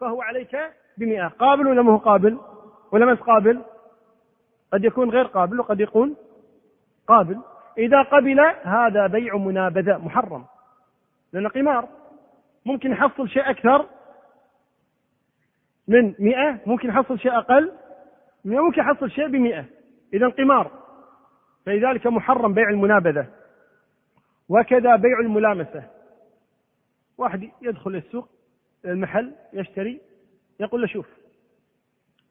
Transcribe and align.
فهو 0.00 0.22
عليك 0.22 0.56
بمئة. 0.98 1.28
قابل 1.28 1.66
ولا 1.66 1.82
ما 1.82 1.92
هو 1.92 1.96
قابل؟ 1.96 2.38
ولا 2.92 3.06
ما 3.06 3.14
قابل؟ 3.14 3.62
قد 4.72 4.84
يكون 4.84 5.10
غير 5.10 5.24
قابل 5.24 5.60
وقد 5.60 5.80
يكون 5.80 6.16
قابل. 7.06 7.40
إذا 7.78 8.02
قبل 8.02 8.40
هذا 8.62 9.06
بيع 9.06 9.36
منابذة 9.36 9.98
محرم. 9.98 10.44
لأن 11.32 11.48
قمار 11.48 11.88
ممكن 12.66 12.90
يحصل 12.90 13.28
شيء 13.28 13.50
أكثر 13.50 13.86
من 15.88 16.14
مئة 16.18 16.60
ممكن 16.66 16.88
يحصل 16.88 17.18
شيء 17.18 17.38
أقل 17.38 17.72
ممكن 18.44 18.80
يحصل 18.80 19.10
شيء 19.10 19.28
بمئة. 19.28 19.64
إذا 20.14 20.28
قمار 20.28 20.70
فلذلك 21.66 22.06
محرم 22.06 22.54
بيع 22.54 22.68
المنابذة. 22.68 23.26
وكذا 24.48 24.96
بيع 24.96 25.20
الملامسة. 25.20 25.82
واحد 27.18 27.50
يدخل 27.62 27.94
السوق 27.96 28.28
المحل 28.84 29.32
يشتري 29.52 30.00
يقول 30.60 30.80
له 30.80 30.86
شوف 30.86 31.06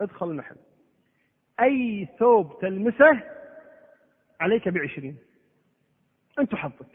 ادخل 0.01 0.29
المحل. 0.29 0.55
أي 1.59 2.07
ثوب 2.19 2.59
تلمسه 2.61 3.21
عليك 4.39 4.69
بعشرين. 4.69 5.17
أنت 6.39 6.55
حظك. 6.55 6.85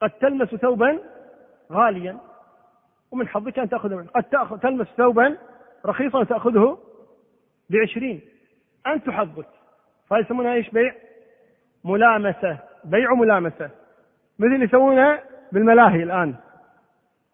قد 0.00 0.10
تلمس 0.10 0.48
ثوبا 0.48 1.00
غاليا 1.72 2.18
ومن 3.10 3.28
حظك 3.28 3.58
أن 3.58 3.68
تأخذه 3.68 3.96
منه. 3.96 4.08
قد 4.08 4.22
تأخذ 4.22 4.58
تلمس 4.58 4.86
ثوبا 4.86 5.38
رخيصا 5.86 6.18
وتأخذه 6.18 6.78
بعشرين. 7.70 8.20
أنت 8.86 9.10
حظك. 9.10 9.48
فهذا 10.08 10.22
يسمونها 10.22 10.54
إيش؟ 10.54 10.70
بيع؟ 10.70 10.94
ملامسة. 11.84 12.58
بيع 12.84 13.14
ملامسة. 13.14 13.70
مثل 14.38 14.62
يسوونها 14.62 15.24
بالملاهي 15.52 16.02
الآن. 16.02 16.34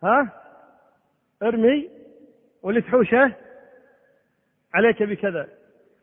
ها؟ 0.03 0.40
ارمي 1.43 1.91
واللي 2.63 2.81
تحوشه 2.81 3.33
عليك 4.75 5.03
بكذا. 5.03 5.49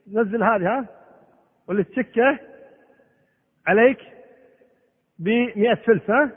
نزل 0.08 0.44
هذه 0.44 0.78
ها؟ 0.78 0.86
واللي 1.68 1.84
تسكه 1.84 2.40
عليك 3.68 4.00
بمئة 5.20 5.76
فلس 5.76 6.10
ها؟ 6.10 6.32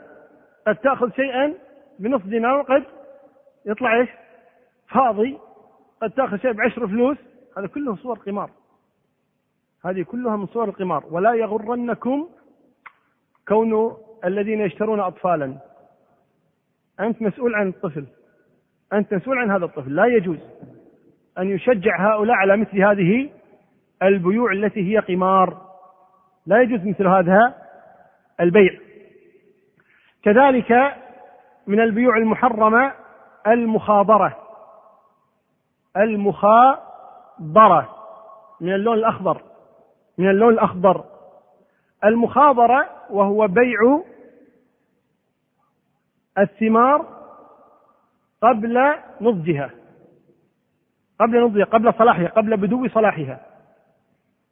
قد 0.67 0.75
تأخذ 0.75 1.11
شيئا 1.11 1.53
بنصف 1.99 2.25
دينار 2.25 2.59
وقد 2.59 2.83
يطلع 3.65 3.99
إيش؟ 3.99 4.09
فاضي. 4.87 5.37
قد 6.01 6.11
تأخذ 6.11 6.37
شيء 6.37 6.51
بعشر 6.51 6.87
فلوس. 6.87 7.17
هذا 7.57 7.67
كله 7.67 7.95
صور 7.95 8.19
قمار. 8.19 8.49
هذه 9.85 10.03
كلها 10.03 10.35
من 10.35 10.47
صور 10.47 10.69
القمار. 10.69 11.05
ولا 11.11 11.33
يغرنكم 11.33 12.29
كون 13.47 13.97
الذين 14.25 14.61
يشترون 14.61 14.99
أطفالا. 14.99 15.57
أنت 16.99 17.21
مسؤول 17.21 17.55
عن 17.55 17.67
الطفل. 17.67 18.05
أنت 18.93 19.13
مسؤول 19.13 19.37
عن 19.37 19.51
هذا 19.51 19.65
الطفل. 19.65 19.95
لا 19.95 20.05
يجوز 20.05 20.39
أن 21.37 21.49
يشجع 21.49 22.13
هؤلاء 22.13 22.35
على 22.35 22.57
مثل 22.57 22.83
هذه 22.83 23.29
البيوع 24.03 24.51
التي 24.51 24.93
هي 24.93 24.99
قمار. 24.99 25.61
لا 26.45 26.61
يجوز 26.61 26.87
مثل 26.87 27.07
هذا 27.07 27.55
البيع. 28.39 28.79
كذلك 30.23 30.95
من 31.67 31.79
البيوع 31.79 32.17
المحرمة 32.17 32.93
المخابرة. 33.47 34.37
المخابرة. 35.97 37.95
من 38.61 38.73
اللون 38.73 38.97
الأخضر. 38.97 39.41
من 40.17 40.29
اللون 40.29 40.53
الأخضر. 40.53 41.03
المخابرة 42.05 42.89
وهو 43.09 43.47
بيع 43.47 44.03
الثمار 46.37 47.20
قبل 48.41 48.95
نضجها. 49.21 49.69
قبل 51.19 51.43
نضجها 51.43 51.65
قبل 51.65 51.93
صلاحها 51.93 52.27
قبل 52.27 52.57
بدو 52.57 52.87
صلاحها. 52.87 53.39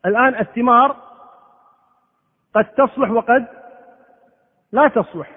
الآن 0.06 0.36
الثمار 0.36 0.95
قد 2.56 2.66
تصلح 2.66 3.12
وقد 3.12 3.48
لا 4.72 4.88
تصلح. 4.88 5.32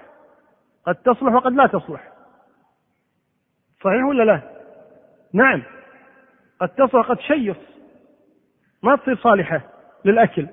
قد 0.85 0.95
تصلح 0.95 1.33
وقد 1.33 1.51
لا 1.51 1.67
تصلح. 1.67 2.11
صحيح 3.83 4.05
ولا 4.05 4.23
لا؟ 4.23 4.41
نعم. 5.33 5.63
قد 6.61 6.69
تصلح 6.69 7.09
قد 7.09 7.19
شيص. 7.19 7.57
ما 8.83 8.95
تصير 8.95 9.17
صالحة 9.17 9.61
للأكل. 10.05 10.47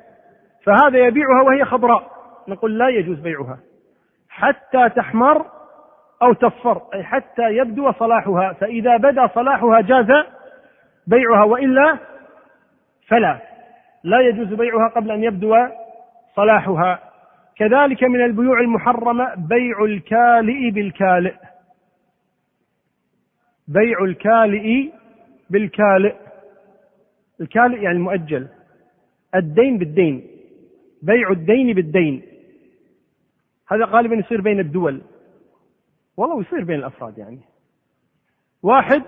فهذا 0.64 0.98
يبيعها 0.98 1.42
وهي 1.42 1.64
خضراء. 1.64 2.10
نقول 2.48 2.78
لا 2.78 2.88
يجوز 2.88 3.18
بيعها. 3.18 3.58
حتى 4.28 4.88
تحمر 4.88 5.59
أو 6.22 6.32
تصفر 6.32 6.82
أي 6.94 7.02
حتى 7.02 7.42
يبدو 7.42 7.92
صلاحها 7.92 8.52
فإذا 8.52 8.96
بدا 8.96 9.26
صلاحها 9.26 9.80
جاز 9.80 10.24
بيعها 11.06 11.44
وإلا 11.44 11.98
فلا. 13.08 13.38
لا 14.04 14.20
يجوز 14.20 14.54
بيعها 14.54 14.88
قبل 14.88 15.10
أن 15.10 15.24
يبدو 15.24 15.56
صلاحها. 16.36 16.98
كذلك 17.56 18.04
من 18.04 18.24
البيوع 18.24 18.60
المحرمة 18.60 19.34
بيع 19.34 19.84
الكالئ 19.84 20.70
بالكالئ. 20.70 21.34
بيع 23.68 24.04
الكالئ 24.04 24.90
بالكالئ. 25.50 26.14
الكالئ 27.40 27.82
يعني 27.82 27.96
المؤجل 27.96 28.48
الدين 29.34 29.78
بالدين. 29.78 30.26
بيع 31.02 31.30
الدين 31.30 31.72
بالدين. 31.74 32.22
هذا 33.72 33.84
غالبا 33.84 34.14
يصير 34.14 34.40
بين 34.40 34.60
الدول. 34.60 35.00
والله 36.16 36.40
يصير 36.40 36.64
بين 36.64 36.78
الأفراد 36.78 37.18
يعني. 37.18 37.40
واحد 38.62 39.02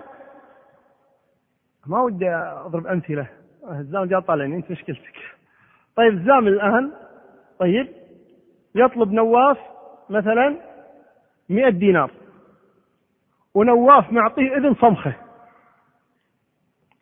ما 1.85 2.01
ودي 2.01 2.29
أضرب 2.35 2.87
أمثلة. 2.87 3.27
الزام 3.69 4.05
جاء 4.05 4.19
طالعني 4.19 4.55
أنت 4.55 4.71
مشكلتك. 4.71 5.15
طيب 5.95 6.13
الزام 6.13 6.47
الآن 6.47 6.91
طيب 7.59 7.93
يطلب 8.75 9.11
نواف 9.11 9.57
مثلا 10.09 10.61
مئة 11.49 11.69
دينار. 11.69 12.11
ونواف 13.53 14.11
معطيه 14.11 14.57
إذن 14.57 14.75
صمخة. 14.75 15.13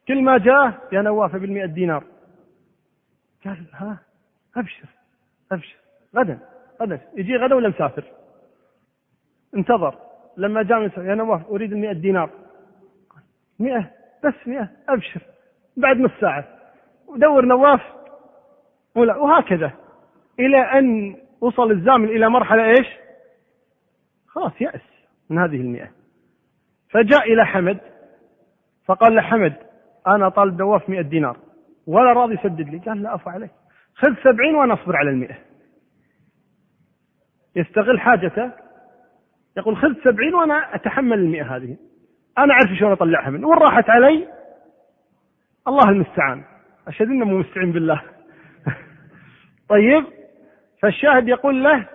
كل 0.07 0.23
ما 0.23 0.38
جاء 0.38 0.88
يا 0.91 1.01
نواف 1.01 1.35
بالمئة 1.35 1.66
دينار. 1.66 2.03
قال 3.45 3.66
ها 3.73 3.97
أبشر 4.57 4.88
أبشر. 5.51 5.75
غدا 6.16 6.39
غدا. 6.81 7.01
يجي 7.16 7.35
غدا 7.35 7.56
ولا 7.56 7.69
مسافر؟ 7.69 8.03
انتظر. 9.56 9.95
لما 10.38 10.63
جاء 10.63 10.81
يا 10.81 11.16
نواف 11.16 11.50
أريد 11.50 11.73
المئة 11.73 11.94
دينار. 11.94 12.29
مئة؟ 13.59 13.91
بس 14.23 14.47
مئة؟ 14.47 14.69
أبشر. 14.89 15.22
بعد 15.78 15.97
نص 15.97 16.12
ساعة. 16.22 16.45
ودور 17.07 17.45
نواف. 17.45 17.81
ولا 18.95 19.17
وهكذا. 19.17 19.72
إلى 20.39 20.57
أن 20.57 21.16
وصل 21.41 21.72
الزامن 21.72 22.07
إلى 22.07 22.29
مرحلة 22.29 22.66
إيش؟ 22.66 22.88
خلاص 24.28 24.62
يأس 24.62 24.81
من 25.29 25.38
هذه 25.38 25.56
المئة. 25.56 25.91
فجاء 26.89 27.33
إلى 27.33 27.45
حمد. 27.45 27.79
فقال 28.85 29.16
له 29.16 29.22
حمد 29.22 29.53
أنا 30.07 30.29
طالب 30.29 30.59
نواف 30.59 30.89
مئة 30.89 31.01
دينار. 31.01 31.38
ولا 31.88 32.13
راضي 32.13 32.33
يسدد 32.33 32.69
لي. 32.69 32.78
قال 32.78 33.03
لا 33.03 33.16
أفو 33.16 33.29
عليك. 33.29 33.51
خذ 33.95 34.13
سبعين 34.23 34.56
وأنا 34.56 34.73
أصبر 34.73 34.95
على 34.95 35.09
المئة. 35.09 35.35
يستغل 37.56 38.00
حاجته. 38.00 38.51
يقول 39.57 39.78
خذ 39.78 39.94
سبعين 40.03 40.34
وأنا 40.34 40.75
أتحمل 40.75 41.19
المئة 41.19 41.56
هذه. 41.56 41.78
أنا 42.38 42.53
أعرف 42.53 42.78
شلون 42.79 42.91
أطلعها 42.91 43.29
منه. 43.29 43.47
وإن 43.47 43.57
راحت 43.57 43.89
علي؟ 43.89 44.28
الله 45.67 45.89
المستعان. 45.89 46.44
أشهد 46.88 47.07
أنه 47.07 47.25
مستعين 47.25 47.72
بالله. 47.72 48.01
طيب 49.69 50.06
فالشاهد 50.81 51.28
يقول 51.28 51.63
له 51.63 51.85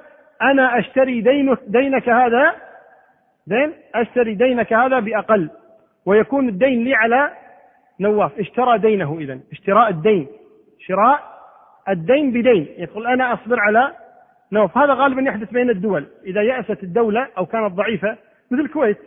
أنا 0.43 0.79
أشتري 0.79 1.21
دينك, 1.21 1.59
دينك 1.67 2.09
هذا 2.09 2.55
دين؟ 3.47 3.73
أشتري 3.95 4.35
دينك 4.35 4.73
هذا 4.73 5.01
بأقل. 5.01 5.51
ويكون 6.07 6.49
الدين 6.49 6.85
لي 6.85 6.95
على 6.95 7.31
نواف. 8.01 8.39
اشترى 8.39 8.79
دينه 8.79 9.19
إذا 9.21 9.41
اشتراء 9.53 9.91
الدين. 9.91 10.29
شراء 10.87 11.21
الدين 11.89 12.31
بدين. 12.31 12.67
يقول 12.79 13.07
أنا 13.07 13.35
أصبر 13.35 13.61
على 13.61 14.06
نواف 14.53 14.79
هذا 14.79 14.95
غالبا 14.95 15.23
يحدث 15.23 15.51
بين 15.51 15.71
الدول. 15.71 16.07
إذا 16.25 16.43
يأست 16.43 16.83
الدولة 16.83 17.29
أو 17.39 17.47
كانت 17.47 17.73
ضعيفة 17.73 18.17
مثل 18.51 18.61
الكويت 18.61 18.99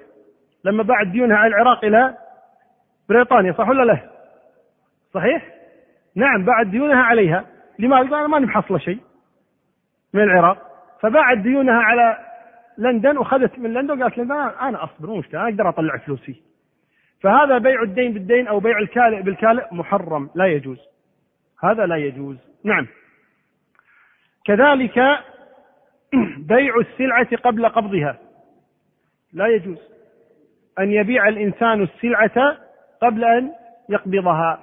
لما 0.63 0.83
باعت 0.83 1.07
ديونها 1.07 1.37
على 1.37 1.55
العراق 1.55 1.85
إلى 1.85 2.17
بريطانيا 3.09 3.53
صح 3.53 3.69
ولا 3.69 3.83
لا؟ 3.83 3.99
صحيح؟ 5.13 5.49
نعم 6.15 6.45
باعت 6.45 6.67
ديونها 6.67 7.01
عليها. 7.03 7.45
لماذا؟ 7.79 8.07
أنا 8.07 8.27
ما 8.27 8.39
محصلة 8.39 8.77
شيء 8.77 8.99
من 10.13 10.23
العراق. 10.23 10.57
فباعت 11.01 11.37
ديونها 11.37 11.81
على 11.81 12.17
لندن 12.77 13.17
وخذت 13.17 13.59
من 13.59 13.73
لندن 13.73 14.01
وقالت 14.01 14.17
لنا 14.17 14.69
أنا 14.69 14.83
أصبر 14.83 15.17
مشكلة 15.17 15.41
أنا 15.41 15.49
أقدر 15.49 15.69
أطلع 15.69 15.97
فلوسي. 15.97 16.43
فهذا 17.21 17.57
بيع 17.57 17.81
الدين 17.81 18.13
بالدين 18.13 18.47
أو 18.47 18.59
بيع 18.59 18.79
الكالئ 18.79 19.21
بالكالئ 19.21 19.65
محرم 19.71 20.29
لا 20.35 20.45
يجوز. 20.45 20.79
هذا 21.63 21.85
لا 21.85 21.95
يجوز. 21.95 22.37
نعم. 22.63 22.87
كذلك 24.49 24.99
بيع 26.53 26.75
السلعة 26.77 27.37
قبل 27.43 27.69
قبضها. 27.69 28.17
لا 29.33 29.47
يجوز 29.47 29.77
أن 30.79 30.91
يبيع 30.91 31.27
الإنسان 31.27 31.83
السلعة 31.83 32.57
قبل 33.01 33.23
أن 33.23 33.51
يقبضها. 33.89 34.59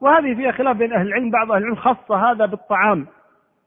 وهذه 0.00 0.34
فيها 0.34 0.52
خلاف 0.52 0.76
بين 0.76 0.92
أهل 0.92 1.06
العلم. 1.06 1.30
بعض 1.30 1.52
أهل 1.52 1.62
العلم 1.62 1.76
خص 1.76 2.12
هذا 2.12 2.46
بالطعام 2.46 3.06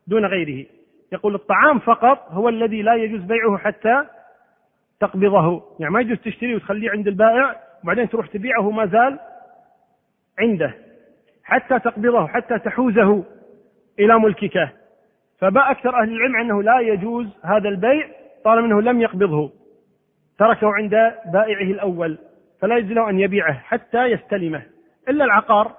دون 0.08 0.26
غيره. 0.26 0.66
يقول 1.12 1.36
الطعام 1.36 1.80
فقط 1.80 2.32
هو 2.32 2.50
الذي 2.50 2.82
لا 2.82 2.96
يجوز 2.96 3.22
بيعه 3.22 3.58
حتى 3.58 4.04
تقبضه. 5.00 5.64
يعني 5.80 5.94
ما 5.94 6.02
يجوز 6.02 6.18
تشتريه 6.18 6.56
وتخليه 6.56 6.92
عند 6.92 7.08
البائع 7.08 7.56
وبعدين 7.84 8.10
تروح 8.10 8.28
تبيعه 8.28 8.72
ما 8.72 8.86
زال 8.86 9.20
عنده 10.40 10.74
حتى 11.44 11.80
تقبضه 11.80 12.28
حتى 12.28 12.60
تحوزه 12.60 13.24
إلى 14.00 14.20
ملكك. 14.20 14.77
فباء 15.40 15.72
أكثر 15.72 16.02
أهل 16.02 16.12
العلم 16.12 16.36
أنه 16.36 16.64
لا 16.64 16.80
يجوز 16.80 17.28
هذا 17.44 17.70
البيع 17.70 18.10
طالما 18.44 18.68
أنه 18.68 18.82
لم 18.82 19.02
يقبضه 19.02 19.52
تركه 20.40 20.74
عند 20.74 20.92
بائعه 21.34 21.72
الأول 21.72 22.18
فلا 22.62 22.78
يجوز 22.78 22.92
له 22.92 23.10
أن 23.10 23.20
يبيعه 23.20 23.54
حتى 23.54 24.06
يستلمه 24.06 24.64
إلا 25.10 25.26
العقار 25.26 25.76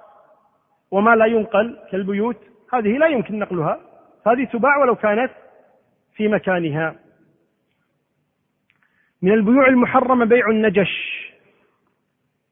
وما 0.91 1.15
لا 1.15 1.25
ينقل 1.25 1.79
كالبيوت 1.91 2.37
هذه 2.73 2.97
لا 2.97 3.07
يمكن 3.07 3.39
نقلها 3.39 3.79
هذه 4.27 4.45
تباع 4.45 4.77
ولو 4.77 4.95
كانت 4.95 5.31
في 6.15 6.27
مكانها. 6.27 6.95
من 9.21 9.31
البيوع 9.31 9.67
المحرمة 9.67 10.25
بيع 10.25 10.49
النجش. 10.49 11.29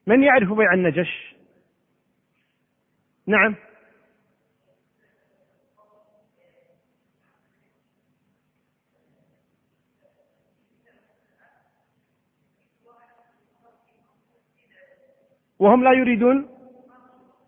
من 0.06 0.22
يعرف 0.22 0.52
بيع 0.52 0.74
النجش؟ 0.74 1.34
نعم. 3.26 3.54
وهم 15.58 15.84
لا 15.84 15.92
يريدون 15.92 16.48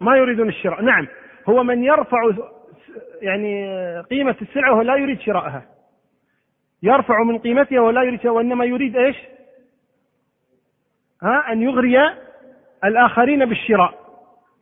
ما 0.00 0.16
يريدون 0.16 0.48
الشراء. 0.48 0.82
نعم 0.82 1.06
هو 1.48 1.62
من 1.62 1.84
يرفع 1.84 2.30
يعني 3.22 3.66
قيمة 4.00 4.36
السلعة 4.42 4.72
وهو 4.72 4.82
لا 4.82 4.96
يريد 4.96 5.20
شراءها. 5.20 5.66
يرفع 6.82 7.22
من 7.22 7.38
قيمتها 7.38 7.80
ولا 7.80 8.02
يريد 8.02 8.26
وإنما 8.26 8.64
يريد 8.64 8.96
إيش؟ 8.96 9.16
ها 11.22 11.52
أن 11.52 11.62
يغري 11.62 11.98
الآخرين 12.84 13.44
بالشراء. 13.44 14.00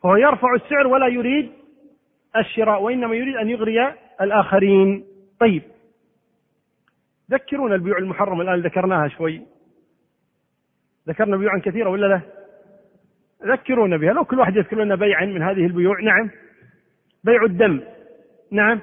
فهو 0.02 0.16
يرفع 0.16 0.54
السعر 0.54 0.86
ولا 0.86 1.06
يريد 1.06 1.52
الشراء 2.36 2.82
وإنما 2.82 3.14
يريد 3.14 3.36
أن 3.36 3.50
يغري 3.50 3.94
الآخرين. 4.20 5.04
طيب. 5.40 5.62
ذكرونا 7.30 7.74
البيوع 7.74 7.98
المحرمة 7.98 8.42
الآن 8.42 8.60
ذكرناها 8.60 9.08
شوي. 9.08 9.42
ذكرنا 11.08 11.36
بيوعا 11.36 11.58
كثيرة 11.58 11.90
ولا 11.90 12.06
لا؟ 12.06 12.37
ذكرونا 13.42 13.96
بها. 13.96 14.12
لو 14.12 14.24
كل 14.24 14.38
واحد 14.38 14.56
يذكر 14.56 14.84
لنا 14.84 14.94
بيعا 14.94 15.24
من 15.24 15.42
هذه 15.42 15.66
البيوع 15.66 16.00
نعم. 16.00 16.30
بيع 17.24 17.44
الدم 17.44 17.80
نعم. 18.50 18.80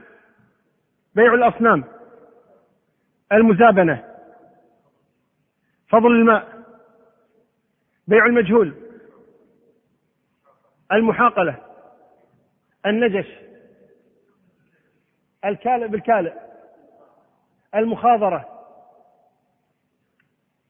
بيع 1.15 1.33
الأصنام 1.33 1.83
المزابنة 3.31 4.03
فضل 5.89 6.11
الماء 6.11 6.63
بيع 8.07 8.25
المجهول 8.25 8.73
المحاقلة 10.91 11.55
النجش 12.85 13.27
الكالئ 15.45 15.87
بالكالئ 15.87 16.33
المخاضرة 17.75 18.55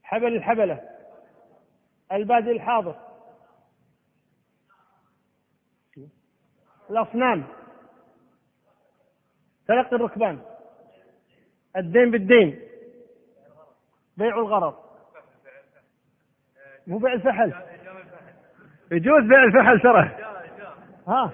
حبل 0.03 0.35
الحبلة 0.35 0.81
البادئ 2.11 2.51
الحاضر. 2.51 2.95
الأصنام. 6.89 7.43
تلقي 9.67 9.95
الركبان. 9.95 10.39
الدين 11.77 12.11
بالدين. 12.11 12.59
بيع 14.17 14.37
الغرض. 14.37 14.75
مو 16.87 16.97
بيع 16.97 17.13
الفحل. 17.13 17.53
يجوز 18.91 19.23
بيع 19.23 19.43
الفحل 19.43 19.79
ترى. 19.79 20.11
ها. 21.07 21.31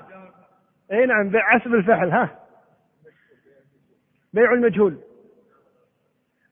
إي 0.92 1.06
نعم 1.06 1.30
بيع 1.30 1.56
عسب 1.56 1.74
الفحل 1.74 2.12
ها. 2.12 2.40
بيع 4.34 4.54
المجهول. 4.54 4.98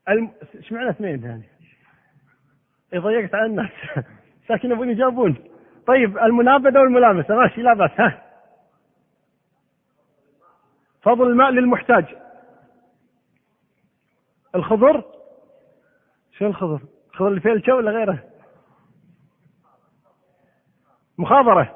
الم... 0.10 0.32
إيش 0.56 0.72
معنى 0.72 0.90
اثنين 0.90 1.24
يعني 1.24 1.44
ضيقت 2.96 3.36
على 3.36 3.46
الناس. 3.46 3.72
ساكن 4.48 4.72
يبون 4.72 4.90
يجاوبون 4.90 5.36
طيب 5.88 6.18
المنابذة 6.18 6.80
والملامسة 6.80 7.36
ماشي 7.36 7.62
لا 7.62 7.74
بأس 7.74 7.92
ها. 8.00 8.29
فضل 11.02 11.28
الماء 11.28 11.50
للمحتاج. 11.50 12.06
الخضر؟ 14.56 15.04
شو 16.38 16.46
الخضر؟ 16.46 16.80
فيه 17.40 17.54
الشو 17.54 17.78
ولا 17.78 17.92
غيره؟ 17.92 18.24
مخاضرة 21.18 21.76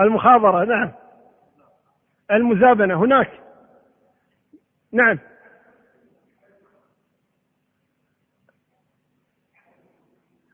المخاضرة 0.00 0.64
نعم. 0.64 0.92
المزابنة 2.30 2.94
هناك. 3.04 3.30
نعم. 4.92 5.18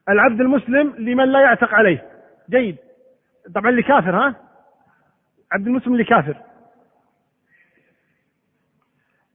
العبد 0.09 0.41
المسلم 0.41 0.95
لمن 0.99 1.25
لا 1.25 1.41
يعتق 1.41 1.75
عليه. 1.75 2.11
جيد. 2.51 2.77
طبعا 3.55 3.71
لكافر 3.71 4.17
ها؟ 4.17 4.35
عبد 5.53 5.67
المسلم 5.67 5.97
لكافر. 5.97 6.43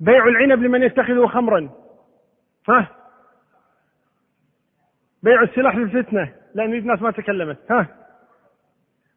بيع 0.01 0.27
العنب 0.27 0.63
لمن 0.63 0.83
يتخذه 0.83 1.27
خمرا. 1.27 1.69
ها؟ 2.69 2.87
بيع 5.23 5.43
السلاح 5.43 5.75
للفتنة. 5.75 6.33
لأن 6.55 6.73
الناس 6.73 7.01
ما 7.01 7.11
تكلمت. 7.11 7.71
ها؟ 7.71 7.87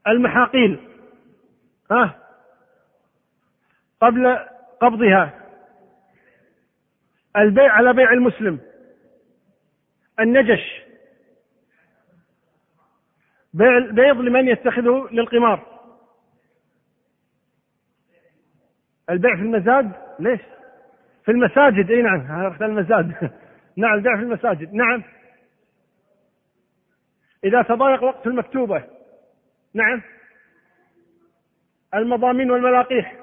المحاقيل. 0.07 0.89
ها؟ 1.91 2.19
قبل 4.01 4.39
قبضها. 4.81 5.41
البيع 7.37 7.73
على 7.73 7.93
بيع 7.93 8.13
المسلم. 8.13 8.61
النجش. 10.21 10.83
بيع 13.55 13.77
البيض 13.77 14.17
لمن 14.17 14.49
يتخذه 14.49 15.09
للقمار. 15.13 15.75
البيع 19.11 19.37
في 19.37 19.43
المزاد؟ 19.43 19.93
ليش؟ 20.19 20.41
في 21.25 21.31
المساجد 21.31 21.91
إي 21.91 22.03
نعم 22.03 22.33
عرفت 22.33 22.63
المزاد. 22.63 23.31
نعم 23.77 23.95
البيع 23.95 24.17
في 24.17 24.23
المساجد. 24.23 24.75
نعم. 24.75 25.03
إذا 27.45 27.63
تضايق 27.63 28.03
وقت 28.03 28.27
المكتوبة. 28.27 28.85
نعم. 29.75 30.03
المضامين 31.95 32.51
والملاقيح. 32.51 33.17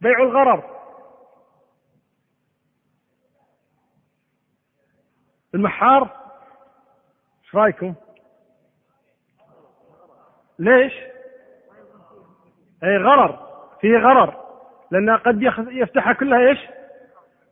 بيع 0.00 0.18
الغرر. 0.18 0.80
المحار. 5.54 6.02
إيش 7.44 7.54
رأيكم؟ 7.54 7.94
ليش؟ 10.58 10.92
أي 12.84 12.96
غرر. 12.96 13.50
فيه 13.80 13.96
غرر. 13.96 14.49
لأنها 14.90 15.16
قد 15.16 15.42
يفتحها 15.70 16.12
كلها 16.12 16.48
إيش؟ 16.48 16.58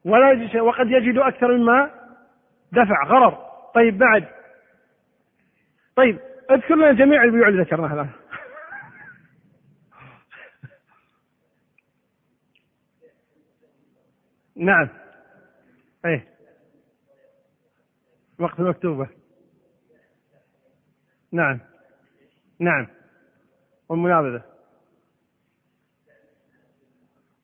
ولا 0.04 0.30
يجد 0.32 0.50
شيء. 0.50 0.60
وقد 0.60 0.90
يجد 0.90 1.18
أكثر 1.18 1.56
مما 1.56 1.90
دفع 2.72 3.04
غرر. 3.04 3.38
طيب 3.74 3.98
بعد. 3.98 4.28
طيب 5.96 6.18
اذكر 6.50 6.74
لنا 6.74 6.92
جميع 6.92 7.24
البيوع 7.24 7.48
اللي 7.48 7.62
ذكرناها 7.62 7.94
الآن. 7.94 8.10
نعم. 14.68 14.88
إيه. 16.04 16.28
وقت 18.38 18.60
المكتوبة 18.60 19.08
نعم. 21.32 21.60
نعم. 22.58 22.86
والمنابذة 23.88 24.42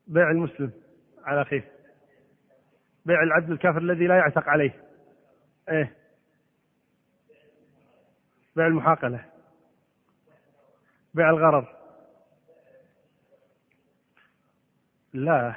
بيع 0.06 0.30
المسلم 0.30 0.72
على 1.24 1.42
أخيه 1.42 1.72
بيع 3.06 3.22
العبد 3.22 3.50
الكافر 3.50 3.78
الذي 3.78 4.06
لا 4.06 4.16
يعتق 4.16 4.48
عليه. 4.48 4.82
إيه. 5.68 5.96
بيع 8.56 8.66
المحاقلة. 8.66 9.24
بيع 11.14 11.30
الغرر. 11.30 11.76
لا. 15.12 15.54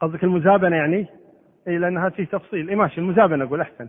قصدك 0.00 0.24
المزابنة 0.24 0.76
يعني؟ 0.76 1.08
اي 1.68 1.78
لأنها 1.78 2.08
فيه 2.08 2.24
تفصيل. 2.24 2.68
اي 2.68 2.74
ماشي 2.74 3.00
المزابنة 3.00 3.44
أقول 3.44 3.60
أحسن. 3.60 3.88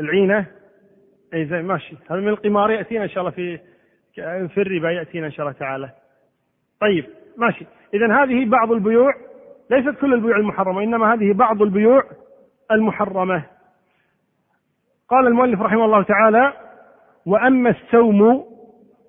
العينة. 0.00 0.57
أي 1.34 1.46
زين 1.46 1.64
ماشي. 1.64 1.96
هذا 2.10 2.20
من 2.20 2.28
القمار 2.28 2.70
يأتينا 2.70 3.04
إن 3.04 3.08
شاء 3.08 3.20
الله 3.20 3.30
في 3.30 3.58
في 4.48 4.60
الربا 4.60 4.90
يأتينا 4.90 5.26
إن 5.26 5.32
شاء 5.32 5.46
الله 5.46 5.58
تعالى. 5.58 5.90
طيب 6.80 7.06
ماشي. 7.36 7.66
إذا 7.94 8.22
هذه 8.22 8.44
بعض 8.44 8.72
البيوع 8.72 9.14
ليست 9.70 10.00
كل 10.00 10.14
البيوع 10.14 10.36
المحرمة 10.36 10.82
إنما 10.82 11.14
هذه 11.14 11.32
بعض 11.32 11.62
البيوع 11.62 12.04
المحرمة. 12.72 13.44
قال 15.08 15.26
المؤلف 15.26 15.60
رحمه 15.60 15.84
الله 15.84 16.02
تعالى 16.02 16.52
وأما 17.26 17.70
السوم 17.70 18.44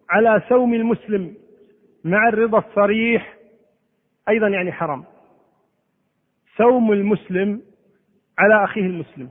على 0.09 0.41
سوم 0.49 0.73
المسلم 0.73 1.35
مع 2.03 2.27
الرضا 2.27 2.57
الصريح 2.57 3.35
أيضا 4.29 4.47
يعني 4.47 4.71
حرام. 4.71 5.03
سوم 6.57 6.91
المسلم 6.93 7.61
على 8.39 8.63
أخيه 8.63 8.81
المسلم 8.81 9.29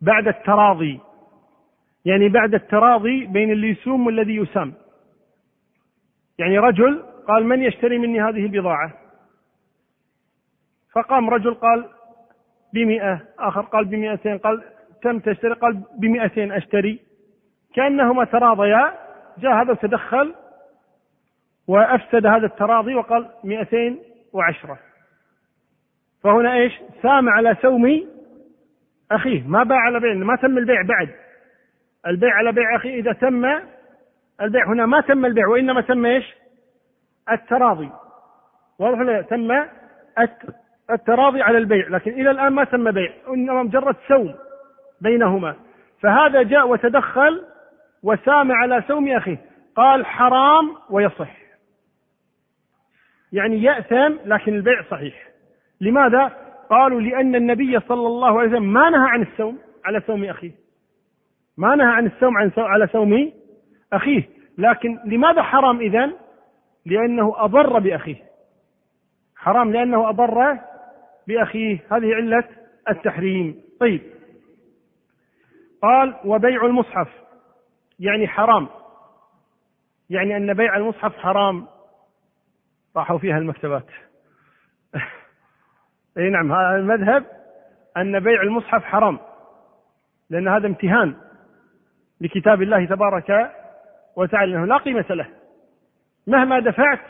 بعد 0.00 0.28
التراضي. 0.28 1.00
يعني 2.04 2.28
بعد 2.28 2.54
التراضي 2.54 3.26
بين 3.26 3.50
اللي 3.50 3.68
يسوم 3.68 4.06
والذي 4.06 4.36
يسام. 4.36 4.74
يعني 6.38 6.58
رجل 6.58 7.02
قال 7.28 7.46
من 7.46 7.62
يشتري 7.62 7.98
مني 7.98 8.20
هذه 8.20 8.46
البضاعة؟ 8.46 8.92
فقام 10.94 11.30
رجل 11.30 11.54
قال 11.54 11.88
بمئة 12.74 13.20
آخر 13.38 13.60
قال 13.60 13.84
بمئتين 13.84 14.38
قال 14.38 14.62
كم 15.02 15.18
تشتري؟ 15.18 15.52
قال 15.52 15.82
بمئتين 15.98 16.52
أشتري. 16.52 17.00
كأنهما 17.74 18.24
تراضيا. 18.24 18.94
جاء 19.38 19.52
هذا 19.52 19.72
وتدخل 19.72 20.34
وأفسد 21.68 22.26
هذا 22.26 22.46
التراضي 22.46 22.94
وقال 22.94 23.28
مئتين 23.44 23.98
وعشرة. 24.32 24.78
فهنا 26.22 26.54
إيش؟ 26.54 26.72
سام 27.02 27.28
على 27.28 27.56
سوم 27.62 28.06
أخيه 29.12 29.42
ما 29.46 29.62
باع 29.62 29.78
على 29.78 30.00
بيع 30.00 30.14
ما 30.14 30.36
تم 30.36 30.58
البيع 30.58 30.82
بعد. 30.82 31.08
البيع 32.06 32.34
على 32.34 32.52
بيع 32.52 32.76
أخيه 32.76 33.00
إذا 33.00 33.12
تم 33.12 33.44
البيع 34.40 34.66
هنا 34.66 34.86
ما 34.86 35.00
تم 35.00 35.24
البيع 35.24 35.46
وإنما 35.46 35.80
تم 35.80 36.06
إيش؟ 36.06 36.34
التراضي. 37.32 37.90
واضح 38.78 39.20
تم 39.20 39.64
التراضي 40.90 41.42
على 41.42 41.58
البيع 41.58 41.88
لكن 41.88 42.10
إلى 42.10 42.30
الآن 42.30 42.52
ما 42.52 42.64
تم 42.64 42.90
بيع 42.90 43.12
إنما 43.28 43.62
مجرد 43.62 43.96
سوم 44.08 44.34
بينهما. 45.00 45.56
فهذا 46.00 46.42
جاء 46.42 46.68
وتدخل 46.68 47.44
وسام 48.02 48.52
على 48.52 48.82
سوم 48.88 49.08
أخيه. 49.08 49.38
قال 49.76 50.06
حرام 50.06 50.76
ويصح. 50.90 51.36
يعني 53.32 53.62
يأثم 53.62 54.14
لكن 54.24 54.54
البيع 54.54 54.82
صحيح. 54.90 55.28
لماذا؟ 55.80 56.32
قالوا 56.70 57.00
لأن 57.00 57.34
النبي 57.34 57.80
صلى 57.80 58.06
الله 58.06 58.38
عليه 58.38 58.48
وسلم 58.48 58.72
ما 58.72 58.90
نهى 58.90 59.08
عن 59.08 59.22
السوم 59.22 59.58
على 59.84 60.00
سوم 60.00 60.24
أخيه. 60.24 60.52
ما 61.60 61.74
نهى 61.74 61.86
عن 61.86 62.06
السوم 62.06 62.38
عن 62.38 62.50
سو 62.50 62.60
على 62.60 62.86
سوم 62.86 63.32
أخيه. 63.92 64.28
لكن 64.58 64.98
لماذا 65.04 65.42
حرام 65.42 65.80
إذن؟ 65.80 66.16
لأنه 66.86 67.34
أضر 67.36 67.78
بأخيه. 67.78 68.16
حرام 69.36 69.72
لأنه 69.72 70.08
أضر 70.08 70.58
بأخيه. 71.28 71.78
هذه 71.92 72.14
علة 72.14 72.44
التحريم. 72.88 73.62
طيب. 73.80 74.02
قال 75.82 76.16
وبيع 76.24 76.66
المصحف. 76.66 77.08
يعني 77.98 78.28
حرام. 78.28 78.68
يعني 80.10 80.36
أن 80.36 80.54
بيع 80.54 80.76
المصحف 80.76 81.16
حرام. 81.16 81.66
راحوا 82.96 83.18
فيها 83.18 83.38
المكتبات. 83.38 83.86
أي 86.18 86.30
نعم 86.30 86.52
هذا 86.52 86.76
المذهب 86.76 87.24
أن 87.96 88.20
بيع 88.20 88.42
المصحف 88.42 88.84
حرام. 88.84 89.18
لأن 90.30 90.48
هذا 90.48 90.66
امتهان. 90.66 91.29
لكتاب 92.20 92.62
الله 92.62 92.84
تبارك 92.84 93.50
وتعالى 94.16 94.56
انه 94.56 94.64
لا 94.64 94.76
قيمة 94.76 95.04
له. 95.10 95.26
مهما 96.26 96.60
دفعت 96.60 97.00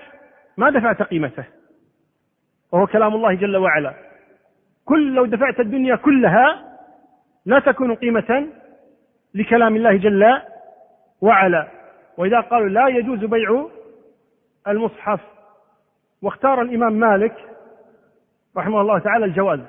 ما 0.56 0.70
دفعت 0.70 1.02
قيمته. 1.02 1.44
وهو 2.72 2.86
كلام 2.86 3.14
الله 3.14 3.34
جل 3.34 3.56
وعلا. 3.56 3.94
كل 4.84 5.14
لو 5.14 5.26
دفعت 5.26 5.60
الدنيا 5.60 5.96
كلها 5.96 6.76
لا 7.46 7.58
تكون 7.58 7.94
قيمة 7.94 8.46
لكلام 9.34 9.76
الله 9.76 9.96
جل 9.96 10.40
وعلا. 11.20 11.68
وإذا 12.16 12.40
قالوا 12.40 12.68
لا 12.68 12.88
يجوز 12.88 13.24
بيع 13.24 13.66
المصحف 14.68 15.20
واختار 16.22 16.62
الإمام 16.62 16.92
مالك 16.92 17.34
رحمه 18.56 18.80
الله 18.80 18.98
تعالى 18.98 19.24
الجواز. 19.24 19.60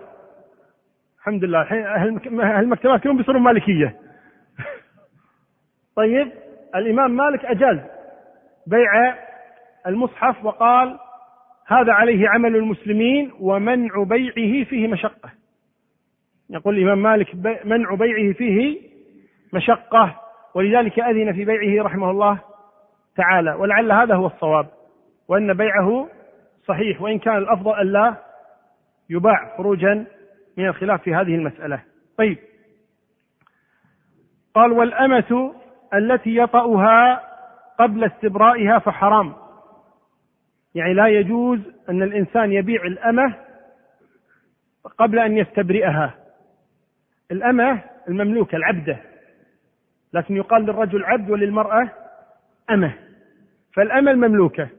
الحمد 1.19 1.43
لله 1.43 1.61
الحين 1.61 1.85
أهل 1.85 2.59
المكتبات 2.59 3.01
كلهم 3.01 3.17
بيصيرون 3.17 3.41
مالكية. 3.41 4.00
طيب 5.95 6.31
الإمام 6.75 7.11
مالك 7.11 7.45
أجاز 7.45 7.77
بيع 8.67 9.15
المصحف 9.87 10.45
وقال 10.45 10.99
هذا 11.67 11.93
عليه 11.93 12.29
عمل 12.29 12.55
المسلمين 12.55 13.31
ومنع 13.39 14.03
بيعه 14.03 14.63
فيه 14.63 14.87
مشقة. 14.87 15.29
يقول 16.49 16.77
الإمام 16.77 17.03
مالك 17.03 17.35
منع 17.65 17.95
بيعه 17.95 18.33
فيه 18.33 18.81
مشقة 19.53 20.21
ولذلك 20.55 20.99
أذن 20.99 21.33
في 21.33 21.45
بيعه 21.45 21.83
رحمه 21.83 22.11
الله 22.11 22.39
تعالى. 23.15 23.53
ولعل 23.53 23.91
هذا 23.91 24.15
هو 24.15 24.27
الصواب 24.27 24.67
وأن 25.27 25.53
بيعه 25.53 26.09
صحيح 26.65 27.01
وإن 27.01 27.19
كان 27.19 27.37
الأفضل 27.37 27.81
ألا 27.81 28.15
يباع 29.09 29.57
خروجا 29.57 30.05
من 30.57 30.67
الخلاف 30.67 31.01
في 31.01 31.15
هذه 31.15 31.35
المسألة. 31.35 31.83
طيب 32.17 32.37
قال 34.53 34.71
والأمة 34.71 35.53
التي 35.93 36.35
يطأها 36.35 37.21
قبل 37.79 38.03
استبرائها 38.03 38.79
فحرام. 38.79 39.33
يعني 40.75 40.93
لا 40.93 41.07
يجوز 41.07 41.59
أن 41.89 42.03
الإنسان 42.03 42.51
يبيع 42.51 42.85
الأمة 42.85 43.33
قبل 44.97 45.19
أن 45.19 45.37
يستبرئها. 45.37 46.13
الأمة 47.31 47.79
المملوكة 48.09 48.55
العبدة. 48.55 48.97
لكن 50.13 50.35
يقال 50.35 50.61
للرجل 50.61 51.05
عبد 51.05 51.29
وللمرأة 51.29 51.89
أمة. 52.69 52.93
فالأمة 53.73 54.11
المملوكة. 54.11 54.69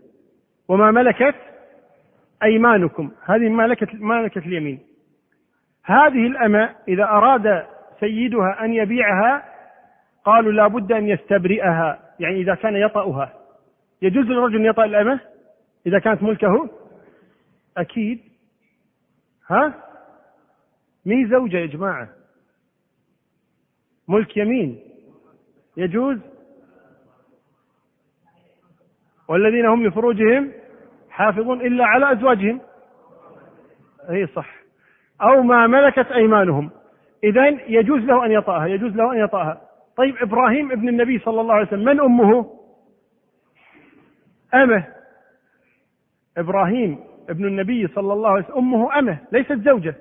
وما 0.68 0.90
ملكت 0.90 1.34
أيمانكم. 2.42 3.10
هذه 3.24 3.48
ملكة 3.48 3.88
ملكة 3.94 4.38
اليمين. 4.38 4.80
هذه 5.84 6.26
الأمة 6.26 6.74
إذا 6.88 7.04
أراد 7.04 7.66
سيدها 8.00 8.64
أن 8.64 8.74
يبيعها 8.74 9.51
قالوا 10.24 10.52
لا 10.52 10.66
بد 10.66 10.92
أن 10.92 11.08
يستبرئها 11.08 12.14
يعني 12.20 12.40
إذا 12.40 12.54
كان 12.54 12.76
يطأها. 12.76 13.32
يجوز 14.02 14.26
للرجل 14.26 14.56
أن 14.56 14.64
يطأ 14.64 14.84
الأمة؟ 14.84 15.20
إذا 15.86 15.98
كانت 15.98 16.22
ملكه؟ 16.22 16.70
أكيد. 17.76 18.20
ها؟ 19.50 19.74
مي 21.06 21.26
زوجة 21.26 21.56
يا 21.56 21.66
جماعة؟ 21.66 22.08
ملك 24.08 24.36
يمين. 24.36 24.80
يجوز؟ 25.76 26.18
والذين 29.28 29.66
هم 29.66 29.86
لفروجهم 29.86 30.52
حافظون 31.10 31.60
إلا 31.60 31.84
على 31.84 32.12
أزواجهم. 32.12 32.60
أي 34.10 34.26
صح. 34.26 34.54
أو 35.22 35.42
ما 35.42 35.66
ملكت 35.66 36.06
أيمانهم. 36.12 36.70
إذا 37.24 37.46
يجوز 37.48 38.00
له 38.00 38.26
أن 38.26 38.32
يطأها 38.32 38.66
يجوز 38.66 38.92
له 38.92 39.12
أن 39.12 39.18
يطأها. 39.18 39.61
طيب 39.96 40.16
إبراهيم 40.16 40.72
ابن 40.72 40.88
النبي 40.88 41.18
صلى 41.18 41.40
الله 41.40 41.54
عليه 41.54 41.66
وسلم 41.66 41.84
من 41.84 42.00
أمه؟ 42.00 42.58
أمه. 44.54 44.84
إبراهيم 46.36 46.98
ابن 47.28 47.44
النبي 47.44 47.88
صلى 47.88 48.12
الله 48.12 48.30
عليه 48.30 48.44
وسلم 48.44 48.56
أمه 48.56 48.98
أمه 48.98 49.18
ليست 49.32 49.52
زوجة. 49.52 49.94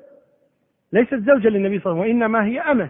ليست 0.93 1.15
زوجة 1.15 1.47
للنبي 1.47 1.79
صلى 1.79 1.91
الله 1.91 2.03
عليه 2.03 2.13
وسلم 2.13 2.21
وإنما 2.21 2.45
هي 2.45 2.59
أمة. 2.59 2.89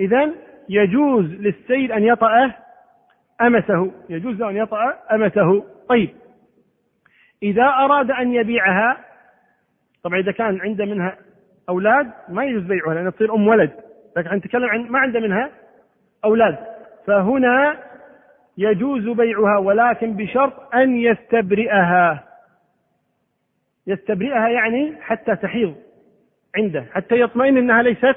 إذا 0.00 0.30
يجوز 0.68 1.24
للسيد 1.24 1.92
أن 1.92 2.02
يطأ 2.02 2.52
أمته. 3.40 3.92
يجوز 4.08 4.36
له 4.40 4.50
أن 4.50 4.56
يطأ 4.56 4.94
أمته. 5.12 5.64
طيب. 5.88 6.10
إذا 7.42 7.64
أراد 7.64 8.10
أن 8.10 8.32
يبيعها 8.32 9.04
طبعا 10.02 10.18
إذا 10.18 10.32
كان 10.32 10.60
عنده 10.60 10.84
منها 10.84 11.16
أولاد 11.68 12.12
ما 12.28 12.44
يجوز 12.44 12.62
بيعها 12.62 12.94
لأنها 12.94 13.10
تصير 13.10 13.34
أم 13.34 13.48
ولد. 13.48 13.70
لكن 14.16 14.30
نتكلم 14.30 14.68
عن 14.68 14.80
ما 14.80 14.98
عنده 14.98 15.20
منها 15.20 15.50
أولاد. 16.24 16.58
فهنا 17.06 17.76
يجوز 18.58 19.08
بيعها 19.08 19.58
ولكن 19.58 20.16
بشرط 20.16 20.74
أن 20.74 20.96
يستبرئها. 20.96 22.24
يستبرئها 23.86 24.48
يعني 24.48 24.96
حتى 25.00 25.36
تحيض 25.36 25.74
عنده 26.56 26.86
حتى 26.92 27.20
يطمئن 27.20 27.56
أنها 27.56 27.82
ليست 27.82 28.16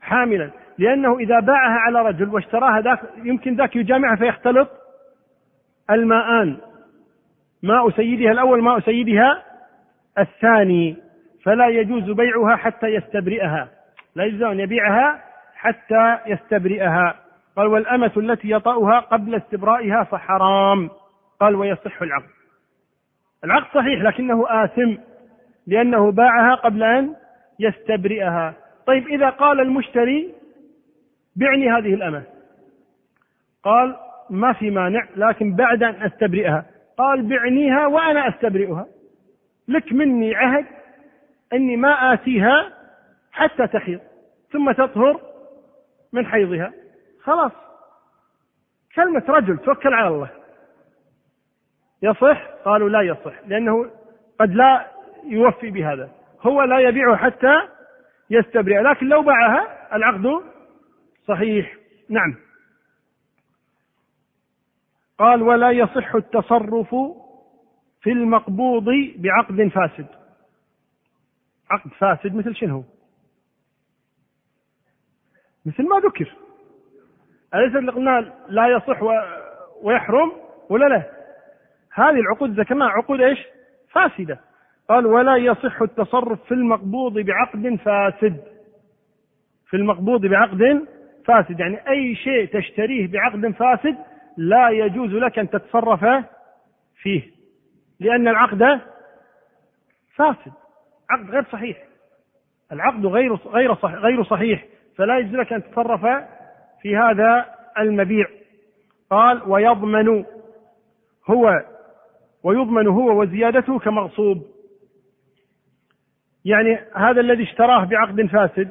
حاملا. 0.00 0.50
لأنه 0.78 1.18
إذا 1.18 1.40
باعها 1.40 1.78
على 1.78 2.02
رجل 2.02 2.28
واشتراها 2.28 2.80
ذاك 2.80 3.00
يمكن 3.24 3.56
ذاك 3.56 3.76
يجامعها 3.76 4.16
فيختلط 4.16 4.68
الماءان. 5.90 6.56
ماء 7.62 7.90
سيدها 7.90 8.32
الأول 8.32 8.62
ماء 8.62 8.80
سيدها 8.80 9.42
الثاني. 10.18 10.96
فلا 11.44 11.68
يجوز 11.68 12.10
بيعها 12.10 12.56
حتى 12.56 12.86
يستبرئها. 12.86 13.68
لا 14.14 14.24
يجوز 14.24 14.42
أن 14.42 14.60
يبيعها 14.60 15.31
حتى 15.62 16.18
يستبرئها. 16.26 17.14
قال 17.56 17.66
والأمة 17.66 18.12
التي 18.16 18.50
يطأها 18.50 19.00
قبل 19.00 19.34
استبرائها 19.34 20.04
فحرام. 20.04 20.90
قال 21.40 21.54
ويصح 21.54 22.02
العقد. 22.02 22.28
العقد 23.44 23.74
صحيح 23.74 24.02
لكنه 24.02 24.44
آثم 24.48 24.94
لأنه 25.66 26.12
باعها 26.12 26.54
قبل 26.54 26.82
أن 26.82 27.14
يستبرئها. 27.60 28.54
طيب 28.86 29.08
إذا 29.08 29.30
قال 29.30 29.60
المشتري 29.60 30.34
بعني 31.36 31.70
هذه 31.70 31.94
الأمة. 31.94 32.22
قال 33.64 33.96
ما 34.30 34.52
في 34.52 34.70
مانع 34.70 35.06
لكن 35.16 35.56
بعد 35.56 35.82
أن 35.82 36.02
أستبرئها. 36.02 36.64
قال 36.98 37.22
بعنيها 37.22 37.86
وأنا 37.86 38.28
أستبرئها. 38.28 38.86
لك 39.68 39.92
مني 39.92 40.34
عهد 40.34 40.66
أني 41.52 41.76
ما 41.76 42.12
آتيها 42.12 42.72
حتى 43.32 43.66
تحيض 43.66 44.00
ثم 44.52 44.72
تطهر 44.72 45.31
من 46.12 46.26
حيضها. 46.26 46.72
خلاص. 47.22 47.52
كلمة 48.94 49.24
رجل 49.28 49.58
توكل 49.58 49.94
على 49.94 50.08
الله. 50.08 50.30
يصح؟ 52.02 52.46
قالوا 52.64 52.88
لا 52.88 53.02
يصح 53.02 53.46
لأنه 53.46 53.90
قد 54.40 54.50
لا 54.54 54.90
يوفي 55.24 55.70
بهذا. 55.70 56.10
هو 56.40 56.62
لا 56.62 56.78
يبيعه 56.78 57.16
حتى 57.16 57.68
يستبرئ 58.30 58.82
لكن 58.82 59.06
لو 59.06 59.22
باعها 59.22 59.96
العقد 59.96 60.42
صحيح. 61.28 61.76
نعم. 62.08 62.34
قال 65.18 65.42
ولا 65.42 65.70
يصح 65.70 66.14
التصرف 66.14 66.94
في 68.00 68.12
المقبوض 68.12 68.84
بعقد 69.16 69.68
فاسد. 69.68 70.06
عقد 71.70 71.90
فاسد 71.90 72.34
مثل 72.34 72.56
شنو 72.56 72.84
مثل 75.66 75.88
ما 75.88 75.96
ذكر. 75.98 76.32
أليس 77.54 77.76
اللي 77.76 77.92
قلنا 77.92 78.32
لا 78.48 78.66
يصح 78.66 79.02
ويحرم 79.82 80.32
ولا 80.68 80.86
لا؟ 80.86 81.02
هذه 81.94 82.20
العقود 82.20 82.60
ذكرناها 82.60 82.88
عقود 82.88 83.20
إيش؟ 83.20 83.38
فاسدة. 83.90 84.40
قال 84.88 85.06
ولا 85.06 85.36
يصح 85.36 85.82
التصرف 85.82 86.44
في 86.44 86.54
المقبوض 86.54 87.18
بعقد 87.18 87.78
فاسد. 87.84 88.36
في 89.66 89.76
المقبوض 89.76 90.26
بعقد 90.26 90.86
فاسد. 91.24 91.60
يعني 91.60 91.88
أي 91.88 92.14
شيء 92.14 92.60
تشتريه 92.60 93.08
بعقد 93.08 93.50
فاسد 93.50 93.96
لا 94.36 94.68
يجوز 94.68 95.10
لك 95.10 95.38
أن 95.38 95.50
تتصرف 95.50 96.24
فيه. 97.02 97.22
لأن 98.00 98.28
العقد 98.28 98.80
فاسد. 100.14 100.52
عقد 101.10 101.30
غير 101.30 101.44
صحيح. 101.52 101.76
العقد 102.72 103.06
غير 103.06 103.34
غير 103.34 103.72
غير 103.84 104.24
صحيح. 104.24 104.64
فلا 104.96 105.18
يجوز 105.18 105.34
لك 105.34 105.52
أن 105.52 105.62
تتصرف 105.62 106.06
في 106.82 106.96
هذا 106.96 107.46
المبيع. 107.78 108.26
قال 109.10 109.42
ويضمن 109.46 110.24
هو 111.30 111.62
ويضمن 112.44 112.86
هو 112.86 113.20
وزيادته 113.20 113.78
كمغصوب. 113.78 114.46
يعني 116.44 116.78
هذا 116.94 117.20
الذي 117.20 117.42
اشتراه 117.42 117.84
بعقد 117.84 118.26
فاسد 118.26 118.68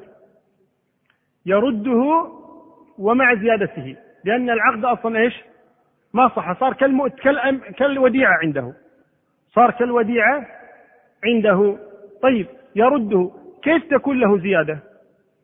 يرده 1.46 2.32
ومع 2.98 3.36
زيادته 3.36 3.96
لأن 4.26 4.50
العقد 4.50 4.86
أصلا 4.86 5.20
إيش؟ 5.20 5.34
ما 6.14 6.28
صح 6.28 6.60
صار 6.60 6.74
كالوديعة 7.78 8.38
عنده. 8.44 8.74
صار 9.56 9.72
كالوديعة 9.72 10.48
عنده. 11.26 11.78
طيب 12.22 12.48
يرده 12.76 13.32
كيف 13.64 13.84
تكون 13.84 14.20
له 14.20 14.38
زيادة؟ 14.38 14.91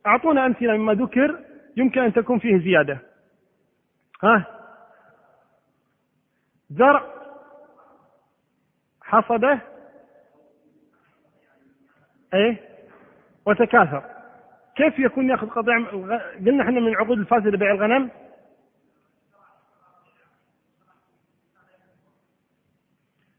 أعطونا 0.07 0.45
أمثلة 0.45 0.77
مما 0.77 0.93
ذكر 0.93 1.39
يمكن 1.77 2.01
أن 2.01 2.13
تكون 2.13 2.39
فيه 2.39 2.57
زيادة. 2.57 2.99
ها؟ 4.23 4.45
زرع 6.69 7.03
حصده 9.01 9.60
إيه؟ 12.34 12.58
وتكاثر. 13.45 14.03
كيف 14.75 14.99
يكون 14.99 15.29
يأخذ 15.29 15.49
قطع 15.49 15.89
قلنا 16.45 16.63
إحنا 16.63 16.79
من 16.79 16.88
العقود 16.88 17.17
الفاسده 17.19 17.58
بيع 17.58 17.71
الغنم؟ 17.71 18.10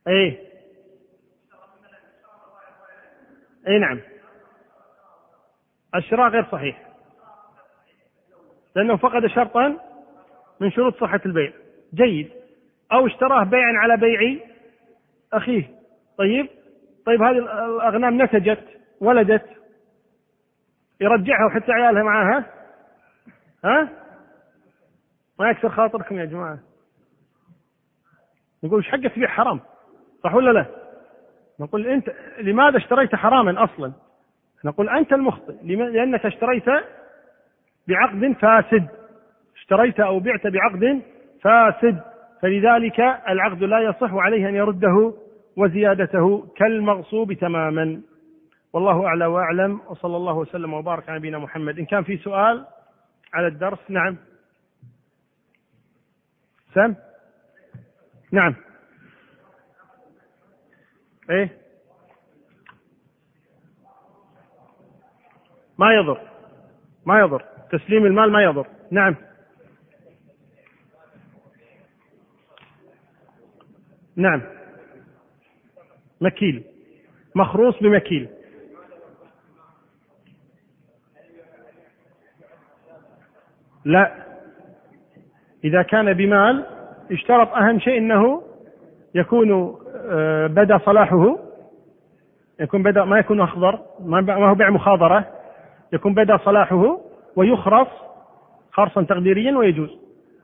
إيه؟ 0.09 0.49
اي 3.69 3.79
نعم. 3.79 4.01
الشراء 5.95 6.29
غير 6.31 6.45
صحيح. 6.53 6.83
لأنه 8.77 8.97
فقد 8.97 9.27
شرطا 9.27 9.77
من 10.61 10.71
شروط 10.71 11.01
صحة 11.01 11.21
البيع. 11.27 11.53
جيد. 11.95 12.31
أو 12.93 13.07
اشتراه 13.07 13.45
بيعا 13.45 13.73
على 13.77 13.97
بيع 13.97 14.39
أخيه. 15.33 15.71
طيب؟ 16.19 16.49
طيب 17.07 17.23
هذه 17.23 17.39
الأغنام 17.39 18.23
نتجت 18.23 18.65
ولدت. 19.01 19.47
يرجعها 21.01 21.47
وحتى 21.47 21.73
عيالها 21.73 22.03
معاها. 22.03 22.45
ها؟ 23.65 23.89
ما 25.39 25.51
يكسر 25.51 25.69
خاطركم 25.69 26.19
يا 26.19 26.25
جماعة. 26.25 26.59
نقول 28.65 28.85
إيش 28.85 28.93
حقك 28.93 29.15
تبيع 29.15 29.29
حرام 29.29 29.61
صح 30.25 30.35
ولا 30.35 30.51
لا؟ 30.51 30.67
نقول 31.61 31.87
أنت 31.87 32.11
لماذا 32.39 32.77
اشتريت 32.77 33.15
حراما 33.15 33.65
أصلا؟ 33.65 33.93
نقول 34.65 34.89
أنت 34.89 35.13
المخطئ. 35.13 35.55
لأنك 35.63 36.27
اشتريت 36.27 36.65
بعقد 37.89 38.37
فاسد. 38.41 38.89
اشتريت 39.57 40.01
أو 40.01 40.21
بعت 40.21 40.47
بعقد 40.47 41.03
فاسد. 41.43 42.03
فلذلك 42.43 43.01
العقد 43.29 43.63
لا 43.63 43.81
يصح 43.81 44.15
عليه 44.15 44.49
أن 44.49 44.55
يرده 44.55 45.15
وزيادته 45.57 46.47
كالمغصوب 46.57 47.33
تماما. 47.33 48.01
والله 48.73 49.07
أعلى 49.07 49.27
وأعلم. 49.27 49.81
وصلى 49.89 50.17
الله 50.17 50.35
وسلم 50.35 50.75
وبارك 50.75 51.09
على 51.09 51.19
نبينا 51.19 51.39
محمد. 51.39 51.79
إن 51.79 51.85
كان 51.85 52.03
في 52.03 52.17
سؤال 52.17 52.65
على 53.35 53.47
الدرس 53.47 53.79
نعم. 53.89 54.17
سم 56.75 56.95
نعم. 58.33 58.55
إيه؟ 61.31 61.68
ما 65.79 65.95
يضر. 65.95 66.21
ما 67.07 67.21
يضر. 67.21 67.45
تسليم 67.73 68.07
المال 68.07 68.33
ما 68.33 68.43
يضر. 68.43 68.67
نعم. 68.91 69.17
نعم. 74.17 74.43
مكيل. 76.21 76.65
مخروص 77.35 77.83
بمكيل. 77.83 78.29
لا. 83.85 84.13
إذا 85.65 85.83
كان 85.83 86.13
بمال 86.13 86.67
اشترط 87.13 87.49
أهم 87.49 87.81
شيء 87.81 87.99
أنه 87.99 88.43
يكون 89.15 89.79
آه، 90.11 90.47
بدا 90.47 90.79
صلاحه. 90.79 91.39
يكون 92.61 92.83
بدا 92.83 93.05
ما 93.05 93.19
يكون 93.19 93.41
أخضر 93.41 93.81
ما 94.01 94.49
هو 94.51 94.55
بيع 94.55 94.71
مخاضرة. 94.71 95.38
يكون 95.93 96.15
بدا 96.15 96.37
صلاحه 96.37 97.01
ويخرص 97.37 97.89
خرصا 98.73 99.03
تقديريا 99.03 99.57
ويجوز. 99.57 99.99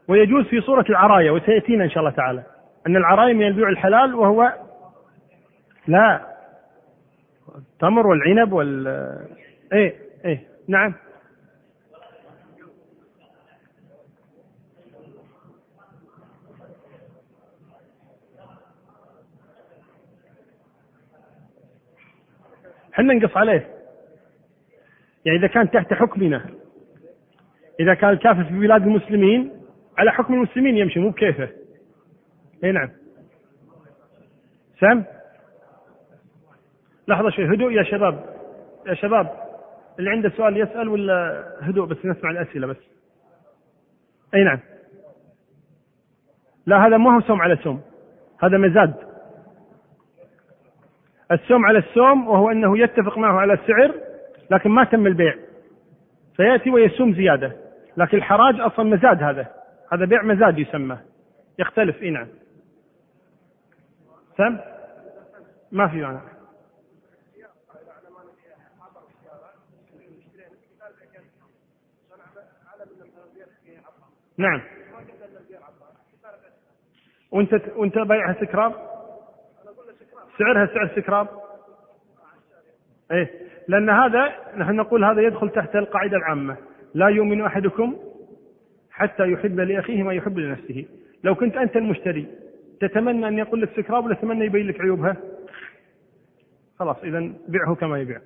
ويجوز 0.08 0.44
في 0.44 0.60
صورة 0.60 0.84
العراية 0.90 1.30
وسيأتينا 1.30 1.84
إن 1.84 1.90
شاء 1.90 1.98
الله 1.98 2.10
تعالى 2.10 2.42
أن 2.86 2.96
العراية 2.96 3.34
من 3.34 3.46
البيع 3.46 3.68
الحلال 3.68 4.14
وهو 4.14 4.52
لا 5.86 6.20
التمر 7.58 8.06
والعنب 8.06 8.52
وال 8.52 8.86
إيه 9.72 9.94
إيه 10.24 10.46
نعم. 10.68 10.94
حنا 22.92 23.14
نقص 23.14 23.36
عليه. 23.36 23.73
يعني 25.24 25.38
إذا 25.38 25.46
كان 25.46 25.70
تحت 25.70 25.94
حكمنا. 25.94 26.44
إذا 27.80 27.94
كان 27.94 28.10
الكافر 28.10 28.44
في 28.44 28.58
بلاد 28.58 28.82
المسلمين 28.82 29.52
على 29.98 30.12
حكم 30.12 30.34
المسلمين 30.34 30.76
يمشي 30.76 31.00
مو 31.00 31.10
بكيفه. 31.10 31.48
إي 32.64 32.72
نعم. 32.72 32.90
سام؟ 34.80 35.04
لحظة 37.08 37.30
شوي 37.30 37.54
هدوء 37.54 37.72
يا 37.72 37.82
شباب. 37.82 38.24
يا 38.86 38.94
شباب 38.94 39.30
اللي 39.98 40.10
عنده 40.10 40.28
سؤال 40.28 40.56
يسأل 40.56 40.88
ولا 40.88 41.44
هدوء 41.60 41.86
بس 41.86 41.96
نسمع 42.04 42.30
الأسئلة 42.30 42.66
بس؟ 42.66 42.76
أي 44.34 44.44
نعم. 44.44 44.60
لا 46.66 46.86
هذا 46.86 46.96
ما 46.96 47.16
هو 47.16 47.20
سوم 47.20 47.42
على 47.42 47.56
سوم 47.56 47.80
هذا 48.42 48.58
مزاد. 48.58 48.94
السوم 51.32 51.66
على 51.66 51.78
السوم 51.78 52.28
وهو 52.28 52.50
أنه 52.50 52.78
يتفق 52.78 53.18
معه 53.18 53.40
على 53.40 53.52
السعر 53.52 53.94
لكن 54.50 54.70
ما 54.70 54.84
تم 54.84 55.06
البيع. 55.06 55.34
فيأتي 56.36 56.70
ويسوم 56.70 57.14
زيادة. 57.14 57.52
لكن 57.96 58.16
الحراج 58.16 58.60
أصلا 58.60 58.84
مزاد 58.84 59.22
هذا. 59.22 59.46
هذا 59.92 60.04
بيع 60.04 60.22
مزاد 60.22 60.58
يسمى. 60.58 60.98
يختلف 61.58 62.02
إي 62.02 62.10
نعم. 62.10 62.28
سم 64.36 64.58
ما 65.72 65.88
في 65.88 65.96
معنى 65.96 66.18
نعم. 74.36 74.62
وأنت 77.30 77.52
وأنت 77.76 77.98
بايعها 77.98 78.36
سكراب 78.40 78.72
سعرها 80.38 80.66
سعر 80.66 80.90
سكراب 80.96 81.28
إيه. 83.10 83.53
لأن 83.68 83.90
هذا 83.90 84.32
نحن 84.56 84.76
نقول 84.76 85.04
هذا 85.04 85.22
يدخل 85.22 85.50
تحت 85.50 85.76
القاعدة 85.76 86.16
العامة. 86.16 86.56
لا 86.94 87.08
يؤمن 87.08 87.40
أحدكم 87.40 87.96
حتى 88.90 89.32
يحب 89.32 89.60
لأخيه 89.60 90.02
ما 90.02 90.14
يحب 90.14 90.38
لنفسه. 90.38 90.84
لو 91.24 91.34
كنت 91.34 91.56
أنت 91.56 91.76
المشتري 91.76 92.26
تتمنى 92.80 93.28
أن 93.28 93.38
يقول 93.38 93.62
لك 93.62 93.70
سكراب 93.76 94.04
ولا 94.04 94.14
تتمنى 94.14 94.44
يبين 94.44 94.66
لك 94.66 94.80
عيوبها؟ 94.80 95.16
خلاص 96.78 96.96
إذا 97.04 97.32
بيعه 97.48 97.74
كما 97.74 97.98
يبيع. 97.98 98.20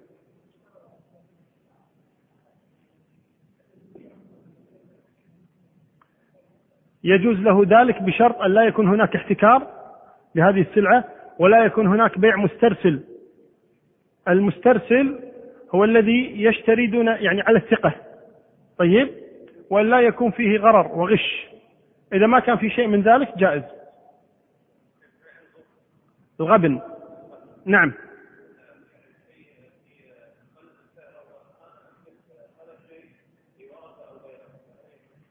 يجوز 7.05 7.37
له 7.39 7.81
ذلك 7.81 8.03
بشرط 8.03 8.37
أن 8.37 8.51
لا 8.51 8.63
يكون 8.63 8.89
هناك 8.89 9.17
احتكار 9.17 9.67
لهذه 10.35 10.61
السلعة 10.61 11.05
ولا 11.39 11.65
يكون 11.65 11.87
هناك 11.87 12.19
بيع 12.19 12.37
مسترسل. 12.37 13.01
المسترسل 14.29 15.28
هو 15.75 15.85
الذي 15.85 16.43
يشتري 16.43 16.87
دون 16.87 17.07
يعني 17.07 17.41
على 17.41 17.59
الثقة. 17.59 17.95
طيب؟ 18.79 19.09
وأن 19.71 19.91
لا 19.91 20.01
يكون 20.01 20.31
فيه 20.31 20.59
غرر 20.59 20.87
وغش. 20.99 21.47
إذا 22.13 22.27
ما 22.27 22.41
كان 22.41 22.57
في 22.57 22.71
شيء 22.71 22.87
من 22.87 23.03
ذلك 23.03 23.39
جائز. 23.39 23.63
الغبن. 26.41 26.81
نعم. 27.67 27.93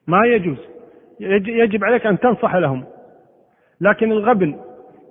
ما 0.07 0.25
يجوز. 0.25 0.57
يجب 1.19 1.83
عليك 1.83 2.05
أن 2.05 2.19
تنصح 2.19 2.55
لهم. 2.55 2.85
لكن 3.81 4.11
الغبن 4.11 4.59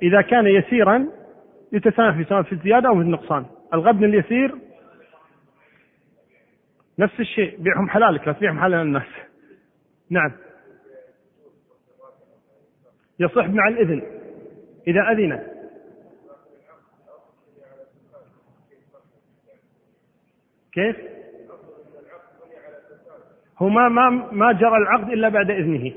إذا 0.02 0.20
كان 0.20 0.46
يسيرا 0.46 1.06
يتسامح 1.72 2.42
في 2.42 2.52
الزيادة 2.52 2.88
أو 2.88 2.94
في 2.94 3.00
النقصان. 3.00 3.46
الغبن 3.74 4.04
اليسير 4.04 4.65
نفس 6.98 7.20
الشيء 7.20 7.56
بيعهم 7.58 7.88
حلالك 7.88 8.26
لا 8.26 8.32
تبيعهم 8.32 8.60
حلال 8.60 8.80
الناس 8.80 9.06
نعم. 10.10 10.32
يصح 13.18 13.46
مع 13.48 13.68
الإذن 13.68 14.02
إذا 14.86 15.00
أذن. 15.00 15.42
كيف؟ 20.72 20.96
هو 23.58 23.68
ما 23.68 23.88
ما 23.88 24.10
ما 24.32 24.52
جرى 24.52 24.76
العقد 24.76 25.10
إلا 25.10 25.28
بعد 25.28 25.50
إذنه. 25.50 25.92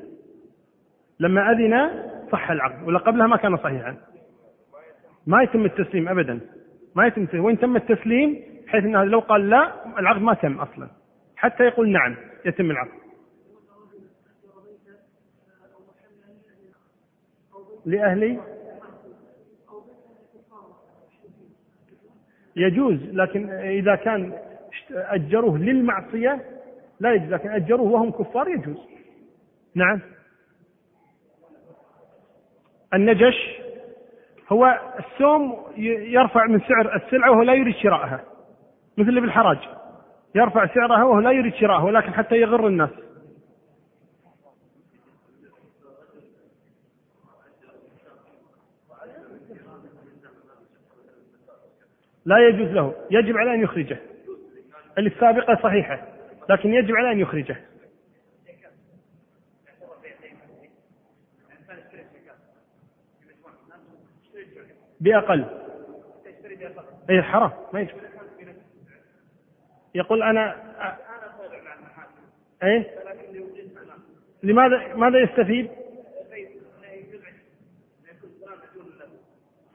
لما 1.19 1.51
أذن 1.51 2.03
صح 2.31 2.51
العقد 2.51 2.87
ولا 2.87 2.99
قبلها 2.99 3.27
ما 3.27 3.37
كان 3.37 3.57
صحيحا. 3.57 3.97
ما 5.27 5.43
يتم 5.43 5.65
التسليم 5.65 6.09
ابدا. 6.09 6.39
ما 6.95 7.07
يتم 7.07 7.21
التسليم. 7.21 7.45
وإن 7.45 7.59
تم 7.59 7.75
التسليم 7.75 8.43
بحيث 8.69 8.83
إنه 8.83 9.03
لو 9.03 9.19
قال 9.19 9.49
لا 9.49 9.85
العقد 9.99 10.21
ما 10.21 10.33
تم 10.33 10.59
أصلا. 10.59 10.87
حتى 11.35 11.63
يقول 11.63 11.89
نعم 11.89 12.15
يتم 12.45 12.71
العقد 12.71 12.99
لأهلي؟ 17.85 18.39
يجوز 22.55 23.03
لكن 23.03 23.49
إذا 23.49 23.95
كان 23.95 24.33
أجروه 24.91 25.57
للمعصية 25.57 26.45
لا 26.99 27.13
يجوز 27.13 27.33
لكن 27.33 27.49
أجروه 27.49 27.91
وهم 27.91 28.11
كفار 28.11 28.47
يجوز. 28.47 28.77
نعم. 29.75 30.01
النجش 32.93 33.61
هو 34.49 34.79
السوم 34.99 35.65
يرفع 35.77 36.45
من 36.45 36.59
سعر 36.59 36.95
السلعة 36.95 37.31
وهو 37.31 37.41
لا 37.41 37.53
يريد 37.53 37.75
شراءها. 37.75 38.28
مثل 38.99 39.09
اللي 39.09 39.21
بالحراج. 39.21 39.57
يرفع 40.35 40.67
سعرها 40.67 41.03
وهو 41.03 41.19
لا 41.19 41.31
يريد 41.31 41.55
شراءها 41.55 41.83
ولكن 41.83 42.13
حتى 42.13 42.35
يغر 42.35 42.67
الناس. 42.67 42.89
لا 52.25 52.47
يجوز 52.47 52.67
له. 52.67 52.93
يجب 53.11 53.37
عليه 53.37 53.53
أن 53.53 53.61
يخرجه. 53.61 53.97
السابقة 54.97 55.55
صحيحة 55.63 56.07
لكن 56.49 56.73
يجب 56.73 56.95
عليه 56.95 57.11
أن 57.11 57.19
يخرجه. 57.19 57.57
بأقل. 64.99 65.45
أي 67.09 67.21
حرام 67.21 67.51
ما 67.73 67.79
يجب. 67.79 67.95
يقول 69.95 70.23
أنا 70.23 70.55
أي 72.63 72.85
لماذا 74.43 74.95
ماذا 74.95 75.19
يستفيد؟ 75.19 75.69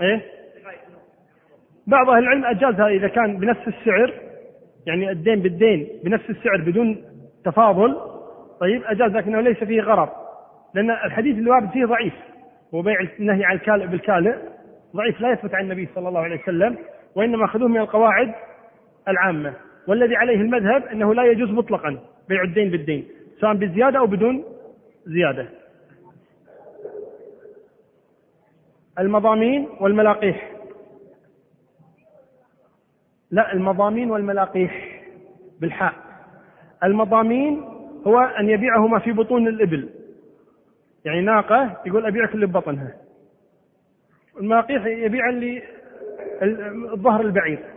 إيه؟ 0.00 0.22
بعض 1.86 2.10
أهل 2.10 2.18
العلم 2.18 2.44
أجازها 2.44 2.88
إذا 2.88 3.08
كان 3.08 3.38
بنفس 3.38 3.68
السعر 3.68 4.12
يعني 4.86 5.10
الدين 5.10 5.40
بالدين 5.40 5.88
بنفس 6.04 6.30
السعر 6.30 6.56
بدون 6.56 7.04
تفاضل 7.44 8.00
طيب 8.60 8.82
أجاز 8.84 9.10
لكنه 9.10 9.40
ليس 9.40 9.64
فيه 9.64 9.80
غرر 9.80 10.12
لأن 10.74 10.90
الحديث 10.90 11.38
اللي 11.38 11.50
وارد 11.50 11.70
فيه 11.70 11.84
ضعيف 11.84 12.14
وبيع 12.72 13.00
النهي 13.18 13.44
عن 13.44 13.56
الكالئ 13.56 13.86
بالكالئ 13.86 14.36
ضعيف 14.96 15.20
لا 15.20 15.32
يثبت 15.32 15.54
عن 15.54 15.64
النبي 15.64 15.88
صلى 15.94 16.08
الله 16.08 16.20
عليه 16.20 16.42
وسلم 16.42 16.78
وإنما 17.14 17.44
أخذوه 17.44 17.68
من 17.68 17.80
القواعد 17.80 18.32
العامة. 19.08 19.54
والذي 19.88 20.16
عليه 20.16 20.36
المذهب 20.36 20.84
أنه 20.84 21.14
لا 21.14 21.24
يجوز 21.24 21.50
مطلقا 21.50 21.98
بيع 22.28 22.42
الدين 22.42 22.70
بالدين 22.70 23.08
سواء 23.40 23.54
بزيادة 23.54 23.98
أو 23.98 24.06
بدون 24.06 24.44
زيادة. 25.06 25.48
المضامين 28.98 29.68
والملاقيح. 29.80 30.50
لا 33.30 33.52
المضامين 33.52 34.10
والملاقيح 34.10 35.02
بالحاء. 35.60 35.94
المضامين 36.84 37.60
هو 38.06 38.20
أن 38.20 38.48
يبيعه 38.48 38.86
ما 38.86 38.98
في 38.98 39.12
بطون 39.12 39.48
الإبل. 39.48 39.90
يعني 41.04 41.20
ناقة 41.20 41.80
يقول 41.86 42.06
أبيعك 42.06 42.34
اللي 42.34 42.46
ببطنها. 42.46 42.94
الملاقيح 44.40 44.86
يبيع 44.86 45.28
اللي 45.28 45.62
الظهر 46.92 47.20
البعير. 47.20 47.73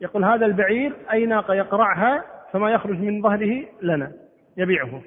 يقول 0.00 0.24
هذا 0.24 0.46
البعير 0.46 0.96
أي 1.12 1.26
ناقة 1.26 1.54
يقرعها 1.54 2.24
فما 2.52 2.70
يخرج 2.70 2.98
من 2.98 3.22
ظهره 3.22 3.66
لنا 3.82 4.12
يبيعه. 4.56 5.02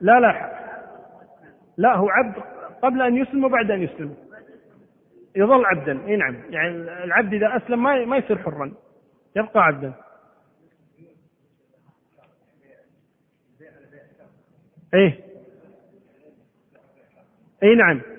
لا 0.00 0.20
لا 0.20 0.54
لا 1.76 1.96
هو 1.96 2.08
عبد 2.08 2.42
قبل 2.82 3.02
أن 3.02 3.16
يسلم 3.16 3.44
وبعد 3.44 3.70
أن 3.70 3.82
يسلم. 3.82 4.14
يظل 5.36 5.64
عبدا 5.64 6.06
إي 6.06 6.16
نعم. 6.16 6.36
يعني 6.50 6.76
العبد 7.04 7.34
إذا 7.34 7.56
أسلم 7.56 7.82
ما 7.82 8.04
ما 8.04 8.16
يصير 8.16 8.38
حرا 8.38 8.72
يبقى 9.36 9.60
عبدا. 9.60 9.92
إيه. 14.94 15.20
إي 17.62 17.74
نعم. 17.74 18.13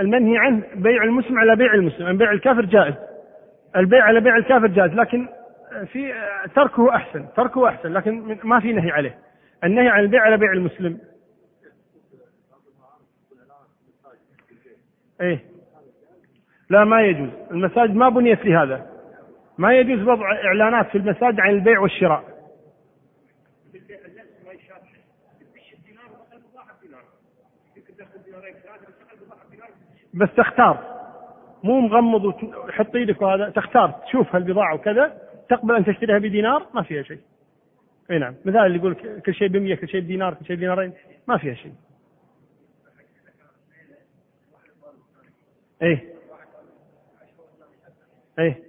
المنهي 0.00 0.38
عنه 0.38 0.62
بيع 0.74 1.04
المسلم 1.04 1.38
على 1.38 1.56
بيع 1.56 1.74
المسلم 1.74 2.16
بيع 2.16 2.32
الكافر 2.32 2.64
جائز. 2.64 2.94
البيع 3.76 4.04
على 4.04 4.20
بيع 4.20 4.36
الكافر 4.36 4.66
جائز 4.66 4.92
لكن 4.92 5.28
في 5.92 6.14
تركه 6.54 6.94
أحسن 6.96 7.26
تركه 7.36 7.68
أحسن 7.68 7.92
لكن 7.92 8.38
ما 8.44 8.60
في 8.60 8.72
نهي 8.72 8.90
عليه. 8.90 9.18
النهي 9.64 9.88
عن 9.88 10.00
البيع 10.00 10.22
على 10.22 10.36
بيع 10.36 10.52
المسلم. 10.52 10.98
إيه. 15.20 15.44
لا 16.70 16.84
ما 16.84 17.02
يجوز. 17.02 17.30
المساجد 17.50 17.94
ما 17.94 18.08
بنيت 18.08 18.44
لهذا. 18.44 18.86
ما 19.58 19.72
يجوز 19.72 20.08
وضع 20.08 20.32
إعلانات 20.32 20.88
في 20.88 20.98
المساجد 20.98 21.40
عن 21.40 21.50
البيع 21.50 21.80
والشراء. 21.80 22.35
بس 30.16 30.28
تختار. 30.36 30.96
مو 31.64 31.80
مغمض 31.80 32.24
وتحط 32.24 32.96
إيدك 32.96 33.22
وهذا 33.22 33.50
تختار. 33.50 33.90
تشوف 33.90 34.34
هالبضاعة 34.34 34.74
وكذا 34.74 35.18
تقبل 35.48 35.74
أن 35.74 35.84
تشتريها 35.84 36.18
بدينار 36.18 36.66
ما 36.74 36.82
فيها 36.82 37.02
شيء. 37.02 37.20
أي 38.10 38.18
نعم. 38.18 38.34
مثال 38.44 38.66
اللي 38.66 38.78
يقول 38.78 38.94
كل 39.26 39.34
شيء 39.34 39.48
ب 39.48 39.74
كل 39.74 39.88
شيء 39.88 40.00
بدينار 40.00 40.34
كل 40.34 40.44
شيء 40.46 40.56
بدينارين 40.56 40.92
ما 41.28 41.38
فيها 41.38 41.54
شيء. 41.54 41.72
إيه 45.82 46.04
إيه 48.38 48.65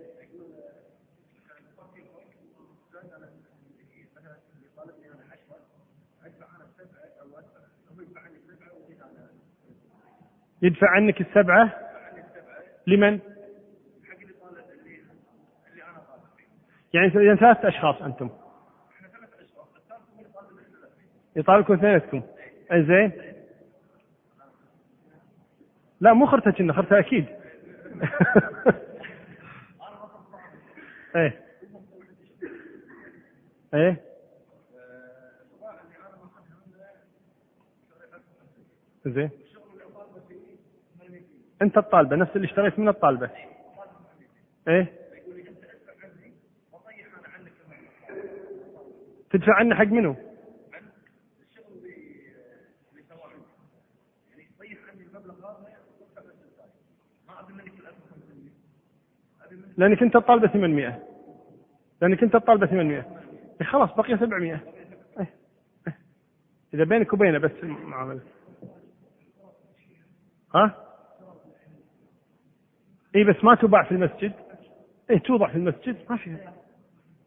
يدفع 10.62 10.90
عنك 10.90 11.22
السبعة؟ 11.22 11.74
لمن؟ 12.88 13.20
يعني 16.94 17.08
إذا 17.08 17.36
ثلاثة 17.36 17.68
أشخاص 17.68 18.02
أنتم. 18.02 18.30
يطالبكم 21.36 21.74
اثنيناتكم. 21.74 22.22
زين 22.72 23.12
لا 26.02 26.14
مو 26.14 26.26
خرتة 26.26 26.52
كنا 26.52 26.74
خرتة 26.74 27.00
أكيد. 27.00 27.26
إيه. 31.16 31.42
إيه. 33.74 34.02
زين 39.06 39.30
انت 41.62 41.78
الطالبة 41.78 42.16
نفس 42.16 42.36
اللي 42.36 42.48
اشتريت 42.48 42.80
من 42.80 42.88
الطالبة. 42.88 43.30
إيه؟ 44.68 44.94
تدفع 49.32 49.54
عنه 49.54 49.76
حق 49.76 49.86
منه 49.86 50.16
لأنك 59.78 60.04
أنت 60.04 60.16
الطالبة 60.16 60.48
800 60.48 61.04
لأنك 62.02 62.24
أنت 62.24 62.36
الطالبة 62.36 62.66
800 62.68 63.06
إيه 63.62 63.68
خلاص 63.68 63.90
بقي 63.98 64.18
700 64.18 64.54
إيه. 64.54 64.64
إيه. 65.88 65.98
إذا 66.74 66.84
بينك 66.84 67.14
وبينه 67.14 67.38
بس 67.38 67.52
المعاملة. 67.64 68.22
ها؟ 70.56 70.87
اي 73.18 73.24
بس 73.24 73.44
ما 73.44 73.56
تباع 73.56 73.84
في 73.84 73.92
المسجد؟ 73.92 74.32
اي 75.10 75.20
توضع 75.20 75.48
في 75.48 75.56
المسجد؟ 75.56 75.96
ما 76.10 76.18
في. 76.18 76.38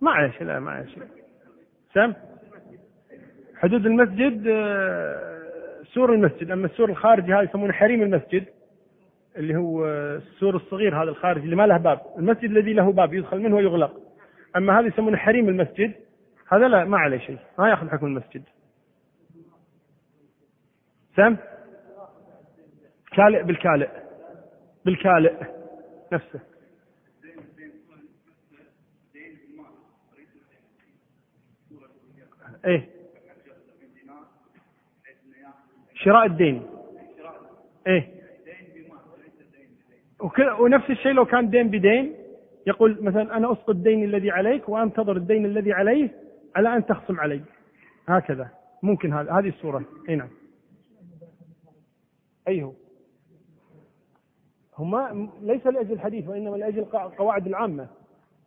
ما 0.00 0.10
عليه 0.10 0.30
شيء 0.30 0.46
لا 0.46 0.60
ما 0.60 0.70
عليه 0.70 0.86
شيء. 0.86 1.02
سم 1.94 2.12
حدود 3.56 3.86
المسجد 3.86 4.46
آه، 4.48 5.82
سور 5.84 6.14
المسجد. 6.14 6.50
أما 6.50 6.66
السور 6.66 6.90
الخارجي 6.90 7.34
هذا 7.34 7.42
يسمونه 7.42 7.72
حريم 7.72 8.02
المسجد 8.02 8.44
اللي 9.36 9.56
هو 9.56 9.86
السور 10.16 10.56
الصغير 10.56 11.02
هذا 11.02 11.10
الخارجي 11.10 11.44
اللي 11.44 11.56
ما 11.56 11.66
له 11.66 11.76
باب. 11.76 12.00
المسجد 12.18 12.50
الذي 12.50 12.72
له 12.72 12.92
باب 12.92 13.14
يدخل 13.14 13.38
منه 13.38 13.56
ويغلق. 13.56 14.00
أما 14.56 14.80
هذا 14.80 14.86
يسمونه 14.86 15.16
حريم 15.16 15.48
المسجد. 15.48 15.92
هذا 16.48 16.68
لا 16.68 16.84
ما 16.84 16.98
عليه 16.98 17.18
شيء. 17.18 17.38
ما 17.58 17.70
يأخذ 17.70 17.88
حكم 17.88 18.06
المسجد. 18.06 18.42
سم 21.16 21.36
كالئ 23.12 23.42
بالكالئ. 23.42 23.88
بالكالئ. 24.84 25.59
نفسه 26.12 26.40
إيه؟ 32.64 32.88
شراء 35.94 36.26
الدين. 36.26 36.62
إيه؟ 37.86 38.20
ونفس 40.60 40.90
الشيء 40.90 41.12
لو 41.12 41.24
كان 41.24 41.50
دين 41.50 41.68
بدين 41.68 42.14
يقول 42.66 42.98
مثلا 43.04 43.36
أنا 43.36 43.52
أسقط 43.52 43.70
الدين 43.70 44.04
الذي 44.04 44.30
عليك 44.30 44.68
وأنتظر 44.68 45.16
الدين 45.16 45.44
الذي 45.44 45.72
عليه 45.72 46.10
على 46.56 46.76
أن 46.76 46.86
تخصم 46.86 47.20
علي. 47.20 47.40
هكذا. 48.08 48.50
ممكن 48.82 49.12
هذا 49.12 49.32
هذه 49.32 49.48
الصورة. 49.48 49.84
اي 50.08 50.16
نعم. 50.16 50.28
أي 52.48 52.62
هو؟ 52.62 52.72
هما 54.80 55.28
ليس 55.42 55.66
لأجل 55.66 55.92
الحديث 55.92 56.28
وإنما 56.28 56.56
لأجل 56.56 56.78
القواعد 56.78 57.46
العامة 57.46 57.88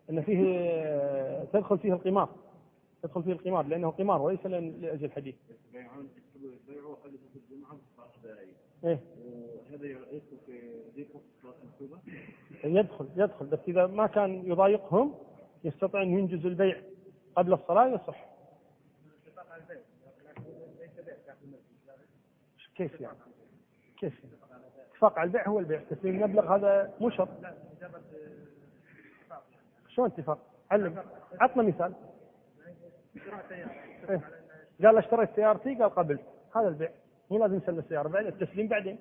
إن 0.10 0.22
فيه 0.22 0.44
تدخل 1.54 1.78
فيه 1.78 1.94
القمار 1.94 2.30
تدخل 3.04 3.24
فيه 3.24 3.32
القمار 3.32 3.66
لأنه 3.66 3.90
قمار 3.90 4.22
وليس 4.22 4.46
لأجل 4.46 5.06
الحديث. 5.06 5.36
إيه 8.84 9.00
هذا 9.74 9.86
يدخل 9.88 10.38
في 10.46 10.60
يدخل 12.64 13.08
يدخل 13.18 13.46
بس 13.46 13.60
إذا 13.68 13.88
ما 13.88 14.08
كان 14.08 14.52
يضايقهم 14.52 15.14
يستطيع 15.64 16.02
أن 16.02 16.10
ينجز 16.20 16.46
البيع 16.46 16.82
قبل 17.36 17.54
الصلاة 17.54 17.88
يصح. 17.88 18.26
كيف 22.76 23.02
يعني؟ 23.02 23.18
كيف 24.00 24.24
يعني؟ 24.24 24.36
اتفاق 25.04 25.20
على 25.20 25.28
البيع 25.28 25.48
هو 25.48 25.60
البيع. 25.60 25.82
تسليم 25.90 26.24
المبلغ 26.24 26.56
هذا 26.56 26.94
مو 27.02 27.10
شرط. 27.10 27.30
شلون 29.88 30.08
اتفاق؟ 30.08 30.38
علم. 30.72 31.04
عطنا 31.42 31.64
مثال. 31.64 31.94
إيه؟ 34.10 34.22
قال 34.84 34.98
اشتريت 34.98 35.30
سيارتي 35.36 35.76
قال 35.76 35.90
قبل. 35.90 36.20
هذا 36.56 36.68
البيع. 36.68 36.90
مو 37.32 37.38
لازم 37.38 37.58
يسلم 37.58 37.80
السيارة. 37.80 38.08
بعد 38.08 38.26
التسليم 38.26 38.68
بعدين. 38.68 39.00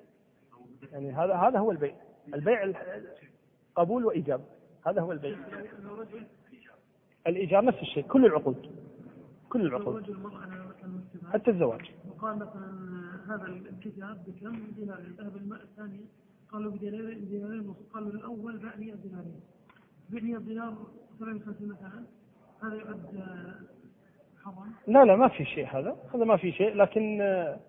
يعني 0.91 1.11
هذا 1.11 1.33
هذا 1.33 1.59
هو 1.59 1.71
البيع. 1.71 1.95
البيع 2.33 2.73
قبول 3.75 4.05
وإيجاب. 4.05 4.41
هذا 4.87 5.01
هو 5.01 5.11
البيع. 5.11 5.37
الايجار 7.27 7.65
نفس 7.65 7.81
الشيء. 7.81 8.03
كل 8.03 8.25
العقود. 8.25 8.75
كل 9.49 9.65
العقود. 9.65 10.17
حتى 11.33 11.51
الزواج. 11.51 11.91
وقال 12.09 12.35
مثلا 12.35 12.93
هذا 13.29 13.45
الكتاب 13.45 14.23
بكم 14.27 14.55
دينارين 14.77 15.15
ذهب 15.19 15.35
الماء 15.37 15.61
الثانية 15.61 16.05
قالوا 16.51 16.71
بدينارين 16.71 17.29
دينارين 17.29 17.59
ونصف 17.59 17.93
قالوا 17.93 18.11
الأول 18.11 18.57
باع 18.57 18.75
100 18.77 18.93
دينارين 18.95 19.41
100 20.09 20.37
دينار 20.37 20.73
57 21.19 21.67
مثلا. 21.67 22.03
هذا 22.63 22.75
يعد 22.75 23.05
حرام؟ 24.43 24.71
لا 24.87 25.05
لا 25.05 25.15
ما 25.15 25.27
في 25.27 25.45
شيء 25.45 25.67
هذا. 25.67 25.95
هذا 26.15 26.23
ما 26.25 26.37
في 26.37 26.51
شيء. 26.51 26.75
لكن 26.75 27.21
آه، 27.21 27.59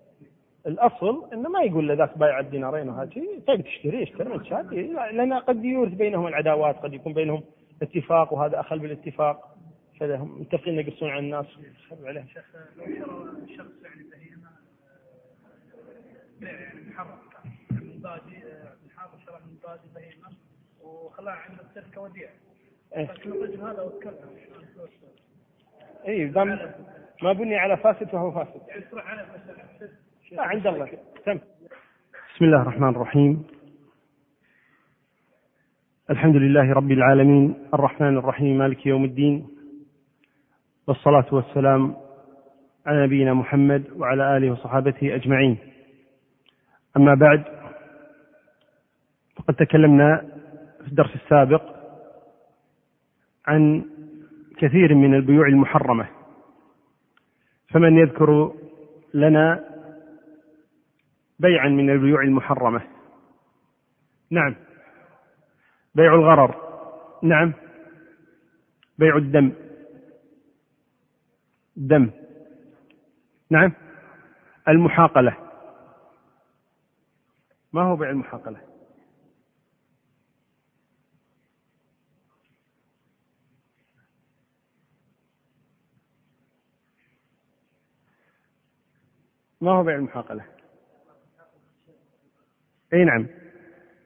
الأصل 0.67 1.33
إنه 1.33 1.49
ما 1.49 1.61
يقول 1.61 1.87
لذاك 1.89 2.17
بايع 2.17 2.39
الدينارين 2.39 2.89
وهذا 2.89 3.09
شيء 3.09 3.39
طيب 3.47 3.61
تشتري 3.61 4.03
اشتري 4.03 4.29
من 4.29 4.45
شادي 4.45 4.81
لأن 4.87 5.33
قد 5.33 5.65
يورث 5.65 5.93
بينهم 5.93 6.27
العداوات 6.27 6.75
قد 6.75 6.93
يكون 6.93 7.13
بينهم 7.13 7.43
اتفاق 7.81 8.33
وهذا 8.33 8.59
أخل 8.59 8.79
بالاتفاق. 8.79 9.55
كذا 9.99 10.17
هم 10.17 10.41
متفقين 10.41 10.79
يقصون 10.79 11.09
على 11.09 11.19
الناس. 11.19 11.45
عليه 12.03 12.25
شيخ 12.33 12.45
لو 12.77 12.85
شرى 12.85 13.57
شخص 13.57 13.83
يعني 13.83 14.24
بهيمه 16.41 16.49
يعني 16.49 16.79
محرم 16.89 17.17
شرح 19.25 19.39
وخلاها 20.83 21.35
عند 21.35 21.59
السلك 21.59 21.97
وديع. 21.97 22.29
إيه. 22.95 23.11
لكن 23.11 23.31
الرجل 23.31 23.61
هذا 23.61 23.81
وكلها 23.81 24.13
اي 26.07 26.25
ما 27.23 27.33
بني 27.33 27.55
على 27.55 27.77
فاسد 27.77 28.07
فهو 28.07 28.31
فاسد. 28.31 28.61
يعني 28.67 28.85
على 28.93 29.25
لا 30.31 30.43
عند 30.43 30.67
الله. 30.67 30.89
تم. 31.25 31.39
بسم 32.35 32.45
الله 32.45 32.61
الرحمن 32.61 32.89
الرحيم. 32.89 33.47
الحمد 36.09 36.35
لله 36.35 36.73
رب 36.73 36.91
العالمين 36.91 37.67
الرحمن 37.73 38.17
الرحيم 38.17 38.57
مالك 38.57 38.85
يوم 38.85 39.05
الدين. 39.05 39.47
والصلاة 40.87 41.25
والسلام 41.31 41.95
على 42.85 43.05
نبينا 43.05 43.33
محمد 43.33 43.83
وعلى 43.95 44.37
آله 44.37 44.51
وصحابته 44.51 45.15
أجمعين. 45.15 45.74
أما 46.97 47.13
بعد 47.15 47.43
فقد 49.35 49.55
تكلمنا 49.55 50.25
في 50.81 50.87
الدرس 50.87 51.15
السابق 51.15 51.75
عن 53.47 53.85
كثير 54.57 54.95
من 54.95 55.15
البيوع 55.15 55.47
المحرمة. 55.47 56.07
فمن 57.69 57.97
يذكر 57.97 58.53
لنا 59.13 59.63
بيعا 61.39 61.67
من 61.67 61.89
البيوع 61.89 62.21
المحرمة. 62.21 62.81
نعم. 64.31 64.55
بيع 65.95 66.15
الغرر. 66.15 66.55
نعم. 67.23 67.53
بيع 68.97 69.17
الدم. 69.17 69.51
دم. 71.75 72.09
نعم. 73.49 73.71
المحاقلة. 74.67 75.44
ما 77.75 77.81
هو 77.81 77.95
بيع 77.95 78.09
المحاقلة 78.09 78.61
ما 89.61 89.71
هو 89.71 89.83
بيع 89.83 89.95
المحاقلة 89.95 90.45
أي 92.93 93.05
نعم. 93.05 93.27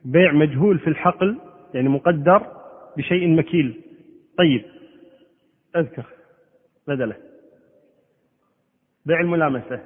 بيع 0.04 0.32
مجهول 0.32 0.78
في 0.78 0.86
الحقل 0.86 1.40
يعني 1.74 1.88
مقدر 1.88 2.46
بشيء 2.96 3.28
مكيل. 3.28 3.82
طيب 4.38 4.64
أذكر 5.76 6.06
بدله. 6.88 7.16
بيع 9.06 9.20
الملامسة. 9.20 9.82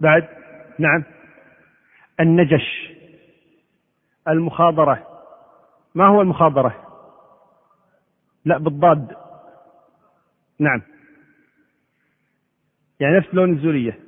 بعد؟ 0.00 0.28
نعم. 0.78 1.04
النجش. 2.20 2.92
المخاضرة 4.28 5.06
ما 5.94 6.06
هو 6.06 6.20
المخاضرة 6.20 6.88
لا 8.44 8.58
بالضاد. 8.58 9.16
نعم. 10.58 10.82
يعني 13.00 13.16
نفس 13.16 13.34
لون 13.34 13.52
الزورية 13.52 13.98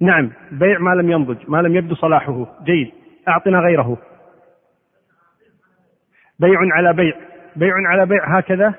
نعم 0.00 0.32
بيع 0.52 0.78
ما 0.78 0.90
لم 0.90 1.10
ينضج 1.10 1.50
ما 1.50 1.62
لم 1.62 1.76
يبدو 1.76 1.94
صلاحه. 1.94 2.58
جيد. 2.64 2.92
أعطنا 3.28 3.58
غيره. 3.58 3.98
بيع 6.38 6.58
على 6.72 6.92
بيع. 6.92 7.20
بيع 7.56 7.74
على 7.74 8.06
بيع. 8.06 8.38
هكذا. 8.38 8.74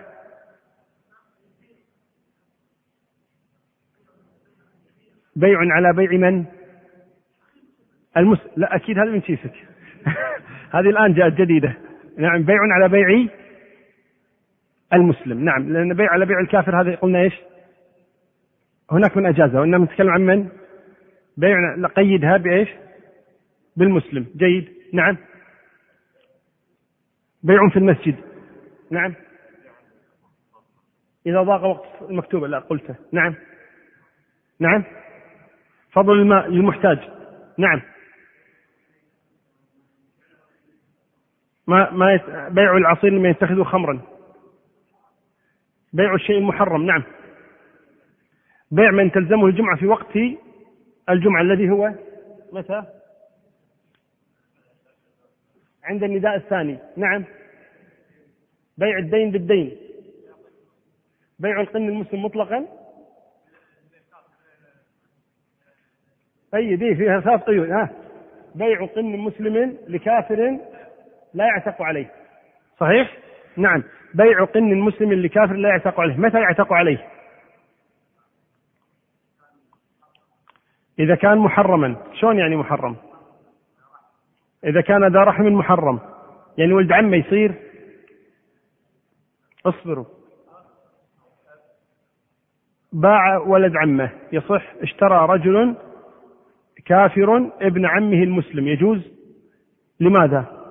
بيع 5.36 5.60
على 5.60 5.94
بيع 5.94 6.12
من؟ 6.12 6.46
المس... 8.18 8.40
لا 8.58 8.76
أكيد 8.76 9.00
هذا 9.00 9.12
من 9.12 9.22
كيسك 9.22 9.54
هذه 10.76 10.90
الآن 10.90 11.14
جاءت 11.14 11.34
جديدة. 11.34 11.74
نعم 12.18 12.44
بيع 12.44 12.58
على 12.62 12.90
بيع 12.90 13.28
المسلم. 14.94 15.46
نعم 15.46 15.74
لأن 15.74 15.94
بيع 15.94 16.12
على 16.12 16.26
بيع 16.26 16.40
الكافر 16.40 16.82
هذا 16.82 16.96
قلنا 16.96 17.22
إيش؟ 17.22 17.34
هناك 18.92 19.18
من 19.18 19.26
أجازة. 19.26 19.62
وإنما 19.62 19.86
نتكلم 19.86 20.10
عن 20.10 20.22
من؟ 20.22 20.50
بيع 21.38 21.88
قيدها 21.96 22.38
بإيش؟ 22.38 22.70
بالمسلم. 23.78 24.26
جيد. 24.36 24.70
نعم. 24.94 25.18
بيع 27.44 27.70
في 27.70 27.78
المسجد. 27.78 28.16
نعم. 28.92 29.14
إذا 31.26 31.42
ضاق 31.42 31.64
وقت 31.64 31.90
المكتوبة 32.10 32.48
لا 32.48 32.60
قلته. 32.60 32.96
نعم. 33.12 33.36
نعم. 34.60 34.84
فضل 35.92 36.14
الماء 36.14 36.50
للمحتاج. 36.50 37.00
نعم. 37.58 37.82
ما 41.68 41.92
ما 41.92 42.14
يت... 42.14 42.22
بيع 42.54 42.78
العصير 42.78 43.10
لمن 43.10 43.30
يتخذه 43.30 43.64
خمرا. 43.64 44.02
بيع 45.94 46.16
الشيء 46.16 46.38
المحرم 46.38 46.86
نعم. 46.86 47.04
بيع 48.72 48.92
من 48.92 49.12
تلزمه 49.12 49.46
الجمعة 49.46 49.78
في 49.78 49.88
وقت 49.88 50.16
الجمعة 51.10 51.42
الذي 51.42 51.70
هو 51.70 51.94
متى؟ 52.54 52.84
عند 55.84 56.04
النداء 56.04 56.36
الثاني 56.36 56.78
نعم. 56.98 57.24
بيع 58.78 58.98
الدين 58.98 59.32
بالدين. 59.32 59.78
بيع 61.40 61.62
القن 61.62 61.90
المسلم 61.90 62.26
مطلقا. 62.26 62.68
طيب 66.52 66.84
إيه 66.84 66.96
فيها 66.96 67.20
ثلاث 67.20 67.42
قيود 67.42 67.70
ها. 67.72 67.90
بيع 68.56 68.86
قن 68.86 69.06
مسلم 69.18 69.78
لكافر 69.88 70.60
لا 71.34 71.46
يعتق 71.46 71.82
عليه. 71.82 72.12
صحيح؟ 72.80 73.18
نعم. 73.58 73.84
بيع 74.14 74.44
قن 74.44 74.80
مسلم 74.80 75.14
لكافر 75.14 75.54
لا 75.54 75.70
يعتق 75.70 76.00
عليه. 76.00 76.18
متى 76.18 76.40
يعتق 76.40 76.74
عليه؟ 76.74 77.08
إذا 81.00 81.16
كان 81.16 81.38
محرما. 81.38 81.96
شلون 82.14 82.40
يعني 82.40 82.56
محرم؟ 82.56 82.96
إذا 84.64 84.82
كان 84.82 85.14
ذا 85.14 85.24
رحم 85.24 85.46
محرم. 85.46 86.00
يعني 86.58 86.74
ولد 86.74 86.92
عمه 86.92 87.18
يصير؟ 87.18 87.54
اصبروا. 89.66 90.06
باع 92.94 93.38
ولد 93.38 93.76
عمه. 93.76 94.10
يصح 94.32 94.74
اشترى 94.82 95.26
رجل 95.26 95.76
كافر 96.86 97.52
ابن 97.62 97.86
عمه 97.86 98.24
المسلم. 98.24 98.68
يجوز؟ 98.68 99.12
لماذا؟ 100.00 100.63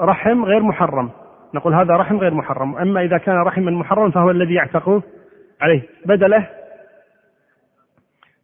رحم 0.00 0.44
غير 0.44 0.62
محرم. 0.62 1.10
نقول 1.54 1.74
هذا 1.74 1.96
رحم 1.96 2.16
غير 2.16 2.34
محرم. 2.34 2.76
أما 2.76 3.02
إذا 3.02 3.18
كان 3.18 3.36
رحما 3.36 3.70
محرما 3.70 4.10
فهو 4.10 4.30
الذي 4.30 4.54
يعتق 4.54 5.02
عليه. 5.60 5.88
بدله 6.06 6.50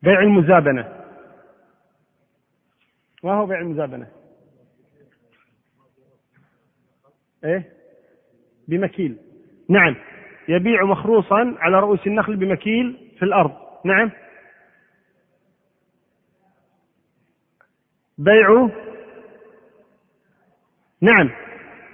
بيع 0.03 0.21
المزابنة. 0.21 0.93
ما 3.25 3.33
هو 3.35 3.47
بيع 3.47 3.61
المزابنة؟ 3.61 4.07
إيه؟ 7.45 7.73
بمكيل. 8.69 9.19
نعم. 9.69 9.97
يبيع 10.49 10.85
مخروصا 10.85 11.57
على 11.59 11.81
رؤوس 11.81 12.07
النخل 12.07 12.37
بمكيل 12.37 13.13
في 13.19 13.25
الأرض. 13.25 13.53
نعم. 13.85 14.11
بيع 18.19 18.69
نعم. 21.01 21.46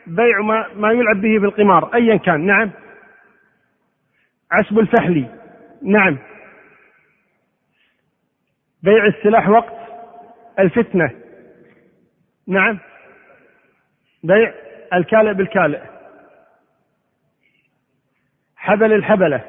بيع 0.07 0.41
ما, 0.41 0.69
ما 0.75 0.93
يلعب 0.93 1.17
به 1.17 1.39
في 1.39 1.45
القمار 1.45 1.95
أيا 1.95 2.17
كان. 2.17 2.47
نعم. 2.47 2.71
عسب 4.53 4.79
الفحل. 4.79 5.27
نعم. 5.83 6.19
بيع 8.83 9.07
السلاح 9.07 9.49
وقت 9.49 9.75
الفتنة. 10.59 11.11
نعم. 12.47 12.79
بيع 14.25 14.55
الكالئ 14.95 15.35
بالكالئ 15.35 15.81
حبل 18.57 18.93
الحبلة. 18.93 19.45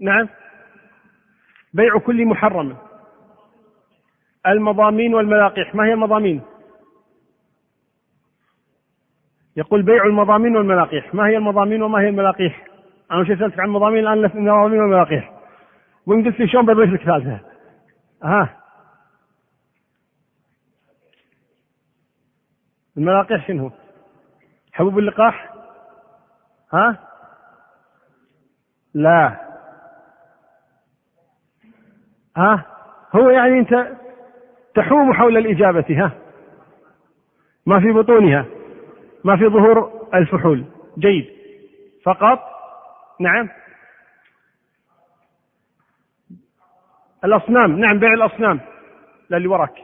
نعم. 0.00 0.28
بيع 1.74 1.98
كل 1.98 2.26
محرم. 2.26 2.76
المضامين 4.46 5.14
والملاقيح. 5.14 5.74
ما 5.74 5.84
هي 5.84 5.92
المضامين؟ 5.92 6.42
يقول 9.58 9.82
بيع 9.82 10.04
المضامين 10.04 10.56
والملاقيح. 10.56 11.14
ما 11.14 11.26
هي 11.26 11.36
المضامين 11.36 11.82
وما 11.82 11.98
هي 12.00 12.08
الملاقيح؟ 12.08 12.64
أنا 13.10 13.20
مش 13.20 13.26
سألتك 13.26 13.60
عن 13.60 13.66
المضامين 13.66 13.98
الآن 14.06 14.24
المضامين 14.24 14.80
والملاقيح. 14.80 15.32
وين 16.06 16.24
قلت 16.24 16.40
لي 16.40 16.48
شلون 16.48 16.66
بضيف 16.66 16.90
لك 16.92 17.02
ثالثة؟ 17.02 17.40
ها 18.22 18.56
الملاقيح 22.96 23.48
شنو؟ 23.48 23.70
حبوب 24.72 24.98
اللقاح؟ 24.98 25.54
ها؟ 26.72 26.98
لا. 28.94 29.36
ها؟ 32.36 32.64
هو 33.14 33.30
يعني 33.30 33.58
أنت 33.58 33.96
تحوم 34.74 35.12
حول 35.12 35.36
الإجابة 35.36 36.04
ها؟ 36.04 36.12
ما 37.66 37.80
في 37.80 37.92
بطونها. 37.92 38.57
ما 39.24 39.36
في 39.36 39.46
ظهور 39.48 40.08
الفحول. 40.14 40.64
جيد. 40.98 41.26
فقط؟ 42.04 42.40
نعم. 43.20 43.48
الأصنام. 47.24 47.78
نعم 47.78 47.98
بيع 47.98 48.12
الأصنام. 48.12 48.60
للي 49.30 49.48
وراك. 49.48 49.74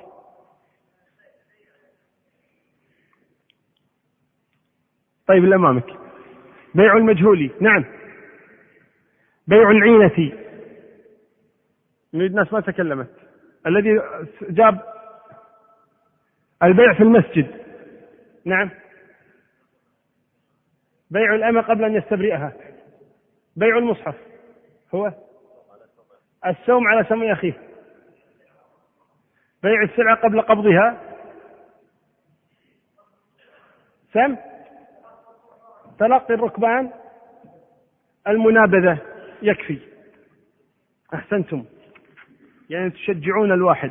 طيب 5.26 5.45
اللي 5.45 5.55
أمامك. 5.57 5.87
بيع 6.74 6.97
المجهول. 6.97 7.51
نعم. 7.61 7.85
بيع 9.47 9.70
العينة. 9.70 10.32
الناس 12.14 12.53
ما 12.53 12.61
تكلمت. 12.61 13.11
الذي 13.66 14.01
جاب 14.43 14.80
البيع 16.62 16.95
في 16.95 17.03
المسجد. 17.03 17.64
نعم. 18.45 18.70
بيع 21.11 21.34
الأمة 21.34 21.61
قبل 21.61 21.84
أن 21.84 21.94
يستبرئها. 21.94 22.52
بيع 23.57 23.78
المصحف. 23.78 24.14
هو 24.94 25.12
السوم 26.46 26.88
على 26.88 27.05
سمع 27.05 27.32
أخيه. 27.32 27.52
بيع 29.62 29.82
السلعة 29.82 30.16
قبل 30.16 30.40
قبضها. 30.40 31.00
سم؟ 34.12 34.36
تلقي 35.98 36.34
الركبان 36.34 36.90
المنابذة. 38.28 38.98
يكفي. 39.42 39.78
أحسنتم. 41.14 41.64
يعني 42.70 42.90
تشجعون 42.90 43.52
الواحد. 43.52 43.90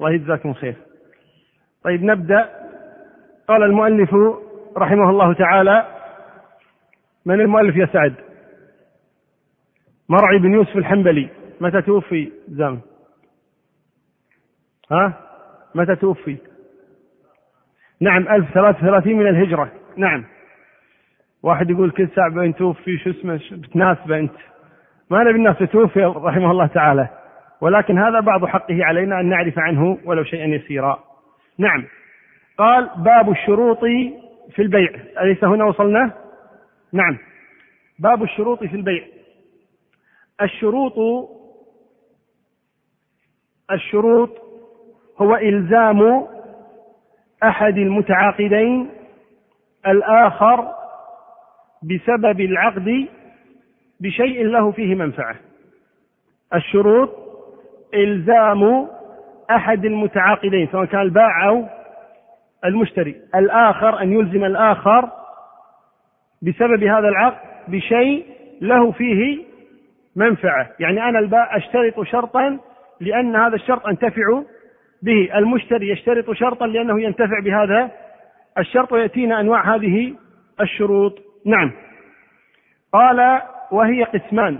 الله 0.00 0.10
يجزاكم 0.10 0.52
خير. 0.52 0.74
طيب 1.84 2.02
نبدأ. 2.02 2.68
قال 3.48 3.62
المؤلف 3.62 4.14
رحمه 4.76 5.10
الله 5.10 5.32
تعالى 5.32 5.97
من 7.26 7.40
المؤلف 7.40 7.76
يا 7.76 7.86
سعد؟ 7.86 8.14
مرعي 10.08 10.38
بن 10.38 10.54
يوسف 10.54 10.76
الحنبلي. 10.76 11.28
متى 11.60 11.82
توفي 11.82 12.32
زام؟ 12.48 12.80
ها؟ 14.90 15.12
متى 15.74 15.96
توفي؟ 15.96 16.36
نعم 18.00 18.28
1033 18.28 19.16
من 19.16 19.26
الهجرة. 19.26 19.72
نعم. 19.96 20.24
واحد 21.42 21.70
يقول 21.70 21.90
كل 21.90 22.08
ساعة 22.16 22.30
بين 22.30 22.54
توفي 22.54 22.98
شو 22.98 23.10
اسمه؟ 23.10 23.40
بتناسبه 23.52 24.18
أنت؟ 24.18 24.32
ما 25.10 25.22
نبي 25.22 25.38
الناس 25.38 25.56
توفي 25.58 26.04
رحمه 26.04 26.50
الله 26.50 26.66
تعالى. 26.66 27.08
ولكن 27.60 27.98
هذا 27.98 28.20
بعض 28.20 28.44
حقه 28.44 28.84
علينا 28.84 29.20
أن 29.20 29.26
نعرف 29.26 29.58
عنه 29.58 29.98
ولو 30.04 30.24
شيئا 30.24 30.46
يسيرا. 30.46 31.04
نعم. 31.58 31.84
قال 32.58 32.90
باب 32.96 33.30
الشروط 33.30 33.80
في 34.50 34.62
البيع. 34.62 34.90
أليس 35.20 35.44
هنا 35.44 35.64
وصلنا؟ 35.64 36.12
نعم. 36.92 37.18
باب 37.98 38.22
الشروط 38.22 38.64
في 38.64 38.76
البيع. 38.76 39.06
الشروط 40.42 40.92
الشروط 43.70 44.30
هو 45.18 45.36
إلزام 45.36 46.26
أحد 47.42 47.78
المتعاقدين 47.78 48.90
الآخر 49.86 50.74
بسبب 51.82 52.40
العقد 52.40 53.08
بشيء 54.00 54.46
له 54.46 54.70
فيه 54.70 54.94
منفعة. 54.94 55.36
الشروط 56.54 57.10
إلزام 57.94 58.88
أحد 59.50 59.84
المتعاقدين 59.84 60.68
سواء 60.72 60.84
كان 60.84 61.00
البائع 61.00 61.48
أو 61.48 61.66
المشتري. 62.64 63.16
الآخر 63.34 64.02
أن 64.02 64.12
يلزم 64.12 64.44
الآخر 64.44 65.17
بسبب 66.42 66.82
هذا 66.84 67.08
العقد 67.08 67.48
بشيء 67.68 68.26
له 68.60 68.92
فيه 68.92 69.44
منفعة. 70.16 70.70
يعني 70.80 71.08
أنا 71.08 71.18
البائع 71.18 71.56
أشترط 71.56 72.02
شرطا 72.02 72.58
لأن 73.00 73.36
هذا 73.36 73.54
الشرط 73.54 73.86
أنتفع 73.86 74.42
به. 75.02 75.38
المشتري 75.38 75.88
يشترط 75.88 76.30
شرطا 76.32 76.66
لأنه 76.66 77.02
ينتفع 77.02 77.40
بهذا 77.44 77.90
الشرط 78.58 78.92
ويأتينا 78.92 79.40
أنواع 79.40 79.74
هذه 79.74 80.14
الشروط. 80.60 81.18
نعم. 81.46 81.72
قال 82.92 83.40
وهي 83.70 84.04
قسمان. 84.04 84.58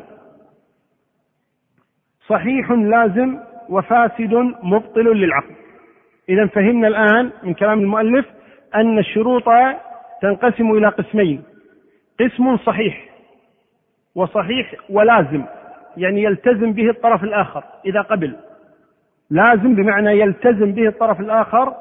صحيح 2.27 2.71
لازم 2.71 3.39
وفاسد 3.69 4.35
مبطل 4.63 5.17
للعقد. 5.17 5.55
إذا 6.29 6.47
فهمنا 6.47 6.89
الآن 6.89 7.31
من 7.43 7.55
كلام 7.55 7.81
المؤلف 7.81 8.27
أن 8.75 8.99
الشروط 8.99 9.45
تنقسم 10.23 10.71
إلى 10.71 10.89
قسمين. 10.89 11.43
قسم 12.21 12.57
صحيح 12.57 13.09
وصحيح 14.15 14.75
ولازم 14.91 15.45
يعني 15.97 16.23
يلتزم 16.23 16.73
به 16.73 16.91
الطرف 16.91 17.25
الآخر 17.25 17.65
إذا 17.87 18.01
قبل. 18.01 18.37
لازم 19.31 19.75
بمعنى 19.75 20.11
يلتزم 20.11 20.73
به 20.73 20.89
الطرف 20.89 21.21
الآخر 21.21 21.75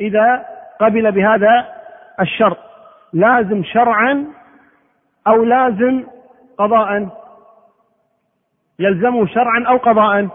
إذا 0.00 0.46
قبل 0.80 1.12
بهذا 1.12 1.66
الشرط. 2.20 2.58
لازم 3.12 3.62
شرعا 3.64 4.26
أو 5.26 5.44
لازم 5.44 6.04
قضاء. 6.58 7.08
يلزمه 8.78 9.26
شرعا 9.26 9.64
أو 9.68 9.76
قضاء. 9.76 10.28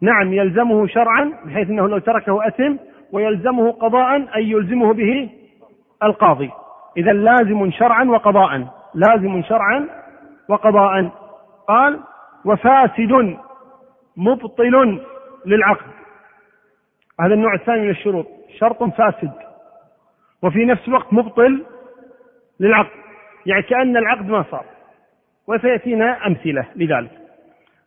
نعم 0.00 0.32
يلزمه 0.32 0.86
شرعا 0.86 1.32
بحيث 1.44 1.68
أنه 1.68 1.88
لو 1.88 1.98
تركه 1.98 2.46
أثم 2.46 2.76
ويلزمه 3.12 3.72
قضاء 3.72 4.36
أي 4.36 4.50
يلزمه 4.50 4.92
به 4.92 5.30
القاضي. 6.02 6.50
إذا 6.96 7.12
لازم 7.12 7.70
شرعا 7.70 8.04
وقضاء. 8.04 8.68
لازم 8.94 9.42
شرعا 9.42 9.88
وقضاء. 10.48 11.10
قال 11.68 12.00
وفاسد 12.44 13.36
مبطل 14.16 15.00
للعقد. 15.46 15.90
هذا 17.20 17.34
النوع 17.34 17.54
الثاني 17.54 17.80
من 17.80 17.90
الشروط. 17.90 18.26
شرط 18.58 18.84
فاسد. 18.84 19.32
وفي 20.42 20.64
نفس 20.64 20.88
الوقت 20.88 21.12
مبطل 21.12 21.64
للعقد. 22.60 22.96
يعني 23.46 23.62
كأن 23.62 23.96
العقد 23.96 24.28
ما 24.28 24.44
صار. 24.50 24.64
وسيأتينا 25.46 26.26
أمثلة 26.26 26.66
لذلك. 26.76 27.10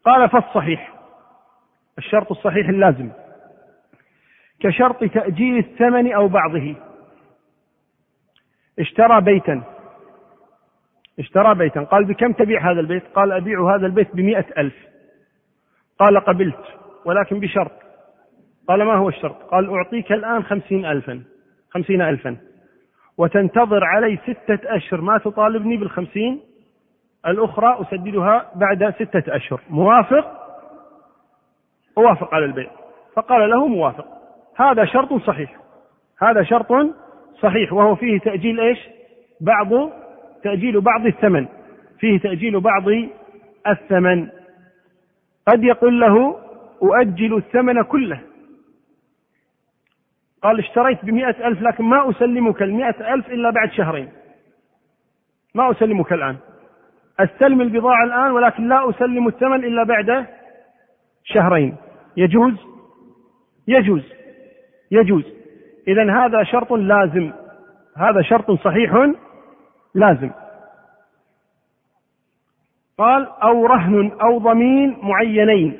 قال 0.05 0.29
فالصحيح. 0.29 0.93
الشرط 1.97 2.31
الصحيح 2.31 2.69
اللازم. 2.69 3.09
كشرط 4.59 5.03
تأجيل 5.03 5.57
الثمن 5.57 6.13
أو 6.13 6.27
بعضه. 6.27 6.75
اشترى 8.79 9.21
بيتا. 9.21 9.63
اشترى 11.19 11.55
بيتا. 11.55 11.83
قال 11.83 12.05
بكم 12.05 12.31
تبيع 12.31 12.71
هذا 12.71 12.79
البيت؟ 12.79 13.03
قال 13.15 13.31
أبيع 13.31 13.75
هذا 13.75 13.85
البيت 13.85 14.15
بمئة 14.15 14.45
ألف. 14.57 14.75
قال 15.99 16.19
قبلت 16.19 16.63
ولكن 17.05 17.39
بشرط. 17.39 17.71
قال 18.67 18.83
ما 18.83 18.95
هو 18.95 19.09
الشرط؟ 19.09 19.35
قال 19.35 19.69
أعطيك 19.69 20.11
الآن 20.11 20.43
خمسين 20.43 20.85
ألفا. 20.85 21.23
خمسين 21.69 22.01
ألفا. 22.01 22.37
وتنتظر 23.17 23.83
علي 23.83 24.17
ستة 24.17 24.75
أشهر 24.75 25.01
ما 25.01 25.17
تطالبني 25.17 25.77
بالخمسين؟ 25.77 26.41
الأخرى 27.27 27.81
أسددها 27.81 28.51
بعد 28.55 28.93
ستة 28.95 29.35
أشهر. 29.35 29.61
موافق؟ 29.69 30.39
أوافق 31.97 32.33
على 32.33 32.45
البيع. 32.45 32.71
فقال 33.15 33.49
له 33.49 33.67
موافق. 33.67 34.05
هذا 34.55 34.85
شرط 34.85 35.13
صحيح. 35.13 35.57
هذا 36.21 36.43
شرط 36.43 36.71
صحيح 37.41 37.73
وهو 37.73 37.95
فيه 37.95 38.19
تأجيل 38.19 38.59
إيش؟ 38.59 38.79
بعض 39.41 39.91
تأجيل 40.43 40.81
بعض 40.81 41.05
الثمن. 41.05 41.47
فيه 41.99 42.19
تأجيل 42.19 42.59
بعض 42.59 42.83
الثمن. 43.67 44.29
قد 45.47 45.63
يقول 45.63 45.99
له 45.99 46.39
أؤجل 46.83 47.37
الثمن 47.37 47.81
كله. 47.81 48.21
قال 50.41 50.59
اشتريت 50.59 51.05
بمئة 51.05 51.47
ألف 51.47 51.61
لكن 51.61 51.83
ما 51.83 52.09
أسلمك 52.09 52.61
المئة 52.61 53.13
ألف 53.13 53.29
إلا 53.29 53.49
بعد 53.49 53.71
شهرين. 53.71 54.09
ما 55.55 55.71
أسلمك 55.71 56.13
الآن. 56.13 56.37
أستلم 57.19 57.61
البضاعة 57.61 58.03
الآن 58.03 58.31
ولكن 58.31 58.67
لا 58.67 58.89
أسلم 58.89 59.27
الثمن 59.27 59.63
إلا 59.63 59.83
بعد 59.83 60.25
شهرين. 61.23 61.75
يجوز؟ 62.17 62.53
يجوز. 63.67 64.03
يجوز. 64.91 65.38
إذا 65.89 66.25
هذا 66.25 66.43
شرط 66.43 66.73
لازم. 66.73 67.31
هذا 67.97 68.21
شرط 68.21 68.51
صحيح 68.51 69.11
لازم. 69.95 70.31
قال 72.97 73.27
أو 73.43 73.65
رهن 73.65 74.11
أو 74.21 74.37
ضمين 74.37 74.97
معينين. 75.01 75.77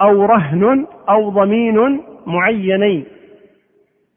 أو 0.00 0.24
رهن 0.24 0.86
أو 1.08 1.30
ضمين 1.30 2.00
معينين. 2.26 3.04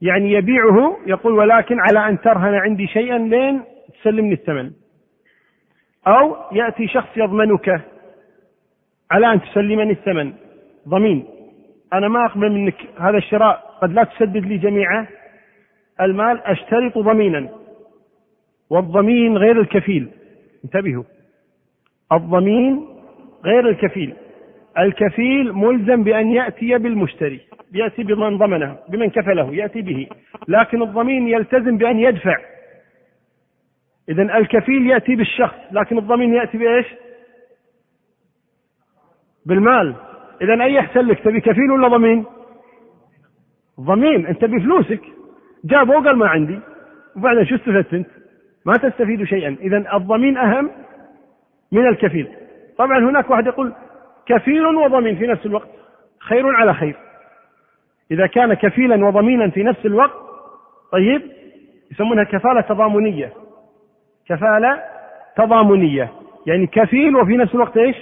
يعني 0.02 0.32
يبيعه 0.32 0.98
يقول 1.06 1.34
ولكن 1.34 1.80
على 1.80 2.10
أن 2.10 2.22
ترهن 2.22 2.54
عندي 2.54 2.88
شيئا 2.88 3.18
لين 3.18 3.62
تسلمني 4.00 4.34
الثمن. 4.34 4.72
أو 6.08 6.36
يأتي 6.52 6.88
شخص 6.88 7.18
يضمنك 7.18 7.82
على 9.12 9.34
أن 9.34 9.42
تسلمني 9.42 9.92
الثمن. 9.92 10.34
ضمين. 10.90 11.26
أنا 11.94 12.08
ما 12.08 12.26
أقبل 12.26 12.52
منك 12.52 12.78
هذا 13.00 13.18
الشراء. 13.18 13.65
قد 13.82 13.94
لا 13.94 14.04
تسدد 14.04 14.46
لي 14.46 14.58
جميع 14.58 15.06
المال 16.02 16.40
أشترط 16.40 16.98
ضمينا. 16.98 17.50
والضمين 18.70 19.38
غير 19.38 19.62
الكفيل. 19.62 20.10
انتبهوا. 20.66 21.04
الضمين 22.12 22.88
غير 23.46 23.70
الكفيل. 23.70 24.14
الكفيل 24.78 25.54
ملزم 25.54 26.04
بأن 26.04 26.32
يأتي 26.32 26.78
بالمشتري 26.78 27.42
يأتي 27.74 28.04
بمن 28.04 28.38
ضمنه 28.38 28.78
بمن 28.90 29.10
كفله 29.10 29.56
يأتي 29.56 29.82
به. 29.82 30.08
لكن 30.48 30.82
الضمين 30.82 31.28
يلتزم 31.28 31.78
بأن 31.78 32.00
يدفع. 32.00 32.38
إذا 34.10 34.38
الكفيل 34.38 34.88
يأتي 34.88 35.16
بالشخص 35.16 35.58
لكن 35.72 35.98
الضمين 35.98 36.34
يأتي 36.34 36.58
بإيش؟ 36.58 36.86
بالمال. 39.46 39.96
إذا 40.42 40.64
أي 40.64 40.80
أحسن 40.80 41.00
لك 41.00 41.20
تبي 41.20 41.42
كفيل 41.42 41.72
ولا 41.72 41.88
ضمين؟ 41.88 42.26
ضمين 43.80 44.26
أنت 44.28 44.46
بفلوسك. 44.46 45.02
جابه 45.66 45.98
وقال 45.98 46.18
ما 46.18 46.28
عندي. 46.28 46.60
وبعدين 47.16 47.46
شو 47.46 47.56
استفدت 47.56 47.94
أنت؟ 47.94 48.08
ما 48.66 48.74
تستفيد 48.74 49.24
شيئا. 49.24 49.56
إذا 49.62 49.96
الضمين 49.96 50.38
أهم 50.38 50.72
من 51.72 51.88
الكفيل. 51.88 52.28
طبعا 52.78 53.00
هناك 53.00 53.30
واحد 53.30 53.48
يقول 53.48 53.74
كفيل 54.26 54.66
وضمين 54.66 55.16
في 55.16 55.28
نفس 55.28 55.46
الوقت. 55.46 55.70
خير 56.20 56.56
على 56.56 56.74
خير. 56.74 56.96
إذا 58.12 58.28
كان 58.28 58.54
كفيلا 58.54 59.06
وضمينا 59.06 59.50
في 59.50 59.64
نفس 59.64 59.86
الوقت 59.86 60.26
طيب 60.92 61.22
يسمونها 61.92 62.24
كفالة 62.24 62.62
تضامنية. 62.62 63.34
كفالة 64.30 64.82
تضامنية. 65.38 66.12
يعني 66.46 66.68
كفيل 66.68 67.16
وفي 67.16 67.38
نفس 67.38 67.56
الوقت 67.56 67.78
إيش؟ 67.78 67.96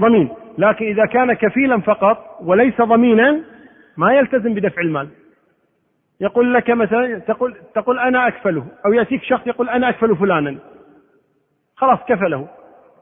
ضمين 0.00 0.28
لكن 0.58 0.86
إذا 0.86 1.06
كان 1.06 1.32
كفيلا 1.32 1.80
فقط 1.80 2.38
وليس 2.44 2.80
ضمينا 2.80 3.40
ما 3.96 4.14
يلتزم 4.14 4.54
بدفع 4.54 4.80
المال. 4.80 5.08
يقول 6.20 6.54
لك 6.54 6.70
مثلا 6.70 7.18
تقول 7.18 7.56
تقول 7.74 7.98
أنا 7.98 8.28
أكفله 8.28 8.66
أو 8.86 8.92
يأتيك 8.92 9.22
شخص 9.22 9.46
يقول 9.46 9.68
أنا 9.68 9.88
أكفل 9.88 10.16
فلانا. 10.16 10.56
خلاص 11.76 11.98
كفله. 12.08 12.48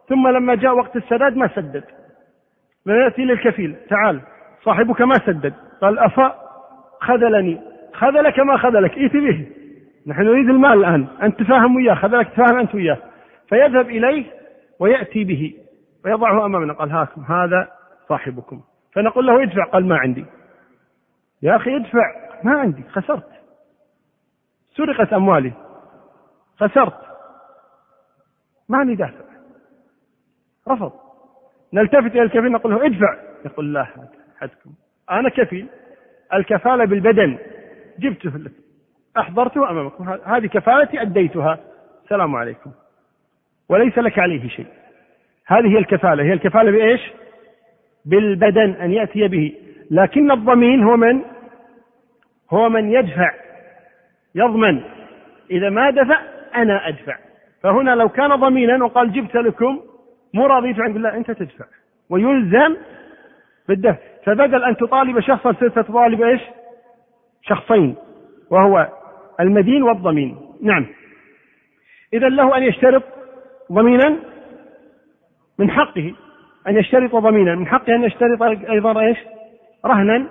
ثم 0.08 0.28
لما 0.28 0.54
جاء 0.54 0.74
وقت 0.76 0.96
السداد 0.96 1.36
ما 1.36 1.48
سدد. 1.54 1.84
من 2.86 2.94
يأتي 2.94 3.24
للكفيل 3.24 3.76
تعال 3.90 4.20
صاحبك 4.64 5.00
ما 5.00 5.14
سدد. 5.14 5.54
قال 5.82 5.98
أفا 5.98 6.34
خذلني. 7.00 7.60
خذلك 7.94 8.38
ما 8.38 8.56
خذلك 8.56 8.98
ائت 8.98 9.12
به. 9.12 9.46
نحن 10.06 10.22
نريد 10.22 10.48
المال 10.48 10.72
الآن. 10.72 11.06
أنت 11.22 11.40
تفاهم 11.40 11.76
وياه 11.76 11.94
خذلك 11.94 12.28
تفاهم 12.28 12.58
أنت 12.58 12.74
وياه. 12.74 12.98
فيذهب 13.48 13.90
إليه 13.90 14.24
ويأتي 14.80 15.24
به. 15.24 15.54
ويضعه 16.04 16.46
أمامنا. 16.46 16.72
قال 16.72 16.90
هاكم 16.90 17.22
هذا 17.22 17.68
صاحبكم. 18.08 18.60
فنقول 18.92 19.26
له 19.26 19.42
ادفع. 19.42 19.64
قال 19.64 19.88
ما 19.88 19.96
عندي. 19.96 20.24
يا 21.44 21.56
أخي 21.56 21.76
ادفع. 21.76 22.14
ما 22.42 22.52
عندي. 22.52 22.82
خسرت. 22.82 23.28
سرقت 24.76 25.12
أموالي. 25.12 25.52
خسرت. 26.56 27.00
ما 28.68 28.78
عندي 28.78 28.94
دافع. 28.94 29.24
رفض. 30.68 30.92
نلتفت 31.72 32.10
إلى 32.10 32.22
الكفيل 32.22 32.52
نقول 32.52 32.72
له 32.72 32.86
ادفع. 32.86 33.16
يقول 33.44 33.74
لا 33.74 33.86
حدكم. 34.38 34.72
أنا 35.10 35.28
كفيل. 35.28 35.66
الكفالة 36.34 36.84
بالبدن. 36.84 37.38
جبته 37.98 38.30
لك 38.30 38.52
أحضرته 39.18 39.70
أمامكم. 39.70 40.08
هذه 40.08 40.46
كفالتي 40.46 41.02
أديتها. 41.02 41.58
السلام 42.04 42.36
عليكم. 42.36 42.70
وليس 43.68 43.98
لك 43.98 44.18
عليه 44.18 44.48
شيء. 44.48 44.66
هذه 45.46 45.66
هي 45.66 45.78
الكفالة. 45.78 46.24
هي 46.24 46.32
الكفالة 46.32 46.70
بإيش؟ 46.70 47.00
بالبدن 48.04 48.70
أن 48.70 48.92
يأتي 48.92 49.28
به. 49.28 49.54
لكن 49.90 50.30
الضمين 50.30 50.82
هو 50.82 50.96
من؟ 50.96 51.33
هو 52.50 52.68
من 52.68 52.92
يدفع 52.92 53.30
يضمن. 54.34 54.80
إذا 55.50 55.70
ما 55.70 55.90
دفع 55.90 56.20
أنا 56.54 56.88
أدفع. 56.88 57.16
فهنا 57.62 57.90
لو 57.94 58.08
كان 58.08 58.34
ضمينا 58.34 58.84
وقال 58.84 59.12
جبت 59.12 59.34
لكم 59.34 59.80
مو 60.34 60.46
راضي 60.46 60.68
يدفع 60.68 60.82
عند 60.82 60.96
الله 60.96 61.16
أنت 61.16 61.30
تدفع. 61.30 61.64
ويلزم 62.10 62.76
بالدفع. 63.68 63.98
فبدل 64.24 64.64
أن 64.64 64.76
تطالب 64.76 65.20
شخصا 65.20 65.52
ستطالب 65.52 66.22
إيش؟ 66.22 66.40
شخصين 67.42 67.96
وهو 68.50 68.88
المدين 69.40 69.82
والضمين. 69.82 70.38
نعم. 70.62 70.86
إذا 72.12 72.28
له 72.28 72.56
أن 72.56 72.62
يشترط 72.62 73.02
ضمينا 73.72 74.16
من 75.58 75.70
حقه. 75.70 76.14
أن 76.68 76.76
يشترط 76.76 77.16
ضمينا 77.16 77.54
من 77.54 77.66
حقه 77.66 77.94
أن 77.94 78.04
يشترط 78.04 78.42
أيضا 78.42 79.00
إيش؟ 79.00 79.18
رهنا. 79.86 80.26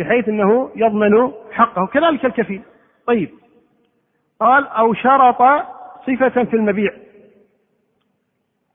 بحيث 0.00 0.28
أنه 0.28 0.70
يضمن 0.76 1.32
حقه 1.52 1.86
كذلك 1.86 2.24
الكفيل. 2.24 2.62
طيب. 3.06 3.30
قال 4.40 4.66
أو 4.66 4.94
شرط 4.94 5.42
صفة 6.06 6.44
في 6.44 6.56
المبيع. 6.56 6.92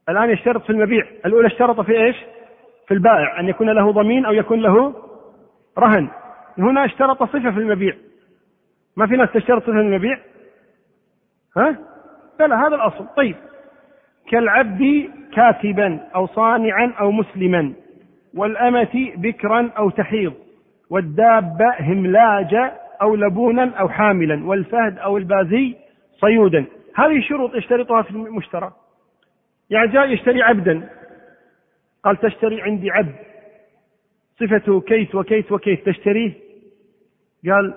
الآن 0.09 0.29
يشترط 0.29 0.63
في 0.63 0.69
المبيع. 0.69 1.05
الأولى 1.25 1.47
اشترط 1.47 1.81
في 1.81 1.91
إيش؟ 1.91 2.15
في 2.87 2.93
البائع 2.93 3.39
أن 3.39 3.49
يكون 3.49 3.69
له 3.69 3.91
ضمين 3.91 4.25
أو 4.25 4.33
يكون 4.33 4.61
له 4.61 4.95
رهن. 5.77 6.07
هنا 6.57 6.85
اشترط 6.85 7.23
صفة 7.23 7.51
في 7.51 7.59
المبيع. 7.59 7.95
ما 8.97 9.07
في 9.07 9.15
ناس 9.15 9.31
تشترط 9.31 9.61
صفة 9.61 9.71
في 9.71 9.79
المبيع؟ 9.79 10.17
ها؟ 11.57 11.77
بلى 12.39 12.55
هذا 12.55 12.75
الأصل. 12.75 13.07
طيب. 13.17 13.35
كالعبد 14.29 15.09
كاتبا 15.33 15.99
أو 16.15 16.27
صانعا 16.27 16.93
أو 16.99 17.11
مسلما 17.11 17.73
والأمة 18.35 19.11
بكرا 19.15 19.71
أو 19.77 19.89
تحيض. 19.89 20.33
والدابة 20.89 21.75
هملاجا 21.79 22.77
أو 23.01 23.15
لبونا 23.15 23.75
أو 23.79 23.89
حاملا 23.89 24.47
والفهد 24.47 24.99
أو 24.99 25.17
البازي 25.17 25.75
صيودا. 26.21 26.65
هذه 26.95 27.21
شروط 27.21 27.55
يشترطها 27.55 28.01
في 28.01 28.11
المشترى. 28.11 28.73
يعني 29.69 29.87
جاء 29.87 30.09
يشتري 30.09 30.41
عبدا. 30.41 30.89
قال 32.03 32.17
تشتري 32.17 32.61
عندي 32.61 32.91
عبد. 32.91 33.15
صفته 34.39 34.81
كيت 34.81 35.15
وكيت 35.15 35.51
وكيت. 35.51 35.89
تشتريه؟ 35.89 36.33
قال 37.45 37.73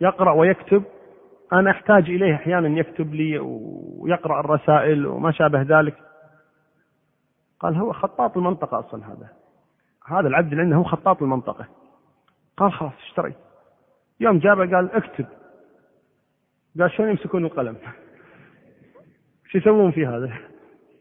يقرأ 0.00 0.32
ويكتب. 0.32 0.82
أنا 1.52 1.70
أحتاج 1.70 2.10
إليه 2.10 2.34
أحيانا 2.34 2.78
يكتب 2.78 3.14
لي 3.14 3.38
ويقرأ 3.38 4.40
الرسائل 4.40 5.06
وما 5.06 5.30
شابه 5.30 5.62
ذلك. 5.62 5.94
قال 7.60 7.76
هو 7.76 7.92
خطاط 7.92 8.36
المنطقة 8.36 8.78
أصلا 8.78 9.06
هذا. 9.06 9.28
هذا 10.06 10.28
العبد 10.28 10.50
اللي 10.50 10.62
عنده 10.62 10.76
هو 10.76 10.82
خطاط 10.82 11.22
المنطقة. 11.22 11.66
قال 12.56 12.72
خلاص 12.72 12.92
اشتريت 13.02 13.36
يوم 14.20 14.38
جابه 14.38 14.76
قال 14.76 14.92
اكتب. 14.92 15.26
قال 16.80 16.90
شلون 16.90 17.10
يمسكون 17.10 17.44
القلم؟ 17.44 17.76
شو 19.50 19.58
يسوون 19.58 19.90
في 19.90 20.06
هذا؟ 20.06 20.30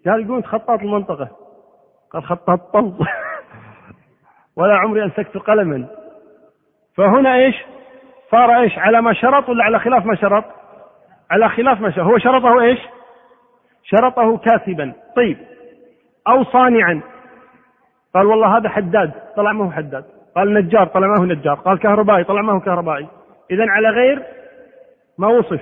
قال 0.06 0.26
يقول 0.26 0.45
خطاط 0.45 0.80
المنطقة. 0.80 1.30
قال 2.12 2.24
خطاط 2.24 2.74
طلط 2.74 2.93
ولا 4.58 4.76
عمري 4.76 5.04
أمسكت 5.04 5.38
قلما. 5.38 5.88
فهنا 6.95 7.36
إيش؟ 7.36 7.56
صار 8.32 8.62
إيش؟ 8.62 8.78
على 8.78 9.01
ما 9.01 9.14
شرط 9.14 9.49
ولا 9.49 9.64
على 9.64 9.80
خلاف 9.80 10.06
ما 10.06 10.16
شرط؟ 10.16 10.45
على 11.32 11.49
خلاف 11.49 11.82
ما 11.82 11.91
شرط. 11.91 12.06
هو 12.06 12.18
شرطه 12.18 12.62
إيش؟ 12.62 12.80
شرطه 13.84 14.38
كاتبا. 14.38 14.93
طيب. 15.16 15.38
أو 16.28 16.43
صانعا. 16.43 17.01
قال 18.14 18.26
والله 18.26 18.58
هذا 18.58 18.70
حداد. 18.70 19.12
طلع 19.36 19.51
ما 19.51 19.66
هو 19.66 19.72
حداد. 19.72 20.12
قال 20.36 20.53
نجار 20.53 20.88
طلع 20.88 21.07
ما 21.07 21.19
هو 21.19 21.25
نجار. 21.25 21.55
قال 21.55 21.79
كهربائي 21.79 22.23
طلع 22.23 22.41
ما 22.41 22.53
هو 22.53 22.59
كهربائي. 22.59 23.07
اذا 23.51 23.65
على 23.69 23.89
غير 23.89 24.23
ما 25.17 25.27
وصف. 25.27 25.61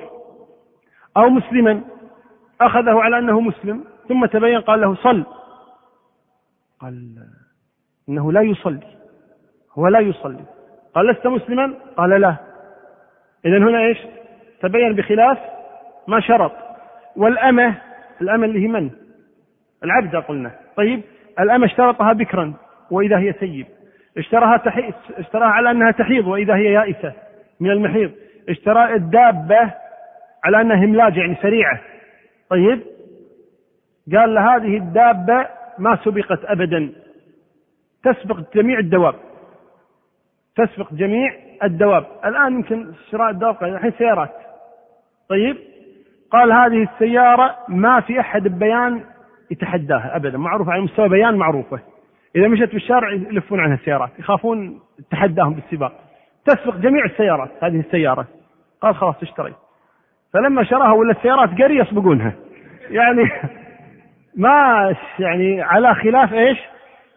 أو 1.17 1.29
مسلما 1.29 1.81
أخذه 2.61 2.99
على 2.99 3.19
أنه 3.19 3.39
مسلم 3.39 3.83
ثم 4.09 4.25
تبين 4.25 4.61
قال 4.61 4.81
له 4.81 4.95
صل. 4.95 5.25
قال 6.79 7.15
إنه 8.09 8.31
لا 8.31 8.41
يصلي. 8.41 8.87
هو 9.73 9.87
لا 9.87 9.99
يصلي. 9.99 10.45
قال 10.95 11.07
لست 11.07 11.27
مسلما؟ 11.27 11.73
قال 11.97 12.09
لا. 12.09 12.35
إذا 13.45 13.57
هنا 13.57 13.79
إيش؟ 13.79 13.97
تبين 14.61 14.95
بخلاف 14.95 15.37
ما 16.07 16.19
شرط. 16.19 16.51
والأمة 17.15 17.75
الأمة 18.21 18.45
اللي 18.45 18.63
هي 18.63 18.67
من؟ 18.67 18.89
العبد 19.83 20.15
قلنا. 20.15 20.51
طيب 20.77 21.01
الأمة 21.39 21.65
اشترطها 21.65 22.13
بكرا 22.13 22.53
وإذا 22.91 23.17
هي 23.17 23.33
سيب 23.33 23.67
اشتراها 24.17 24.57
تحي... 24.57 24.93
اشتراها 25.17 25.49
على 25.49 25.71
أنها 25.71 25.91
تحيض 25.91 26.27
وإذا 26.27 26.55
هي 26.55 26.73
يائسة 26.73 27.13
من 27.59 27.71
المحيض. 27.71 28.11
اشترى 28.49 28.95
الدابة 28.95 29.73
على 30.43 30.61
أنها 30.61 30.85
هملاج 30.85 31.17
يعني 31.17 31.35
سريعة. 31.41 31.79
طيب؟ 32.49 32.81
قال 34.15 34.33
له 34.33 34.55
هذه 34.55 34.77
الدابة 34.77 35.47
ما 35.77 35.99
سبقت 36.03 36.45
أبدا. 36.45 36.91
تسبق 38.03 38.39
جميع 38.55 38.79
الدواب. 38.79 39.15
تسبق 40.55 40.93
جميع 40.93 41.33
الدواب. 41.63 42.05
الآن 42.25 42.53
يمكن 42.53 42.93
شراء 43.11 43.29
الدواب 43.29 43.63
الحين 43.63 43.91
سيارات. 43.91 44.31
طيب؟ 45.29 45.57
قال 46.31 46.51
هذه 46.51 46.87
السيارة 46.93 47.55
ما 47.67 47.99
في 47.99 48.19
أحد 48.19 48.47
ببيان 48.47 49.03
يتحداها 49.51 50.15
أبدا. 50.15 50.37
معروفة 50.37 50.71
على 50.71 50.81
مستوى 50.81 51.09
بيان 51.09 51.35
معروفة. 51.35 51.79
إذا 52.35 52.47
مشت 52.47 52.73
بالشارع 52.73 53.13
يلفون 53.13 53.59
عنها 53.59 53.75
السيارات 53.75 54.09
يخافون 54.19 54.79
تحداهم 55.11 55.53
بالسباق. 55.53 55.93
تسبق 56.45 56.75
جميع 56.75 57.05
السيارات 57.05 57.51
هذه 57.63 57.79
السيارة. 57.79 58.27
قال 58.81 58.95
خلاص 58.95 59.15
اشتريت 59.21 59.55
فلما 60.33 60.63
شراها 60.63 60.91
ولا 60.91 61.11
السيارات 61.11 61.49
قري 61.49 61.77
يسبقونها. 61.77 62.33
يعني 62.89 63.31
ما 64.43 64.95
يعني 65.19 65.61
على 65.61 65.95
خلاف 65.95 66.33
إيش؟ 66.33 66.57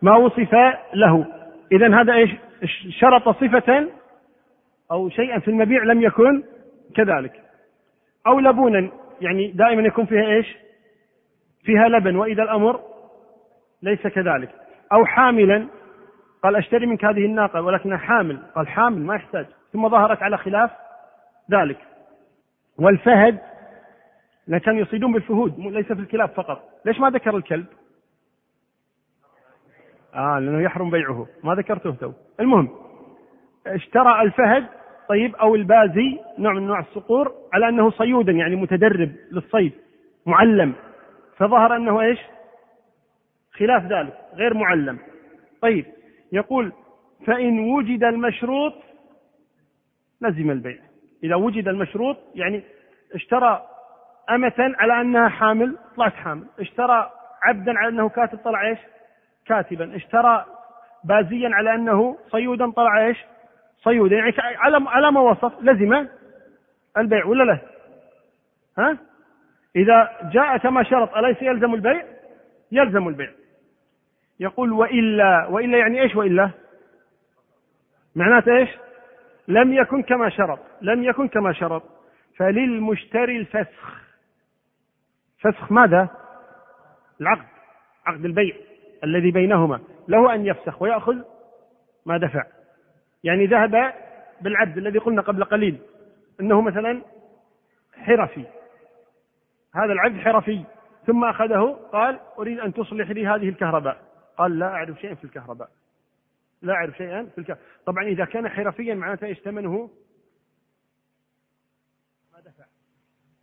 ما 0.03 0.17
وصف 0.17 0.55
له. 0.95 1.27
اذا 1.73 2.01
هذا 2.01 2.15
إيش؟ 2.15 2.31
شرط 2.89 3.29
صفة 3.29 3.89
أو 4.93 5.09
شيئا 5.09 5.39
في 5.39 5.49
المبيع 5.49 5.83
لم 5.83 6.03
يكن 6.03 6.43
كذلك. 6.97 7.33
أو 8.27 8.41
لبونا 8.41 8.91
يعني 9.21 9.53
دائما 9.53 9.83
يكون 9.83 10.07
فيها 10.07 10.27
إيش؟ 10.27 10.57
فيها 11.65 11.89
لبن 11.89 12.17
وإذا 12.17 12.43
الأمر 12.43 12.81
ليس 13.83 14.07
كذلك. 14.07 14.64
أو 14.93 15.05
حاملا. 15.05 15.67
قال 16.43 16.57
أشتري 16.57 16.87
منك 16.87 17.05
هذه 17.05 17.25
الناقة 17.25 17.63
ولكنها 17.63 17.99
حامل. 17.99 18.39
قال 18.55 18.69
حامل 18.69 19.03
ما 19.03 19.15
يحتاج. 19.15 19.47
ثم 19.73 19.89
ظهرت 19.89 20.23
على 20.23 20.39
خلاف 20.39 20.71
ذلك. 21.51 21.79
والفهد 22.79 23.39
كانوا 24.65 24.81
يصيدون 24.81 25.13
بالفهود 25.13 25.59
ليس 25.59 25.87
في 25.87 26.01
الكلاب 26.01 26.29
فقط. 26.29 26.63
ليش 26.85 27.01
ما 27.01 27.11
ذكر 27.11 27.37
الكلب؟ 27.37 27.67
آه 30.15 30.39
لأنه 30.39 30.63
يحرم 30.63 30.91
بيعه. 30.91 31.27
ما 31.45 31.55
ذكرته 31.55 31.91
تو. 31.91 32.13
المهم 32.41 32.69
اشترى 33.67 34.23
الفهد 34.23 34.67
طيب 35.09 35.37
أو 35.37 35.55
البازي 35.55 36.21
نوع 36.39 36.53
من 36.53 36.63
أنواع 36.63 36.81
الصقور 36.81 37.33
على 37.53 37.69
أنه 37.69 37.91
صيودا 37.91 38.33
يعني 38.33 38.57
متدرب 38.57 39.13
للصيد 39.33 39.73
معلم. 40.27 40.73
فظهر 41.37 41.77
أنه 41.77 42.01
إيش؟ 42.01 42.19
خلاف 43.59 43.85
ذلك 43.85 44.15
غير 44.35 44.55
معلم. 44.55 44.99
طيب 45.61 45.87
يقول 46.33 46.73
فإن 47.27 47.59
وجد 47.59 48.05
المشروط 48.05 48.75
لزم 50.21 50.51
البيع. 50.51 50.79
إذا 51.25 51.35
وجد 51.35 51.69
المشروط 51.69 52.17
يعني 52.35 52.63
اشترى 53.15 53.63
أمة 54.31 54.75
على 54.79 55.01
أنها 55.01 55.29
حامل 55.29 55.77
طلعت 55.97 56.13
حامل. 56.13 56.45
اشترى 56.61 57.11
عبدا 57.43 57.79
على 57.79 57.89
أنه 57.89 58.09
كاتب 58.09 58.39
طلع 58.39 58.69
إيش؟ 58.69 58.79
كاتبا. 59.47 59.97
اشترى 59.97 60.45
بازيا 61.05 61.49
على 61.55 61.75
أنه 61.75 62.19
صيودا 62.31 62.71
طلع 62.71 63.07
إيش؟ 63.07 63.19
صيودا. 63.77 64.17
يعني 64.17 64.33
على 64.39 64.85
على 64.87 65.13
ما 65.13 65.21
وصف 65.21 65.53
لزم 65.63 66.07
البيع 66.99 67.27
ولا 67.27 67.45
لا؟ 67.45 67.59
ها؟ 68.79 68.99
إذا 69.77 70.31
جاء 70.33 70.57
كما 70.57 70.83
شرط 70.83 71.17
أليس 71.17 71.43
يلزم 71.43 71.75
البيع؟ 71.75 72.05
يلزم 72.73 73.09
البيع. 73.09 73.31
يقول 74.41 74.73
وإلا 74.73 75.47
وإلا 75.47 75.79
يعني 75.79 76.03
إيش 76.03 76.17
وإلا؟ 76.17 76.51
معناته 78.17 78.57
إيش؟ 78.57 78.71
لم 79.49 79.73
يكن 79.73 80.03
كما 80.03 80.29
شرط 80.29 80.59
لم 80.83 81.05
يكن 81.05 81.29
كما 81.29 81.53
شرط 81.53 81.83
فللمشتري 82.37 83.37
الفسخ. 83.37 84.05
فسخ 85.41 85.73
ماذا؟ 85.73 86.09
العقد 87.21 87.47
عقد 88.07 88.25
البيع 88.25 88.57
الذي 89.05 89.31
بينهما. 89.31 89.81
له 90.09 90.35
أن 90.35 90.47
يفسخ 90.47 90.83
ويأخذ 90.83 91.17
ما 92.07 92.19
دفع. 92.19 92.45
يعني 93.25 93.47
ذهب 93.47 93.95
بالعبد 94.41 94.79
الذي 94.79 94.99
قلنا 94.99 95.23
قبل 95.23 95.45
قليل 95.45 95.79
إنه 96.41 96.61
مثلا 96.61 97.03
حرفي. 98.07 98.45
هذا 99.75 99.93
العبد 99.93 100.21
حرفي 100.21 100.65
ثم 101.07 101.25
أخذه 101.25 101.79
قال 101.93 102.21
أريد 102.39 102.59
أن 102.59 102.73
تصلح 102.73 103.11
لي 103.11 103.27
هذه 103.27 103.49
الكهرباء. 103.49 104.14
قال 104.37 104.59
لا 104.59 104.67
أعرف 104.67 105.01
شيئا 105.01 105.15
في 105.15 105.25
الكهرباء. 105.25 105.71
لا 106.63 106.75
أعرف 106.75 106.97
شيئا 106.97 107.25
في 107.25 107.39
الكهرباء. 107.39 107.65
طبعا 107.87 108.05
إذا 108.05 108.25
كان 108.25 108.49
حرفيا 108.49 108.95
معناته 108.95 109.25
إيش 109.25 109.39
ثمنه؟ 109.39 109.91
ما 112.33 112.41
دفع. 112.41 112.65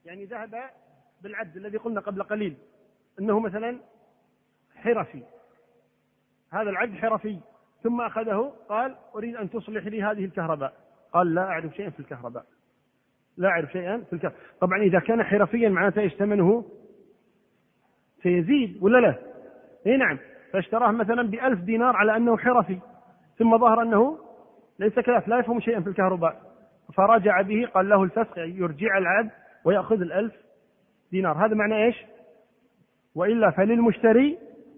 يعني 0.06 0.26
ذهب 0.26 0.70
بالعبد 1.22 1.58
الذي 1.58 1.78
قلنا 1.78 2.02
قبل 2.02 2.24
قليل 2.24 2.58
إنه 3.20 3.40
مثلا 3.40 3.80
حرفي. 4.76 5.24
هذا 6.52 6.70
العبد 6.70 6.96
حرفي. 6.96 7.40
ثم 7.84 8.02
أخذه 8.02 8.54
قال 8.70 8.96
أريد 9.16 9.36
أن 9.36 9.50
تصلح 9.50 9.86
لي 9.86 10.04
هذه 10.04 10.26
الكهرباء. 10.26 10.74
قال 11.14 11.36
لا 11.36 11.42
أعرف 11.42 11.76
شيئا 11.76 11.90
في 11.90 12.00
الكهرباء. 12.00 12.46
لا 13.38 13.50
أعرف 13.50 13.72
شيئا 13.72 13.98
في 13.98 14.14
الكهرباء. 14.14 14.40
طبعا 14.60 14.82
إذا 14.82 15.00
كان 15.00 15.24
حرفيا 15.24 15.70
معناته 15.70 16.02
إيش 16.02 16.14
ثمنه؟ 16.14 16.72
سيزيد 18.24 18.84
ولا 18.84 18.98
لا؟ 18.98 19.20
إي 19.88 19.98
نعم. 19.98 20.20
فاشتراه 20.54 20.92
مثلا 20.92 21.22
بألف 21.22 21.60
دينار 21.60 21.96
على 21.96 22.18
أنه 22.18 22.38
حرفي 22.38 22.80
ثم 23.40 23.58
ظهر 23.58 23.82
أنه 23.82 24.18
ليس 24.80 25.00
كذلك 25.00 25.30
لا 25.30 25.40
يفهم 25.40 25.60
شيئا 25.60 25.82
في 25.82 25.90
الكهرباء. 25.90 26.42
فرجع 26.94 27.42
به 27.42 27.68
قال 27.74 27.90
له 27.90 28.04
الفسخ 28.04 28.38
يرجع 28.38 28.98
العبد 28.98 29.32
ويأخذ 29.66 30.02
الألف 30.02 30.34
دينار. 31.12 31.46
هذا 31.46 31.56
معنى 31.56 31.86
إيش؟ 31.86 31.96
وإلا 33.16 33.52
فللمشتري 33.52 34.38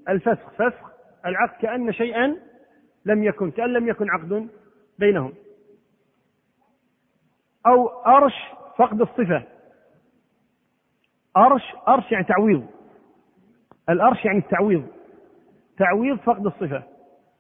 الفسخ. 0.10 0.50
فسخ 0.50 0.92
العقد 1.26 1.62
كأن 1.62 1.94
شيئا 1.94 2.38
لم 3.06 3.24
يكن 3.24 3.52
كأن 3.52 3.74
لم 3.74 3.88
يكن 3.88 4.10
عقد 4.10 4.48
بينهم. 5.00 5.34
أو 7.68 7.88
أرش 7.88 8.34
فقد 8.78 9.02
الصفة. 9.02 9.44
أرش 11.38 11.76
أرش 11.88 12.12
يعني 12.12 12.26
تعويض. 12.26 12.68
الأرش 13.90 14.26
يعني 14.26 14.38
التعويض. 14.38 14.88
تعويض 15.78 16.18
فقد 16.18 16.46
الصفة. 16.46 16.84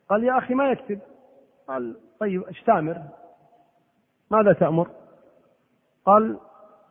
قال 0.09 0.23
يا 0.23 0.37
أخي 0.37 0.53
ما 0.53 0.71
يكتب. 0.71 0.99
قال. 1.67 1.95
طيب 2.19 2.43
اشتامر 2.43 2.97
ماذا 4.31 4.53
تأمر؟ 4.53 4.89
قال 6.05 6.39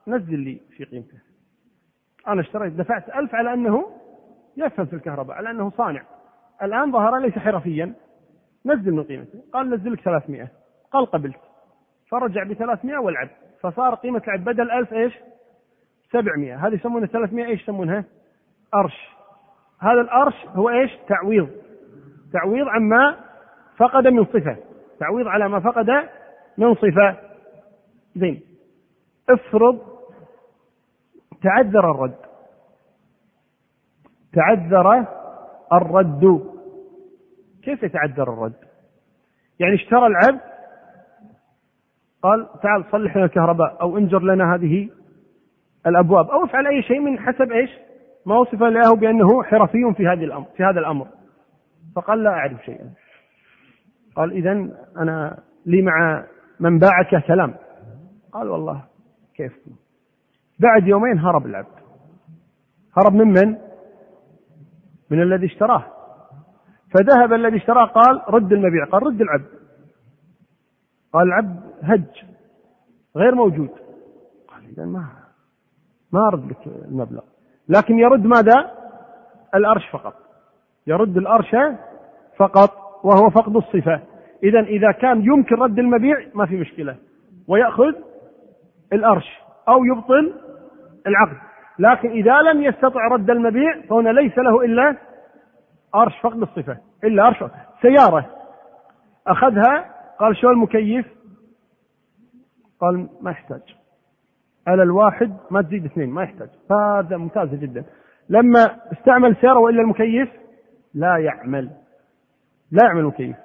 نزل 0.07 0.38
لي 0.38 0.61
في 0.76 0.84
قيمته. 0.84 1.18
أنا 2.28 2.40
اشتريت 2.40 2.72
دفعت 2.72 3.09
ألف 3.09 3.34
على 3.34 3.55
أنه 3.55 3.90
يفهم 4.57 4.86
في 4.86 4.97
الكهرباء 4.97 5.36
على 5.36 5.51
أنه 5.51 5.70
صانع. 5.70 6.03
الآن 6.62 6.93
ظهر 6.93 7.18
ليس 7.18 7.38
حرفيا. 7.38 7.95
نزل 8.66 8.93
من 8.93 9.05
قيمته. 9.05 9.43
قال 9.53 9.70
نزل 9.70 9.93
لك 9.93 10.01
300 10.01 10.49
قال 10.93 11.07
قبلت. 11.07 11.40
فرجع 12.09 12.45
ب 12.45 12.53
300 12.53 12.99
والعب. 12.99 13.28
فصار 13.61 13.95
قيمة 13.95 14.22
العب 14.26 14.45
بدل 14.45 14.70
1000 14.70 14.93
إيش؟ 14.93 15.14
700 16.12 16.66
هذه 16.66 16.74
يسمونها 16.74 17.07
300 17.07 17.47
إيش 17.47 17.62
يسمونها؟ 17.62 18.05
أرش. 18.74 19.09
هذا 19.83 20.01
الأرش 20.01 20.35
هو 20.47 20.70
إيش؟ 20.70 20.91
تعويض. 21.09 21.49
تعويض 22.33 22.68
عما 22.68 23.16
فقد 23.76 24.07
من 24.07 24.24
صفة. 24.24 24.57
تعويض 25.01 25.26
على 25.26 25.49
ما 25.49 25.61
فقد 25.61 25.91
من 26.59 26.74
صفة. 26.74 27.16
زين. 28.16 28.41
افرض 29.30 29.78
تعذر 31.43 31.91
الرد. 31.91 32.16
تعذر 34.33 35.07
الرد. 35.72 36.53
كيف 37.62 37.83
يتعذر 37.83 38.33
الرد؟ 38.33 38.55
يعني 39.61 39.74
اشترى 39.74 40.07
العبد 40.07 40.41
قال 42.22 42.49
تعال 42.62 42.85
صلح 42.93 43.16
لنا 43.16 43.24
الكهرباء 43.24 43.80
أو 43.80 43.99
انجر 43.99 44.22
لنا 44.22 44.55
هذه 44.55 44.89
الأبواب 45.87 46.30
أو 46.30 46.45
افعل 46.45 46.66
أي 46.66 46.83
شيء 46.83 47.01
من 47.01 47.18
حسب 47.18 47.53
إيش؟ 47.53 47.70
ما 48.27 48.39
وصف 48.39 48.62
له 48.62 48.97
بأنه 48.97 49.43
حرفي 49.43 49.95
في 49.97 50.07
هذه 50.07 50.25
الأمر 50.25 50.47
في 50.57 50.62
هذا 50.62 50.81
الأمر. 50.81 51.07
فقال 51.97 52.23
لا 52.23 52.31
أعرف 52.31 52.64
شيئا. 52.64 52.91
قال 54.16 54.33
اذا 54.33 54.53
أنا 54.97 55.43
لي 55.66 55.83
مع 55.83 56.25
من 56.61 56.79
باعك 56.79 57.27
كلام. 57.27 57.55
قال 58.33 58.49
والله 58.49 58.85
كيف؟ 59.35 59.53
بعد 60.59 60.87
يومين 60.87 61.18
هرب 61.18 61.47
العبد. 61.47 61.83
هرب 62.97 63.12
ممن 63.14 63.57
من؟ 65.11 65.23
الذي 65.23 65.47
اشتراه. 65.47 65.85
فذهب 66.95 67.33
الذي 67.33 67.57
اشتراه 67.57 67.87
قال 67.87 68.23
رد 68.29 68.53
المبيع 68.53 68.85
قال 68.85 69.03
رد 69.03 69.20
العبد. 69.20 69.49
قال 71.12 71.27
العبد 71.27 71.61
هج 71.83 72.25
غير 73.16 73.35
موجود. 73.35 73.70
قال 74.49 74.64
إذا 74.68 74.85
ما 74.85 75.09
ما 76.12 76.29
أرد 76.29 76.51
لك 76.51 76.66
المبلغ. 76.66 77.23
لكن 77.68 77.98
يرد 77.98 78.26
ماذا؟ 78.26 78.70
الأرش 79.54 79.90
فقط. 79.92 80.14
يرد 80.86 81.16
الأرش 81.16 81.56
فقط 82.36 82.70
وهو 83.04 83.30
فقد 83.30 83.56
الصفة. 83.56 84.00
إذا 84.42 84.60
إذا 84.60 84.92
كان 84.92 85.20
يمكن 85.24 85.56
رد 85.56 85.78
المبيع 85.78 86.16
ما 86.34 86.46
في 86.46 86.56
مشكلة. 86.56 86.96
ويأخذ 87.48 87.94
الأرش 88.92 89.40
أو 89.68 89.84
يبطل 89.84 90.34
العقد. 91.06 91.36
لكن 91.78 92.10
إذا 92.10 92.42
لم 92.42 92.62
يستطع 92.62 93.08
رد 93.08 93.30
المبيع 93.30 93.80
فهنا 93.90 94.10
ليس 94.10 94.38
له 94.38 94.64
إلا 94.64 94.96
أرش 95.94 96.20
فقد 96.22 96.42
الصفة. 96.42 96.78
إلا 97.04 97.26
أرش 97.26 97.44
سيارة 97.82 98.26
أخذها 99.26 99.94
قال 100.20 100.36
شو 100.36 100.50
المكيف؟ 100.50 101.06
قال 102.80 103.08
ما 103.20 103.30
يحتاج. 103.30 103.82
على 104.66 104.82
الواحد 104.82 105.36
ما 105.50 105.62
تزيد 105.62 105.84
اثنين 105.84 106.10
ما 106.10 106.22
يحتاج. 106.22 106.48
هذا 106.70 107.16
ممتازة 107.16 107.56
جدا. 107.56 107.84
لما 108.28 108.76
استعمل 108.92 109.36
سيارة 109.36 109.58
وإلا 109.58 109.82
المكيف 109.82 110.28
لا 110.94 111.16
يعمل. 111.16 111.70
لا 112.72 112.84
يعمل 112.84 113.00
المكيف. 113.00 113.36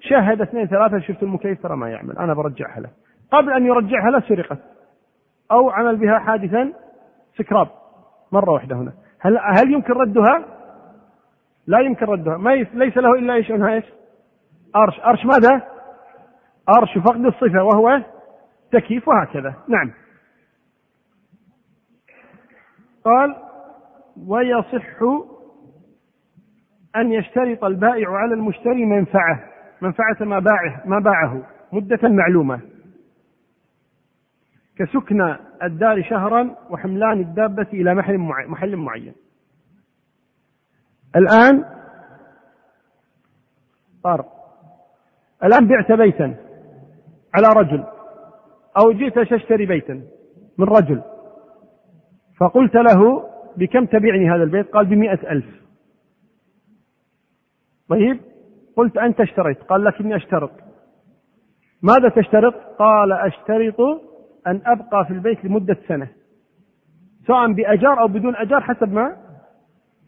شاهد 0.00 0.40
اثنين 0.40 0.66
ثلاثة 0.66 0.98
شفت 0.98 1.22
المكيف 1.22 1.62
ترى 1.62 1.76
ما 1.76 1.90
يعمل. 1.90 2.18
أنا 2.18 2.34
برجعها 2.34 2.80
له. 2.80 2.88
قبل 3.32 3.52
أن 3.52 3.66
يرجعها 3.66 4.10
له 4.10 4.20
سرقت. 4.20 4.58
أو 5.52 5.70
عمل 5.70 5.96
بها 5.96 6.18
حادثا 6.18 6.72
سكراب 7.38 7.68
مرة 8.32 8.50
واحدة 8.50 8.76
هنا. 8.76 8.92
هل, 9.20 9.38
هل 9.38 9.72
يمكن 9.72 9.92
ردها؟ 9.92 10.44
لا 11.66 11.80
يمكن 11.80 12.06
ردها. 12.06 12.36
ما 12.36 12.50
ليس 12.50 12.96
له 12.96 13.14
إلا 13.18 13.34
إيش؟ 13.34 13.50
إيش؟ 13.50 13.84
أرش. 14.76 15.00
أرش 15.00 15.24
ماذا؟ 15.24 15.62
أرش 16.78 16.98
فقد 16.98 17.24
الصفة 17.24 17.64
وهو 17.64 18.00
تكييف 18.72 19.08
وهكذا. 19.08 19.54
نعم. 19.68 19.92
قال 23.04 23.36
ويصح 24.26 25.02
أن 26.96 27.12
يشترط 27.12 27.64
البائع 27.64 28.10
على 28.10 28.34
المشتري 28.34 28.84
منفعة 28.84 29.44
منفعة 29.80 30.16
ما 30.20 30.38
باعه 30.38 30.82
ما 30.84 30.98
باعه 30.98 31.42
مدة 31.72 32.08
معلومة. 32.08 32.60
كسكن 34.76 35.36
الدار 35.62 36.02
شهرا 36.02 36.56
وحملان 36.70 37.20
الدابة 37.20 37.66
إلى 37.72 37.94
محل 37.94 38.18
محل 38.18 38.76
معين. 38.76 39.14
الآن 41.16 41.64
صار 44.02 44.24
الآن 45.44 45.66
بعت 45.68 45.92
بيتا 45.92 46.34
على 47.34 47.48
رجل 47.48 47.84
أو 48.76 48.92
جئت 48.92 49.18
تشتري 49.18 49.66
بيتا 49.66 50.02
من 50.58 50.66
رجل. 50.66 51.02
فقلت 52.40 52.74
له 52.74 53.24
بكم 53.56 53.86
تبيعني 53.86 54.30
هذا 54.30 54.42
البيت؟ 54.42 54.70
قال 54.70 54.86
بمئة 54.86 55.32
ألف. 55.32 55.46
طيب 57.88 58.20
قلت 58.76 58.98
أنت 58.98 59.20
اشتريت. 59.20 59.62
قال 59.62 59.84
لكني 59.84 60.16
أشترط. 60.16 60.50
ماذا 61.82 62.08
تشترط؟ 62.08 62.54
قال 62.78 63.12
أشترط 63.12 63.80
أن 64.46 64.60
أبقى 64.66 65.04
في 65.06 65.12
البيت 65.12 65.44
لمدة 65.44 65.76
سنة 65.88 66.08
سواء 67.26 67.52
بأجار 67.52 68.00
أو 68.00 68.08
بدون 68.08 68.36
أجار 68.36 68.60
حسب 68.60 68.92
ما 68.92 69.16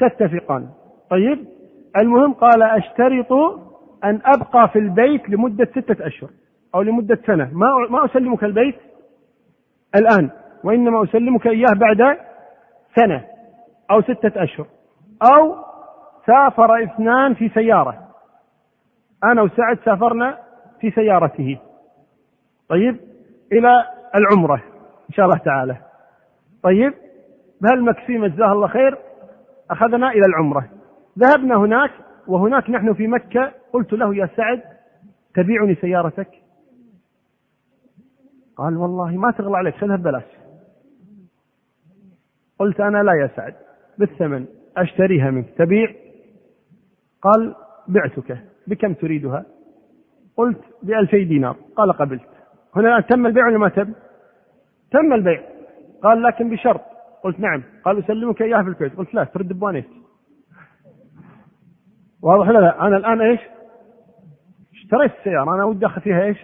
تتفقان. 0.00 0.68
طيب 1.10 1.38
المهم 1.96 2.32
قال 2.32 2.62
أشترط 2.62 3.32
أن 4.04 4.20
أبقى 4.24 4.68
في 4.68 4.78
البيت 4.78 5.28
لمدة 5.28 5.64
ستة 5.64 6.06
أشهر 6.06 6.30
أو 6.74 6.82
لمدة 6.82 7.18
سنة. 7.26 7.50
ما 7.52 7.66
ما 7.90 8.04
أسلمك 8.04 8.44
البيت 8.44 8.76
الآن. 9.94 10.30
وإنما 10.64 11.04
أسلمك 11.04 11.46
إياه 11.46 11.74
بعد 11.74 12.18
سنة 12.96 13.24
أو 13.90 14.02
ستة 14.02 14.42
أشهر 14.42 14.66
أو 15.22 15.56
سافر 16.26 16.82
اثنان 16.82 17.34
في 17.34 17.48
سيارة. 17.48 18.08
أنا 19.24 19.42
وسعد 19.42 19.78
سافرنا 19.84 20.38
في 20.80 20.90
سيارته. 20.90 21.58
طيب؟ 22.68 23.00
إلى 23.52 23.84
العمرة 24.14 24.54
إن 25.10 25.14
شاء 25.14 25.26
الله 25.26 25.38
تعالى. 25.38 25.76
طيب؟ 26.62 26.94
بهالمكسيم 27.60 28.26
جزاه 28.26 28.52
الله 28.52 28.66
خير 28.68 28.98
أخذنا 29.70 30.10
إلى 30.10 30.26
العمرة. 30.26 30.68
ذهبنا 31.18 31.56
هناك 31.56 31.90
وهناك 32.26 32.70
نحن 32.70 32.94
في 32.94 33.06
مكة. 33.06 33.52
قلت 33.72 33.92
له 33.92 34.14
يا 34.14 34.28
سعد 34.36 34.62
تبيعني 35.34 35.74
سيارتك؟ 35.74 36.28
قال 38.56 38.76
والله 38.76 39.16
ما 39.16 39.30
تغلى 39.30 39.56
عليك 39.56 39.74
خذها 39.74 39.96
ببلاش. 39.96 40.41
قلت 42.62 42.80
أنا 42.80 43.02
لا 43.02 43.12
يا 43.12 43.30
سعد 43.36 43.54
بالثمن 43.98 44.46
أشتريها 44.76 45.30
منك 45.30 45.50
تبيع؟ 45.58 45.94
قال 47.22 47.54
بعتك 47.88 48.38
بكم 48.66 48.94
تريدها؟ 48.94 49.44
قلت 50.36 50.60
بألفي 50.82 51.24
دينار 51.24 51.56
قال 51.76 51.92
قبلت. 51.92 52.28
هنا 52.76 53.00
تم 53.00 53.26
البيع 53.26 53.46
ولا 53.46 53.58
ما 53.58 53.68
تم؟ 53.68 53.92
تم 54.90 55.12
البيع. 55.12 55.42
قال 56.02 56.22
لكن 56.22 56.50
بشرط. 56.50 56.80
قلت 57.22 57.40
نعم. 57.40 57.62
قال 57.84 58.04
أسلمك 58.04 58.42
إياها 58.42 58.62
في 58.62 58.68
الكويت. 58.68 58.96
قلت 58.96 59.14
لا 59.14 59.24
ترد 59.24 59.48
بوانيت 59.58 59.88
واضح 62.22 62.48
لا 62.48 62.58
لا؟ 62.58 62.86
أنا 62.86 62.96
الآن 62.96 63.20
إيش؟ 63.20 63.40
اشتريت 64.72 65.12
السيارة. 65.18 65.54
أنا 65.54 65.64
ودي 65.64 65.86
أخذ 65.86 66.00
فيها 66.00 66.22
إيش؟ 66.22 66.38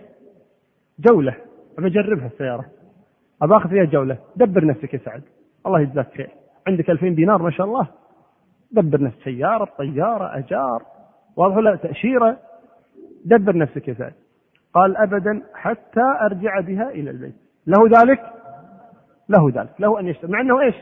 جولة. 0.99 1.37
أبى 1.79 1.87
أجربها 1.87 2.27
السيارة. 2.27 2.65
أبى 3.43 3.57
أخذ 3.57 3.69
فيها 3.69 3.85
جولة. 3.85 4.19
دبر 4.37 4.65
نفسك 4.65 4.95
يا 4.95 4.99
سعد. 4.99 5.23
الله 5.67 5.81
يجزاك 5.81 6.15
خير 6.17 6.31
عندك 6.67 6.91
2000 6.91 7.09
دينار 7.09 7.43
ما 7.43 7.51
شاء 7.51 7.67
الله. 7.67 7.87
دبر 8.73 9.03
نفسك 9.03 9.23
سيارة 9.25 9.69
طيارة 9.79 10.39
أجار. 10.39 10.83
واضح 11.37 11.57
لا؟ 11.57 11.77
تأشيرة. 11.77 12.37
دبر 13.25 13.57
نفسك 13.57 13.89
يا 13.89 13.95
سعد 13.95 14.13
قال 14.75 14.97
أبدا 14.97 15.43
حتى 15.55 16.03
أرجع 16.21 16.61
بها 16.61 16.91
إلى 16.91 17.11
البيت. 17.11 17.35
له 17.67 18.01
ذلك؟ 18.01 18.21
له 19.29 19.51
ذلك. 19.55 19.71
له 19.79 20.01
أن 20.01 20.09
يشتري. 20.09 20.33
مع 20.33 20.41
أنه 20.41 20.61
إيش؟ 20.61 20.75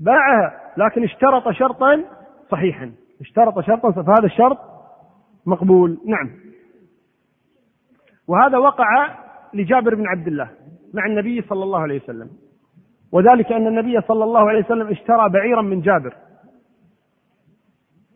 باعها. 0.00 0.60
لكن 0.76 1.04
اشترط 1.04 1.50
شرطا 1.50 2.04
صحيحا. 2.50 2.92
اشترط 3.20 3.60
شرطا 3.60 3.90
فهذا 3.90 4.24
الشرط 4.24 4.58
مقبول. 5.46 5.98
نعم. 6.06 6.30
وهذا 8.28 8.58
وقع 8.58 9.14
لجابر 9.54 9.94
بن 9.94 10.06
عبد 10.06 10.26
الله 10.26 10.50
مع 10.94 11.06
النبي 11.06 11.42
صلى 11.42 11.62
الله 11.62 11.80
عليه 11.80 12.02
وسلم. 12.02 12.30
وذلك 13.14 13.52
أن 13.52 13.66
النبي 13.66 14.00
صلى 14.00 14.24
الله 14.24 14.48
عليه 14.48 14.64
وسلم 14.64 14.88
اشترى 14.88 15.28
بعيرا 15.28 15.62
من 15.62 15.80
جابر. 15.80 16.14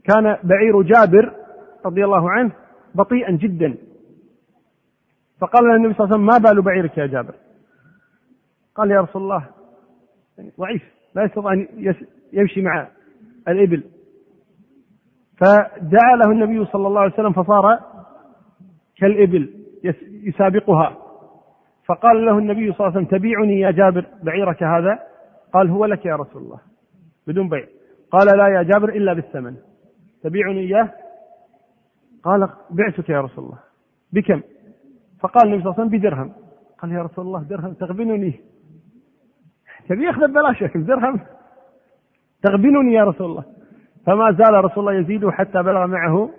كان 0.04 0.36
بعير 0.44 0.82
جابر 0.82 1.34
رضي 1.86 2.04
الله 2.04 2.30
عنه 2.30 2.52
بطيئا 2.94 3.30
جدا. 3.30 3.76
فقال 5.40 5.64
له 5.64 5.76
النبي 5.76 5.94
صلى 5.94 6.04
الله 6.04 6.14
عليه 6.14 6.24
وسلم 6.24 6.26
ما 6.26 6.50
بال 6.50 6.62
بعيرك 6.62 6.98
يا 6.98 7.06
جابر؟ 7.06 7.34
قال 8.74 8.90
يا 8.90 9.00
رسول 9.00 9.22
الله 9.22 9.44
ضعيف 10.60 10.82
لا 11.14 11.24
يستطيع 11.24 11.52
أن 11.52 11.68
يمشي 12.32 12.62
مع 12.62 12.88
الإبل. 13.48 13.84
فدعا 15.36 16.16
له 16.16 16.32
النبي 16.32 16.64
صلى 16.64 16.86
الله 16.86 17.00
عليه 17.00 17.12
وسلم 17.12 17.32
فصار 17.32 17.80
كالإبل 18.96 19.54
يسابقها. 20.22 20.96
فقال 21.88 22.26
له 22.26 22.38
النبي 22.38 22.72
صلى 22.72 22.86
الله 22.86 22.96
عليه 22.96 23.06
وسلم 23.06 23.18
تبيعني 23.18 23.60
يا 23.60 23.70
جابر 23.70 24.06
بعيرك 24.22 24.62
هذا؟ 24.62 24.98
قال 25.52 25.70
هو 25.70 25.84
لك 25.84 26.06
يا 26.06 26.16
رسول 26.16 26.42
الله 26.42 26.58
بدون 27.26 27.48
بيع. 27.48 27.66
قال 28.10 28.38
لا 28.38 28.48
يا 28.48 28.62
جابر 28.62 28.88
إلا 28.88 29.12
بالثمن. 29.12 29.56
تبيعني 30.22 30.60
إياه؟ 30.60 30.90
قال 32.24 32.48
بعتك 32.70 33.08
يا 33.08 33.20
رسول 33.20 33.44
الله. 33.44 33.58
بكم؟ 34.12 34.40
فقال 35.20 35.46
النبي 35.46 35.62
صلى 35.62 35.70
الله 35.70 35.80
عليه 35.80 35.88
وسلم 35.88 35.98
بدرهم. 35.98 36.32
قال 36.78 36.92
يا 36.92 37.02
رسول 37.02 37.26
الله 37.26 37.42
درهم 37.42 37.74
تغبنني. 37.74 38.40
تبي 39.88 40.04
ياخذ 40.04 40.26
ببلاش 40.26 40.64
درهم 40.76 41.20
تغبنني 42.42 42.94
يا 42.94 43.04
رسول 43.04 43.30
الله. 43.30 43.44
فما 44.06 44.32
زال 44.32 44.64
رسول 44.64 44.88
الله 44.88 45.00
يزيد 45.00 45.28
حتى 45.28 45.62
بلغ 45.62 45.86
معه 45.86 46.30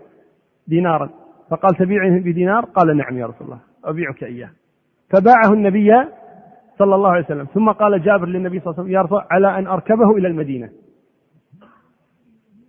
دينارا. 0.68 1.10
فقال 1.50 1.76
تبيعني 1.76 2.20
بدينار؟ 2.20 2.66
قال 2.66 2.98
نعم 2.98 3.18
يا 3.18 3.26
رسول 3.26 3.48
الله 3.48 3.60
أبيعك 3.86 4.24
إياه. 4.24 4.50
فباعه 5.10 5.54
النبي 5.54 5.92
صلى 6.78 6.96
الله 6.96 7.10
عليه 7.10 7.26
وسلم. 7.26 7.46
ثم 7.46 7.72
قال 7.72 8.02
جابر 8.02 8.28
للنبي 8.28 8.60
صلى 8.60 8.72
الله 8.72 8.84
عليه 8.84 9.00
وسلم 9.00 9.06
رسول 9.06 9.28
على 9.32 9.60
أن 9.60 9.68
أركبه 9.68 10.12
إلى 10.18 10.28
المدينة. 10.28 10.70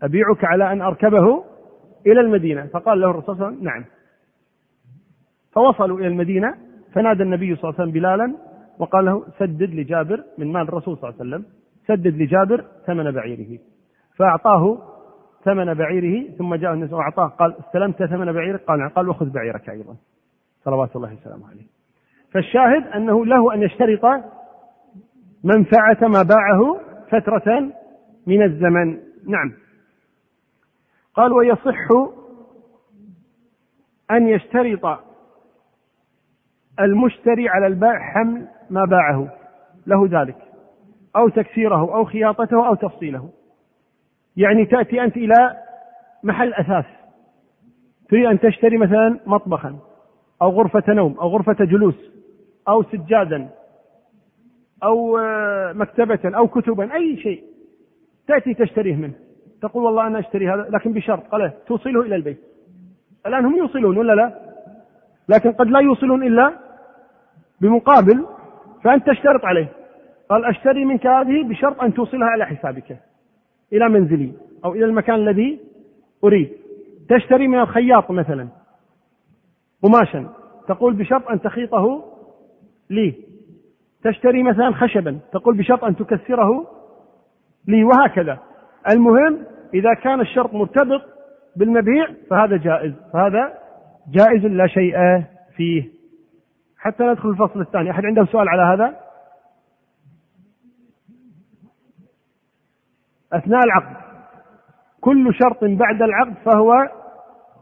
أبيعك 0.03 0.45
على 0.45 0.73
أن 0.73 0.83
أركبه 0.83 1.45
إلى 2.07 2.21
المدينة. 2.21 2.67
فقال 2.67 3.01
له 3.01 3.11
الرسول 3.11 3.37
صلى 3.37 3.47
الله 3.47 3.47
عليه 3.47 3.57
وسلم 3.57 3.69
نعم. 3.69 3.85
فوصلوا 5.53 5.99
إلى 5.99 6.07
المدينة 6.07 6.55
فنادى 6.93 7.23
النبي 7.23 7.57
صلى 7.57 7.65
الله 7.65 7.81
عليه 7.81 7.83
وسلم 7.83 8.01
بلالا 8.01 8.37
وقال 8.79 9.05
له 9.05 9.25
سدد 9.39 9.71
لجابر 9.75 10.25
من 10.39 10.53
مال 10.53 10.63
الرسول 10.63 10.97
صلى 10.97 11.11
الله 11.11 11.21
عليه 11.21 11.31
وسلم 11.31 11.45
سدد 11.87 12.23
لجابر 12.23 12.65
ثمن 12.87 13.11
بعيره. 13.11 13.59
فأعطاه 14.17 14.79
ثمن 15.45 15.75
بعيره 15.75 16.31
ثم 16.39 16.55
جاء 16.55 16.73
الناس 16.73 16.93
وأعطاه 16.93 17.27
قال 17.27 17.55
استلمت 17.59 18.03
ثمن 18.03 18.33
بعيرك؟ 18.33 18.61
قال 18.61 18.79
نعم. 18.79 18.89
قال 18.89 19.09
وخذ 19.09 19.31
بعيرك 19.31 19.71
أيضا. 19.71 19.97
صلوات 20.65 20.97
الله 20.97 21.15
وسلامه 21.15 21.49
عليه. 21.51 21.80
فالشاهد 22.33 22.87
أنه 22.87 23.27
له 23.27 23.55
أن 23.55 23.63
يشترط 23.63 24.05
منفعة 25.45 26.09
ما 26.09 26.23
باعه 26.23 26.81
فترة 27.11 27.73
من 28.27 28.43
الزمن. 28.43 28.99
نعم. 29.29 29.53
قال 31.15 31.33
ويصح 31.33 31.89
أن 34.11 34.29
يشترط 34.29 34.99
المشتري 36.81 37.49
على 37.49 37.67
البائع 37.67 37.99
حمل 37.99 38.49
ما 38.71 38.85
باعه 38.85 39.29
له 39.87 40.21
ذلك 40.21 40.37
أو 41.17 41.29
تكسيره 41.29 41.95
أو 41.95 42.05
خياطته 42.05 42.69
أو 42.69 42.75
تفصيله. 42.75 43.31
يعني 44.37 44.65
تأتي 44.65 45.05
أنت 45.05 45.17
إلى 45.17 45.57
محل 46.23 46.55
أثاث 46.55 46.87
تريد 48.09 48.27
أن 48.27 48.41
تشتري 48.41 48.79
مثلا 48.79 49.21
مطبخا 49.27 49.79
أو 50.43 50.51
غرفة 50.51 50.93
نوم 50.93 51.19
أو 51.21 51.29
غرفة 51.29 51.65
جلوس 51.65 52.11
أو 52.69 52.83
سجادا 52.83 53.49
أو 54.83 55.19
آه، 55.19 55.73
مكتبة 55.73 56.37
أو 56.37 56.49
كتبا 56.49 56.95
أي 56.95 57.17
شيء 57.17 57.43
تأتي 58.29 58.55
تشتريه 58.55 58.97
منه. 58.97 59.15
تقول 59.63 59.85
والله 59.85 60.07
أنا 60.07 60.19
أشتري 60.19 60.49
هذا 60.49 60.67
لكن 60.71 60.93
بشرط. 60.93 61.23
قال 61.23 61.53
توصله 61.67 62.01
إلى 62.01 62.17
البيت. 62.17 62.41
الآن 63.27 63.45
هم 63.45 63.57
يوصلون 63.57 63.99
ولا 63.99 64.13
لا؟ 64.13 64.33
لكن 65.29 65.53
قد 65.53 65.67
لا 65.67 65.81
يوصلون 65.81 66.23
إلا 66.23 66.53
بمقابل 67.61 68.27
فأنت 68.85 69.07
تشترط 69.07 69.45
عليه. 69.45 69.69
قال 70.29 70.45
أشتري 70.45 70.85
منك 70.85 71.07
هذه 71.07 71.43
بشرط 71.43 71.83
أن 71.83 71.95
توصلها 71.95 72.29
على 72.29 72.47
حسابك 72.47 72.97
إلى 73.73 73.89
منزلي 73.89 74.33
أو 74.65 74.75
إلى 74.75 74.85
المكان 74.85 75.15
الذي 75.15 75.61
أريد. 76.25 76.53
تشتري 77.09 77.49
من 77.49 77.61
الخياط 77.61 78.11
مثلا 78.11 78.49
قماشا. 79.83 80.29
تقول 80.69 80.95
بشرط 80.95 81.29
أن 81.29 81.41
تخيطه 81.41 82.10
لي 82.91 83.15
تشتري 84.05 84.43
مثلا 84.43 84.71
خشبا 84.73 85.19
تقول 85.33 85.57
بشرط 85.57 85.85
أن 85.85 85.97
تكسره 85.97 86.67
لي 87.69 87.85
وهكذا. 87.85 88.39
المهم 88.93 89.39
إذا 89.75 89.95
كان 89.95 90.21
الشرط 90.21 90.55
مرتبط 90.55 91.03
بالمبيع 91.57 92.07
فهذا 92.31 92.57
جائز. 92.57 92.93
فهذا 93.13 93.59
جائز 94.11 94.47
لا 94.47 94.67
شيء 94.67 94.95
فيه. 95.57 95.91
حتى 96.79 97.05
ندخل 97.05 97.29
الفصل 97.29 97.61
الثاني. 97.61 97.91
أحد 97.91 98.05
عنده 98.05 98.25
سؤال 98.25 98.49
على 98.49 98.63
هذا؟ 98.63 98.97
أثناء 103.33 103.65
العقد. 103.65 103.97
كل 105.01 105.35
شرط 105.35 105.65
بعد 105.65 106.03
العقد 106.03 106.35
فهو 106.45 106.73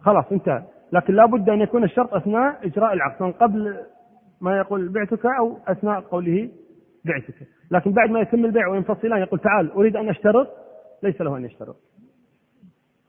خلاص 0.01 0.25
انتهى. 0.33 0.63
لكن 0.93 1.15
لا 1.15 1.27
بد 1.27 1.49
أن 1.49 1.61
يكون 1.61 1.85
الشرط 1.85 2.15
أثناء 2.15 2.67
إجراء 2.67 2.93
العقد. 2.93 3.23
من 3.23 3.33
قبل 3.33 3.77
ما 4.41 4.57
يقول 4.57 4.89
بعتك 4.89 5.27
أو 5.27 5.59
أثناء 5.69 6.01
قوله 6.01 6.51
بعتك. 7.05 7.35
لكن 7.71 7.93
بعد 7.93 8.11
ما 8.11 8.21
يتم 8.21 8.45
البيع 8.45 8.69
وينفصلان 8.69 9.21
يقول 9.21 9.41
تعال 9.41 9.71
أريد 9.71 9.97
أن 9.97 10.09
أشترط 10.09 10.49
ليس 11.03 11.21
له 11.21 11.37
أن 11.37 11.45
يشترط. 11.45 11.77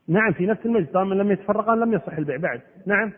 نعم 0.08 0.32
في 0.32 0.46
نفس 0.46 0.66
المجلس 0.66 0.90
طالما 0.90 1.14
لم 1.14 1.32
يتفرقان 1.32 1.80
لم 1.80 1.92
يصح 1.92 2.18
البيع. 2.18 2.36
بعد. 2.36 2.60
نعم. 2.86 3.12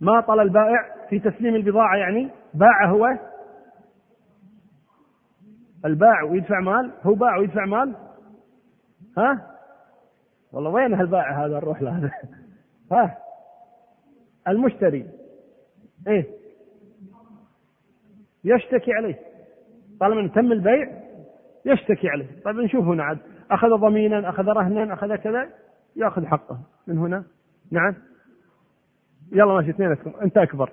ما 0.00 0.20
طل 0.20 0.40
البائع 0.40 0.94
في 1.08 1.18
تسليم 1.18 1.54
البضاعة 1.54 1.96
يعني؟ 1.96 2.28
باع 2.54 2.86
هو. 2.90 3.18
الباع 5.84 6.22
ويدفع 6.22 6.60
مال؟ 6.60 6.90
هو 7.02 7.14
باع 7.14 7.36
ويدفع 7.36 7.64
مال؟ 7.64 7.94
ها؟ 9.18 9.46
والله 10.52 10.70
وين 10.70 10.94
هالبائع 10.94 11.44
هذا 11.46 11.54
نروح 11.54 11.82
له 11.82 12.10
ها؟ 12.92 13.16
المشتري. 14.50 15.06
إيه؟ 16.08 16.26
يشتكي 18.44 18.92
عليه. 18.92 19.18
طالما 20.00 20.28
تم 20.28 20.52
البيع 20.52 21.02
يشتكي 21.64 22.08
عليه. 22.08 22.26
طيب 22.44 22.56
نشوف 22.56 22.84
هنا 22.84 23.04
عاد. 23.04 23.18
أخذ 23.50 23.68
ضمينا 23.68 24.28
أخذ 24.28 24.44
رهنا 24.44 24.94
أخذ 24.94 25.16
كذا 25.16 25.48
يأخذ 25.96 26.26
حقه. 26.26 26.58
من 26.86 26.98
هنا؟ 26.98 27.24
نعم. 27.70 27.94
يلا 29.32 29.54
ماشي 29.54 29.70
اثنينكم 29.70 30.12
أنت 30.22 30.38
أكبر. 30.38 30.72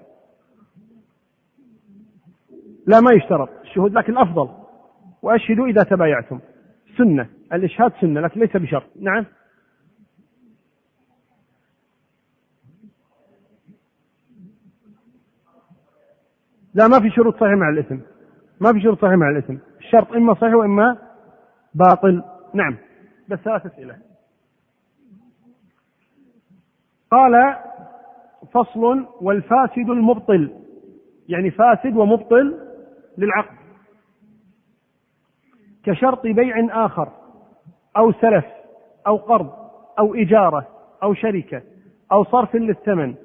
لا 2.88 3.00
ما 3.00 3.12
يشترط. 3.12 3.50
الشهود 3.64 3.94
لكن 3.94 4.14
الأفضل. 4.14 4.50
وأشهدوا 5.22 5.68
إذا 5.68 5.84
تبايعتم. 5.84 6.40
سنة. 6.98 7.30
الإشهاد 7.54 7.92
سنة 8.02 8.22
لكن 8.22 8.40
ليس 8.40 8.58
بشرط. 8.58 8.90
نعم. 9.00 9.26
لا 16.78 16.88
ما 16.88 17.00
في 17.00 17.10
شروط 17.10 17.36
صحيح 17.36 17.54
مع 17.54 17.70
الاسم. 17.70 18.02
ما 18.62 18.74
في 18.74 18.82
شروط 18.82 19.02
صحيح 19.02 19.14
مع 19.14 19.30
الاسم. 19.30 19.58
الشرط 19.80 20.12
إما 20.14 20.34
صحيح 20.34 20.54
وإما 20.54 20.98
باطل. 21.74 22.24
نعم. 22.54 22.78
بس 23.30 23.40
ثلاث 23.40 23.66
أسئلة. 23.66 23.98
قال 27.12 27.56
فصل 28.54 29.06
والفاسد 29.22 29.90
المبطل. 29.90 30.52
يعني 31.30 31.52
فاسد 31.52 31.96
ومبطل 31.96 32.58
للعقد. 33.18 33.58
كشرط 35.84 36.24
بيع 36.24 36.86
آخر 36.86 37.10
أو 37.98 38.12
سلف 38.12 38.46
أو 39.08 39.18
قرض 39.18 39.52
أو 40.00 40.16
إجارة 40.16 40.68
أو 41.04 41.14
شركة 41.14 41.62
أو 42.12 42.24
صرف 42.24 42.56
للثمن 42.56 43.16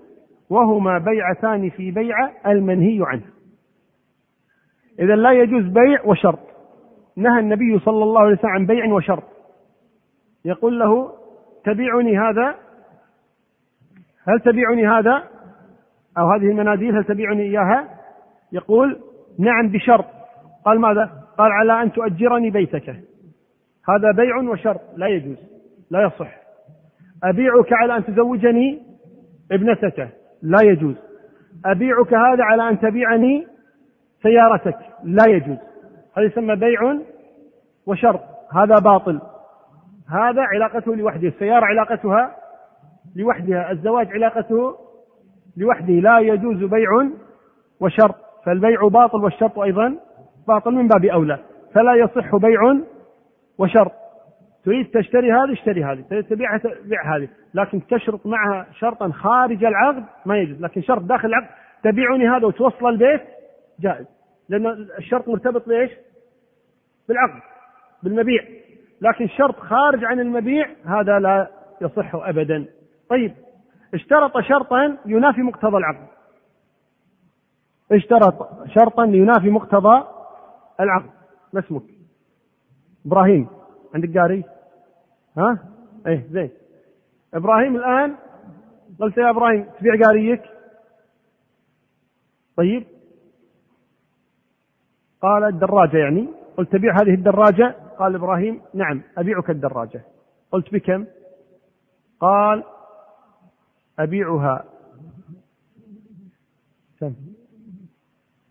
وهما 0.51 0.99
بيعتان 0.99 1.71
في 1.71 1.91
بيعة 1.91 2.33
المنهي 2.47 2.99
عنه. 3.03 3.42
إذا 4.99 5.17
لا 5.17 5.33
يجوز 5.33 5.65
بيع 5.65 6.03
وشرط. 6.05 6.39
نهى 7.17 7.41
النبي 7.41 7.79
صلى 7.79 8.05
الله 8.05 8.21
عليه 8.21 8.33
وسلم 8.33 8.51
عن 8.51 8.67
بيع 8.67 8.93
وشرط. 8.93 9.23
يقول 10.45 10.79
له 10.79 11.13
تبيعني 11.65 12.19
هذا؟ 12.19 12.55
هل 14.29 14.41
تبيعني 14.41 14.89
هذا؟ 14.89 15.23
أو 16.19 16.31
هذه 16.31 16.51
المناديل 16.51 16.97
هل 16.97 17.05
تبيعني 17.05 17.43
إياها؟ 17.43 17.89
يقول 18.53 18.99
نعم 19.39 19.69
بشرط. 19.69 20.05
قال 20.65 20.81
ماذا؟ 20.81 21.11
قال 21.39 21.53
على 21.53 21.83
أن 21.83 21.93
تؤجرني 21.93 22.51
بيتك. 22.51 22.89
هذا 23.89 24.13
بيع 24.17 24.37
وشرط 24.37 24.81
لا 24.97 25.07
يجوز 25.07 25.37
لا 25.91 26.03
يصح. 26.03 26.43
أبيعك 27.25 27.73
على 27.73 27.97
أن 27.97 28.05
تزوجني 28.05 28.83
ابنتك. 29.53 30.09
لا 30.43 30.59
يجوز. 30.63 30.95
أبيعك 31.67 32.15
هذا 32.15 32.45
على 32.45 32.69
أن 32.69 32.81
تبيعني 32.81 33.47
سيارتك 34.23 34.79
لا 35.05 35.25
يجوز. 35.29 35.57
هذا 36.17 36.27
يسمى 36.27 36.57
بيع 36.57 36.99
وشرط 37.87 38.21
هذا 38.55 38.75
باطل. 38.75 39.21
هذا 40.11 40.43
علاقته 40.43 40.97
لوحده. 40.97 41.29
السيارة 41.29 41.65
علاقتها 41.65 42.37
لوحدها. 43.17 43.71
الزواج 43.71 44.13
علاقته 44.13 44.77
لوحده. 45.57 45.93
لا 45.93 46.19
يجوز 46.19 46.65
بيع 46.65 46.89
وشرط 47.81 48.15
فالبيع 48.47 48.89
باطل 48.89 49.25
والشرط 49.25 49.59
أيضا 49.59 49.97
باطل 50.49 50.71
من 50.71 50.89
باب 50.89 51.05
أولى. 51.05 51.39
فلا 51.75 51.95
يصح 51.95 52.37
بيع 52.37 52.61
وشرط 53.59 53.93
تريد 54.65 54.87
تشتري 54.87 55.33
هذه 55.33 55.53
اشتري 55.53 55.85
هذه. 55.85 56.05
تريد 56.11 56.25
تبيعها 56.25 56.59
تبيع 56.59 57.17
هذه. 57.17 57.29
لكن 57.55 57.87
تشرط 57.87 58.27
معها 58.27 58.67
شرطا 58.79 59.09
خارج 59.09 59.65
العقد 59.65 60.05
ما 60.27 60.39
يجوز. 60.39 60.61
لكن 60.61 60.83
شرط 60.83 61.03
داخل 61.03 61.29
العقد 61.29 61.49
تبيعني 61.83 62.29
هذا 62.29 62.47
وتوصل 62.47 62.89
البيت 62.89 63.21
جائز. 63.81 64.07
لأن 64.49 64.67
الشرط 64.99 65.29
مرتبط 65.29 65.69
بإيش؟ 65.69 65.91
بالعقد 67.09 67.43
بالمبيع. 68.03 68.45
لكن 69.01 69.29
شرط 69.29 69.57
خارج 69.61 70.05
عن 70.05 70.21
المبيع 70.21 70.67
هذا 70.85 71.19
لا 71.19 71.51
يصح 71.81 72.15
أبدا. 72.15 72.67
طيب 73.09 73.35
اشترط 73.95 74.41
شرطا 74.41 74.99
ينافي 75.07 75.43
مقتضى 75.43 75.77
العقد. 75.77 76.07
اشترط 77.93 78.67
شرطا 78.69 79.05
ينافي 79.05 79.51
مقتضى 79.51 80.05
العقد. 80.81 81.11
ما 81.53 81.61
اسمك؟ 81.61 81.83
إبراهيم. 83.07 83.49
عندك 83.95 84.19
قاري؟ 84.19 84.45
ها؟ 85.39 85.59
إيه 86.07 86.27
زين. 86.31 86.51
إبراهيم 87.35 87.77
الآن 87.77 88.17
قلت 89.01 89.19
يا 89.19 89.31
إبراهيم 89.31 89.67
تبيع 89.79 89.95
قاريك؟ 90.05 90.43
طيب. 92.57 92.87
قال 95.23 95.45
الدراجة 95.45 95.97
يعني. 95.97 96.29
قلت 96.57 96.73
تبيع 96.73 96.95
هذه 96.95 97.15
الدراجة؟ 97.15 97.75
قال 97.99 98.15
إبراهيم 98.15 98.61
نعم 98.75 99.03
أبيعك 99.19 99.51
الدراجة. 99.51 100.03
قلت 100.53 100.73
بكم؟ 100.73 101.07
قال 102.21 102.65
أبيعها. 103.99 104.65
كم 107.01 107.15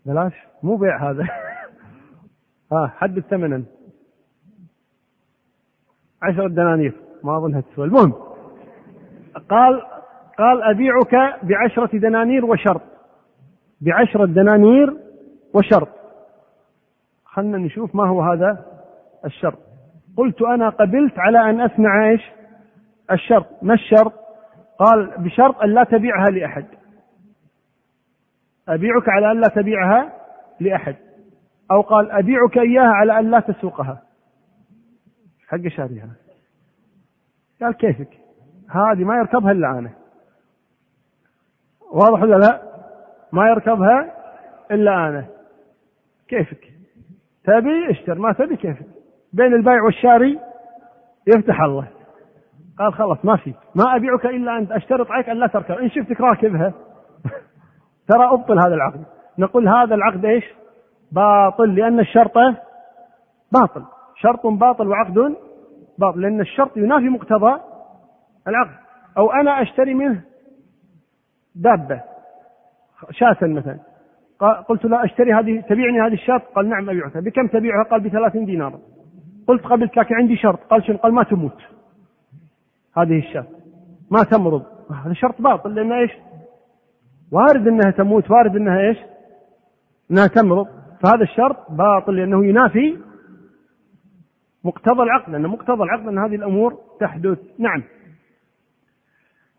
بلاش 0.06 0.32
مو 0.62 0.76
بيع 0.76 1.10
هذا. 1.10 1.24
ها 2.72 2.86
حدد 2.86 3.20
ثمنا 3.20 3.64
عشرة 6.22 6.48
دنانير. 6.48 6.94
ما 7.24 7.36
أظنها 7.36 7.60
تسوى. 7.60 7.84
المهم 7.84 8.12
قال 9.50 9.82
قال 10.38 10.62
أبيعك 10.62 11.44
بعشرة 11.44 11.98
دنانير 11.98 12.44
وشرط. 12.44 12.82
بعشرة 13.80 14.26
دنانير 14.26 14.96
وشرط. 15.54 16.01
خلنا 17.32 17.58
نشوف 17.58 17.94
ما 17.94 18.08
هو 18.08 18.22
هذا 18.22 18.64
الشرط 19.24 19.58
قلت 20.16 20.42
أنا 20.42 20.68
قبلت 20.68 21.18
على 21.18 21.50
أن 21.50 21.60
أسمع 21.60 22.10
إيش؟ 22.10 22.22
الشرط 23.10 23.46
ما 23.62 23.74
الشرط 23.74 24.12
قال 24.78 25.14
بشرط 25.18 25.62
أن 25.62 25.74
لا 25.74 25.84
تبيعها 25.84 26.30
لأحد. 26.30 26.66
أبيعك 28.68 29.08
على 29.08 29.30
أن 29.30 29.40
لا 29.40 29.48
تبيعها 29.48 30.12
لأحد. 30.60 30.96
أو 31.70 31.80
قال 31.80 32.10
أبيعك 32.10 32.58
إياها 32.58 32.92
على 32.92 33.18
أن 33.18 33.30
لا 33.30 33.40
تسوقها. 33.40 34.02
حق 35.48 35.68
شاريها. 35.68 36.10
قال 37.62 37.74
كيفك؟ 37.74 38.18
هذه 38.70 39.04
ما 39.04 39.16
يركبها 39.16 39.52
إلا 39.52 39.78
أنا. 39.78 39.90
واضح 41.92 42.22
ولا 42.22 42.36
لا؟ 42.36 42.62
ما 43.32 43.48
يركبها 43.48 44.14
إلا 44.70 45.08
أنا. 45.08 45.26
كيفك؟ 46.28 46.81
تبي 47.44 47.90
اشتر 47.90 48.14
ما 48.14 48.32
تبي 48.32 48.56
كيفك 48.56 48.86
بين 49.32 49.54
البيع 49.54 49.82
والشاري 49.82 50.38
يفتح 51.26 51.60
الله. 51.60 51.88
قال 52.78 52.94
خلاص 52.94 53.24
ما 53.24 53.36
في. 53.36 53.54
ما 53.74 53.96
أبيعك 53.96 54.26
إلا 54.26 54.58
أن 54.58 54.72
أشترط 54.72 55.10
عليك 55.10 55.28
أن 55.28 55.36
لا 55.36 55.46
تركب. 55.46 55.74
إن 55.74 55.90
شفتك 55.90 56.20
راكبها. 56.20 56.72
ترى 58.08 58.24
أبطل 58.24 58.58
هذا 58.58 58.74
العقد. 58.74 59.04
نقول 59.38 59.68
هذا 59.68 59.94
العقد 59.94 60.24
إيش؟ 60.24 60.44
باطل 61.12 61.74
لأن 61.74 62.00
الشرط 62.00 62.34
باطل. 63.52 63.84
شرط 64.16 64.46
باطل 64.46 64.88
وعقد 64.88 65.36
باطل 65.98 66.20
لأن 66.20 66.40
الشرط 66.40 66.76
ينافي 66.76 67.08
مقتضى 67.08 67.60
العقد. 68.48 68.76
أو 69.18 69.32
أنا 69.32 69.62
أشتري 69.62 69.94
منه 69.94 70.20
دابة 71.54 72.00
شاة 73.10 73.36
مثلا. 73.42 73.91
قلت 74.42 74.84
لا 74.84 75.04
أشتري 75.04 75.32
هذه 75.32 75.60
تبيعني 75.60 76.00
هذه 76.00 76.12
الشاة؟ 76.12 76.42
قال 76.54 76.68
نعم 76.68 76.90
أبيعها 76.90 77.20
بكم 77.20 77.46
تبيعها 77.46 77.82
قال 77.82 78.00
بثلاثين 78.00 78.44
دينار. 78.44 78.78
قلت 79.48 79.64
قبلت 79.64 79.96
لكن 79.96 80.14
عندي 80.14 80.36
شرط. 80.36 80.58
قال 80.58 80.84
شنو؟ 80.86 80.96
قال 80.96 81.14
ما 81.14 81.22
تموت. 81.22 81.58
هذه 82.96 83.18
الشاة. 83.18 83.46
ما 84.10 84.22
تمرض. 84.22 84.62
هذا 85.04 85.12
شرط 85.12 85.42
باطل. 85.42 85.74
لأن 85.74 85.92
إيش؟ 85.92 86.10
وارد 87.32 87.68
أنها 87.68 87.90
تموت. 87.90 88.30
وارد 88.30 88.56
أنها 88.56 88.80
إيش؟ 88.80 88.98
أنها 90.10 90.26
تمرض. 90.26 90.66
فهذا 91.02 91.22
الشرط 91.22 91.70
باطل. 91.70 92.16
لأنه 92.16 92.46
ينافي 92.46 92.98
مقتضى 94.64 95.02
العقد 95.02 95.30
لأن 95.30 95.46
مقتضى 95.46 95.82
العقد 95.82 96.08
أن 96.08 96.18
هذه 96.18 96.34
الأمور 96.34 96.78
تحدث. 97.00 97.38
نعم. 97.58 97.82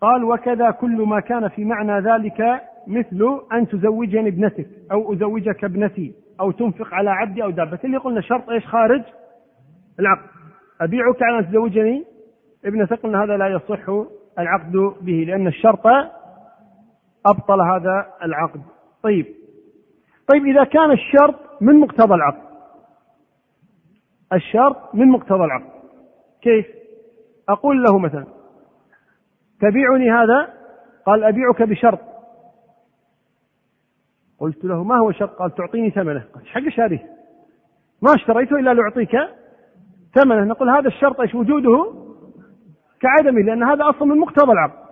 قال 0.02 0.24
وكذا 0.24 0.72
كل 0.72 1.02
ما 1.02 1.20
كان 1.20 1.48
في 1.48 1.66
معنى 1.66 2.00
ذلك 2.00 2.62
مثل 2.88 3.42
أن 3.54 3.68
تزوجني 3.68 4.30
ابنتك 4.30 4.68
أو 4.92 5.14
أزوجك 5.14 5.64
ابنتي 5.64 6.14
أو 6.40 6.52
تنفق 6.52 6.94
على 6.94 7.10
عبدي 7.10 7.44
أو 7.44 7.50
دابة. 7.50 7.80
اللي 7.84 7.98
قلنا 7.98 8.22
شرط 8.22 8.50
إيش؟ 8.50 8.66
خارج 8.66 9.02
العقد. 10.00 10.30
أبيعك 10.82 11.24
على 11.24 11.40
أن 11.40 11.48
تزوجني 11.50 12.06
ابنتك؟ 12.66 13.00
قلنا 13.00 13.24
هذا 13.24 13.38
لا 13.38 13.48
يصح 13.48 13.90
العقد 14.40 14.72
به 15.02 15.26
لأن 15.28 15.48
الشرط 15.48 15.86
أبطل 17.26 17.62
هذا 17.62 18.08
العقد. 18.24 18.62
طيب. 19.04 19.26
طيب 20.34 20.46
إذا 20.46 20.64
كان 20.64 20.92
الشرط 20.92 21.36
من 21.62 21.80
مقتضى 21.80 22.14
العقد. 22.14 22.44
الشرط 24.34 24.96
من 24.96 25.08
مقتضى 25.08 25.44
العقد. 25.44 25.74
كيف؟ 26.42 26.66
أقول 27.50 27.84
له 27.84 28.00
مثلا 28.00 28.26
تبيعني 29.62 30.12
هذا؟ 30.12 30.54
قال 31.06 31.24
أبيعك 31.24 31.64
بشرط. 31.64 32.13
قلت 34.44 34.66
له 34.66 34.84
ما 34.84 34.98
هو 34.98 35.10
الشرط 35.10 35.30
قال 35.30 35.56
تعطيني 35.56 35.90
ثمنه. 35.90 36.24
قال 36.34 36.48
حق 36.48 36.70
شاريه 36.70 37.06
ما 38.02 38.16
اشتريته 38.16 38.60
إلا 38.60 38.74
لأعطيك 38.74 39.12
ثمنه. 40.14 40.44
نقول 40.44 40.70
هذا 40.70 40.88
الشرط 40.88 41.20
إيش 41.20 41.36
وجوده؟ 41.36 41.94
كعدمه 43.00 43.42
لأن 43.42 43.64
هذا 43.64 43.90
أصلا 43.90 44.06
من 44.06 44.18
مقتضى 44.18 44.52
العقد. 44.52 44.84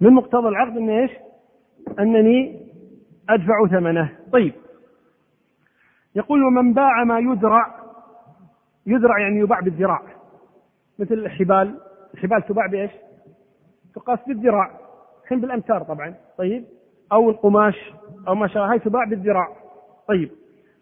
من 0.00 0.10
مقتضى 0.10 0.48
العقد 0.48 0.76
أن 0.76 0.90
إيش؟ 0.90 1.10
أنني 1.98 2.66
أدفع 3.28 3.66
ثمنه. 3.70 4.10
طيب. 4.32 4.52
يقول 6.14 6.42
ومن 6.44 6.72
باع 6.72 7.04
ما 7.04 7.18
يدرع 7.18 7.74
يدرع 8.86 9.18
يعني 9.18 9.40
يباع 9.40 9.60
بالذراع. 9.60 10.02
مثل 10.98 11.14
الحبال 11.14 11.80
الحبال 12.14 12.42
تباع 12.42 12.66
بإيش؟ 12.66 12.90
تقاس 13.94 14.18
بالذراع. 14.26 14.70
الحين 15.22 15.40
بالأمتار 15.40 15.82
طبعا. 15.82 16.14
طيب. 16.38 16.64
أو 17.14 17.30
القماش 17.30 17.92
أو 18.28 18.34
ما 18.34 18.46
شابه 18.48 18.72
هاي 18.72 18.78
تباع 18.78 19.04
بالذراع. 19.04 19.48
طيب. 20.08 20.30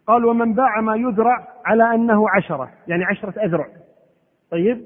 قال 0.07 0.25
ومن 0.25 0.53
باع 0.53 0.81
ما 0.81 0.95
يذرع 0.95 1.47
على 1.65 1.95
أنه 1.95 2.29
عشرة. 2.29 2.69
يعني 2.87 3.03
عشرة 3.03 3.43
أذرع. 3.45 3.67
طيب. 4.51 4.85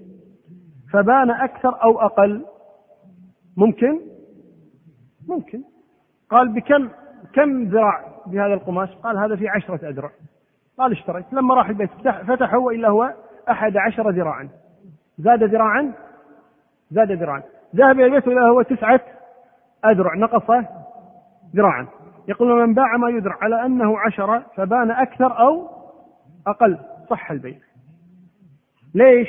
فبان 0.94 1.32
أكثر 1.32 1.84
أو 1.84 2.02
أقل. 2.02 2.46
ممكن؟ 3.58 4.00
ممكن. 5.28 5.64
قال 6.30 6.54
بكم 6.54 6.90
كم 7.34 7.64
ذراع 7.64 8.06
بهذا 8.28 8.54
القماش؟ 8.54 8.90
قال 8.96 9.18
هذا 9.18 9.36
في 9.36 9.48
عشرة 9.48 9.90
أذرع. 9.90 10.12
قال 10.78 10.92
اشتريت. 10.92 11.26
لما 11.34 11.56
راح 11.56 11.70
البيت 11.70 11.90
فتحه 12.28 12.58
وإلا 12.58 12.90
هو 12.90 13.14
أحد 13.50 13.78
عشر 13.78 14.10
ذراعا. 14.10 14.50
زاد 15.18 15.44
ذراعا؟ 15.44 15.94
زاد 16.92 17.12
ذراعا. 17.12 17.44
ذهب 17.76 18.00
إلى 18.00 18.06
البيت 18.06 18.28
وإلا 18.28 18.42
هو 18.42 18.62
تسعة 18.62 19.02
أذرع. 19.86 20.16
نقص 20.16 20.50
ذراعا. 21.56 21.88
يقول 22.28 22.68
من 22.68 22.74
باع 22.74 22.98
ما 22.98 23.10
يدرع 23.10 23.38
على 23.42 23.66
أنه 23.66 24.00
عشرة 24.00 24.46
فبان 24.56 24.92
أكثر 24.92 25.40
أو 25.40 25.68
أقل. 26.48 26.78
صح 27.10 27.32
البيع 27.32 27.58
ليش؟ 28.96 29.28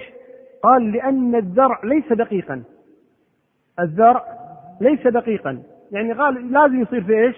قال 0.63 0.93
لأن 0.93 1.35
الذرع 1.35 1.81
ليس 1.85 2.13
دقيقا. 2.13 2.63
الذرع 3.81 4.25
ليس 4.81 5.07
دقيقا. 5.07 5.63
يعني 5.93 6.13
قال 6.13 6.53
لازم 6.53 6.83
يصير 6.83 7.05
في 7.05 7.27
إيش؟ 7.27 7.37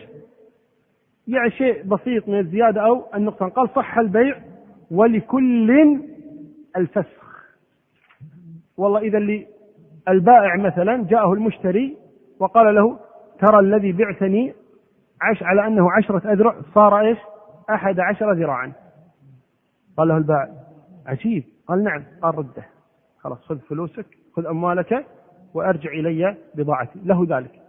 يعني 1.28 1.50
شيء 1.50 1.82
بسيط 1.82 2.28
من 2.28 2.38
الزيادة 2.38 2.80
أو 2.80 3.04
النقصان. 3.14 3.50
قال 3.50 3.68
صح 3.76 3.98
البيع 3.98 4.38
ولكل 4.90 6.00
الفسخ. 6.76 7.20
والله 8.76 9.00
إذا 9.00 9.18
اللي 9.18 9.46
البائع 10.08 10.56
مثلا 10.56 11.06
جاءه 11.10 11.32
المشتري 11.32 11.96
وقال 12.38 12.74
له 12.74 12.98
ترى 13.38 13.60
الذي 13.60 13.92
بعتني 13.92 14.54
عش 15.22 15.42
على 15.42 15.66
أنه 15.66 15.92
عشرة 15.92 16.32
أذرع 16.32 16.54
صار 16.74 17.00
إيش؟ 17.00 17.18
أحد 17.70 18.00
عشر 18.00 18.32
ذراعا. 18.32 18.72
قال 19.96 20.08
له 20.08 20.16
البائع 20.16 20.48
عجيب. 21.06 21.44
قال 21.68 21.84
نعم 21.84 22.04
قال 22.22 22.38
رده. 22.38 22.64
خلاص 23.20 23.38
خذ 23.38 23.58
فلوسك 23.58 24.06
خذ 24.36 24.46
أموالك 24.46 25.06
وأرجع 25.54 25.90
إلي 25.90 26.36
بضاعتي. 26.54 27.00
له 27.04 27.26
ذلك. 27.28 27.60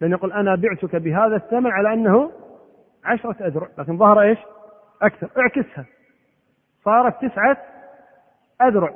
لأن 0.00 0.10
يقول 0.10 0.32
أنا 0.32 0.54
بعتك 0.54 0.96
بهذا 0.96 1.36
الثمن 1.36 1.70
على 1.70 1.92
أنه 1.92 2.30
عشرة 3.04 3.46
أذرع. 3.46 3.68
لكن 3.78 3.98
ظهر 3.98 4.20
إيش؟ 4.20 4.38
أكثر. 5.02 5.30
اعكسها. 5.38 5.84
صارت 6.84 7.24
تسعة 7.24 7.56
أذرع 8.62 8.94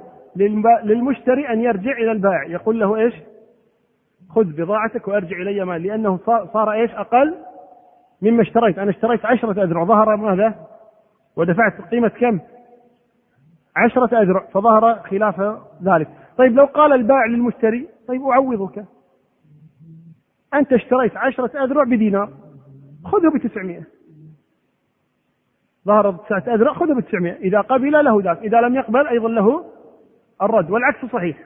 للمشتري 0.84 1.48
أن 1.48 1.60
يرجع 1.60 1.92
إلى 1.92 2.12
البائع. 2.12 2.44
يقول 2.44 2.80
له 2.80 2.96
إيش؟ 2.96 3.14
خذ 4.30 4.44
بضاعتك 4.44 5.08
وأرجع 5.08 5.36
إلي 5.36 5.64
مال 5.64 5.82
لأنه 5.82 6.18
صار 6.26 6.72
إيش؟ 6.72 6.90
أقل 6.90 7.34
مما 8.22 8.42
اشتريت. 8.42 8.78
أنا 8.78 8.90
اشتريت 8.90 9.26
عشرة 9.26 9.64
أذرع. 9.64 9.84
ظهر 9.84 10.16
ماذا؟ 10.16 10.54
ودفعت 11.36 11.80
قيمة 11.90 12.08
كم؟ 12.08 12.40
عشرة 13.76 14.22
أذرع. 14.22 14.46
فظهر 14.52 14.94
خلاف 14.94 15.40
ذلك. 15.82 16.08
طيب 16.38 16.52
لو 16.52 16.64
قال 16.64 16.92
البائع 16.92 17.26
للمشتري 17.26 17.88
طيب 18.08 18.22
أعوضك. 18.22 18.84
أنت 20.54 20.72
اشتريت 20.72 21.16
عشرة 21.16 21.64
أذرع 21.64 21.84
بدينار. 21.84 22.28
خذه 23.04 23.30
بتسعمائة. 23.34 23.82
ظهر 25.86 26.12
تسعة 26.12 26.54
أذرع 26.54 26.72
خذه 26.72 26.94
بتسعمائة. 26.94 27.36
إذا 27.36 27.60
قبل 27.60 28.04
له 28.04 28.22
ذاك. 28.22 28.38
إذا 28.38 28.60
لم 28.60 28.74
يقبل 28.74 29.06
أيضا 29.06 29.28
له 29.28 29.64
الرد. 30.42 30.70
والعكس 30.70 31.04
صحيح. 31.12 31.38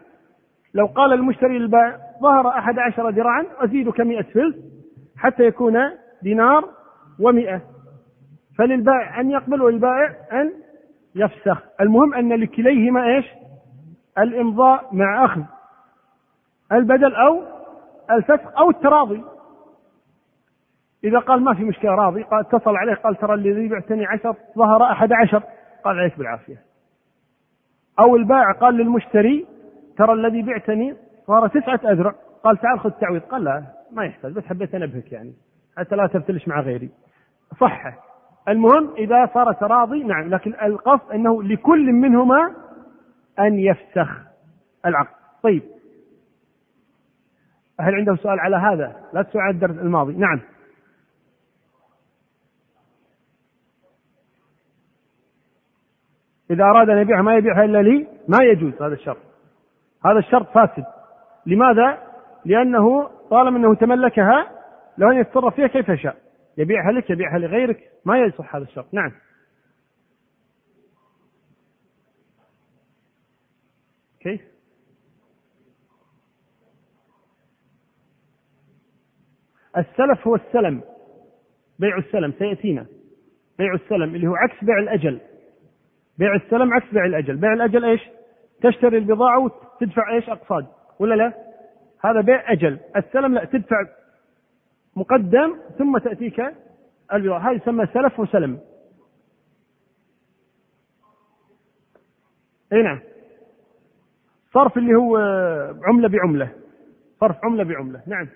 لو 0.75 0.87
قال 0.87 1.13
المشتري 1.13 1.59
للبائع 1.59 1.99
ظهر 2.23 2.49
أحد 2.49 2.79
عشر 2.79 3.11
ذراعا 3.11 3.47
أزيدك 3.59 4.01
مئة 4.01 4.23
فلس 4.23 4.57
حتى 5.17 5.43
يكون 5.43 5.77
دينار 6.23 6.69
ومئة. 7.21 7.61
فللبائع 8.59 9.21
أن 9.21 9.31
يقبل 9.31 9.63
وللبائع 9.63 10.15
أن 10.33 10.53
يفسخ. 11.15 11.63
المهم 11.81 12.15
أن 12.15 12.33
لكليهما 12.33 13.17
إيش؟ 13.17 13.27
الإمضاء 14.19 14.89
مع 14.93 15.25
أخذ. 15.25 15.43
البدل 16.73 17.15
أو 17.15 17.43
الفسخ 18.11 18.59
أو 18.59 18.71
التراضي. 18.71 19.25
إذا 21.05 21.19
قال 21.19 21.45
ما 21.45 21.55
في 21.55 21.65
مشكلة 21.65 21.91
راضي. 21.91 22.23
قال 22.23 22.41
اتصل 22.41 22.77
عليه 22.77 22.95
قال 22.95 23.17
ترى 23.17 23.35
الذي 23.35 23.69
بعتني 23.69 24.07
عشر 24.07 24.35
ظهر 24.57 24.83
أحد 24.83 25.13
عشر. 25.13 25.43
قال 25.85 25.99
عليك 25.99 26.19
بالعافية. 26.19 26.63
أو 28.01 28.17
البائع 28.17 28.53
قال 28.53 28.75
للمشتري 28.75 29.47
ترى 29.97 30.13
الذي 30.13 30.43
بعتني 30.43 30.97
ظهر 31.29 31.49
تسعة 31.49 31.81
أذرع. 31.93 32.15
قال 32.45 32.57
تعال 32.57 32.81
خذ 32.81 32.91
تعويض. 32.91 33.23
قال 33.23 33.45
لا 33.45 33.63
ما 33.93 34.05
يحتاج 34.05 34.33
بس 34.33 34.45
حبيت 34.45 34.75
أنبهك 34.75 35.13
يعني. 35.13 35.33
حتى 35.79 35.97
لا 35.97 36.07
تبتلش 36.07 36.49
مع 36.49 36.61
غيري. 36.61 36.91
صحة. 37.61 37.95
المهم 38.49 38.95
إذا 38.99 39.31
صار 39.35 39.53
تراضي 39.53 40.03
نعم 40.03 40.29
لكن 40.29 40.55
القصد 40.63 41.13
أنه 41.13 41.43
لكل 41.43 41.93
منهما 41.93 42.55
أن 43.39 43.59
يفسخ 43.59 44.09
العقد. 44.87 45.15
طيب. 45.43 45.63
هل 47.81 47.95
عنده 47.95 48.17
سؤال 48.17 48.41
على 48.41 48.57
هذا؟ 48.57 48.97
لا 49.13 49.23
تسأل 49.23 49.51
الدرس 49.51 49.79
الماضي. 49.79 50.13
نعم. 50.13 50.41
إذا 56.51 56.65
أراد 56.65 56.91
أن 56.91 56.99
يبيعها 56.99 57.23
ما 57.23 57.35
يبيعها 57.35 57.65
إلا 57.65 57.83
لي؟ 57.83 58.07
ما 58.29 58.45
يجوز 58.45 58.83
هذا 58.83 58.95
الشرط. 58.95 59.19
هذا 60.07 60.19
الشرط 60.19 60.47
فاسد. 60.47 60.85
لماذا؟ 61.47 61.99
لأنه 62.45 63.11
طالما 63.31 63.59
أنه 63.59 63.75
تملكها 63.75 64.58
له 64.99 65.13
أن 65.13 65.21
يتصرف 65.21 65.55
فيها 65.55 65.67
كيف 65.67 65.89
يشاء. 65.89 66.17
يبيعها 66.59 66.93
لك 66.93 67.11
يبيعها 67.11 67.39
لغيرك 67.39 67.91
ما 68.05 68.19
يصح 68.19 68.57
هذا 68.57 68.65
الشرط. 68.65 68.95
نعم. 68.95 69.13
كيف؟ 74.21 74.41
السلف 79.77 80.27
هو 80.27 80.35
السلم 80.35 80.83
بيع 81.79 81.99
السلم 81.99 82.33
سيأتينا. 82.39 82.87
بيع 83.59 83.75
السلم 83.75 84.15
اللي 84.15 84.27
هو 84.27 84.35
عكس 84.35 84.65
بيع 84.65 84.79
الأجل. 84.79 85.21
بيع 86.19 86.35
السلم 86.35 86.75
عكس 86.75 86.93
بيع 86.93 87.05
الأجل. 87.05 87.37
بيع 87.37 87.53
الأجل 87.53 87.85
إيش؟ 87.85 88.01
تشتري 88.63 88.99
البضاعة 88.99 89.39
وتدفع 89.45 90.15
إيش؟ 90.15 90.29
أقساط. 90.29 90.65
ولا 90.99 91.15
لا؟ 91.15 91.33
هذا 92.05 92.21
بيع 92.21 92.53
أجل. 92.53 92.79
السلم 92.97 93.35
لا 93.35 93.45
تدفع 93.45 93.77
مقدم 94.99 95.59
ثم 95.79 95.99
تأتيك 95.99 96.55
البضاعة 97.13 97.51
هذا 97.51 97.53
يسمى 97.53 97.87
سلف 97.87 98.21
وسلم. 98.21 98.61
أي 102.73 102.83
نعم. 102.83 103.01
صرف 104.53 104.79
اللي 104.79 104.95
هو 104.95 105.17
عملة 105.85 106.09
بعملة. 106.09 106.53
صرف 107.21 107.45
عملة 107.45 107.65
بعملة. 107.65 108.03
نعم. 108.07 108.29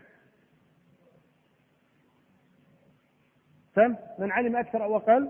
فهم؟ 3.75 3.97
من 4.19 4.33
علم 4.33 4.57
أكثر 4.57 4.85
أو 4.85 4.97
أقل؟ 4.97 5.29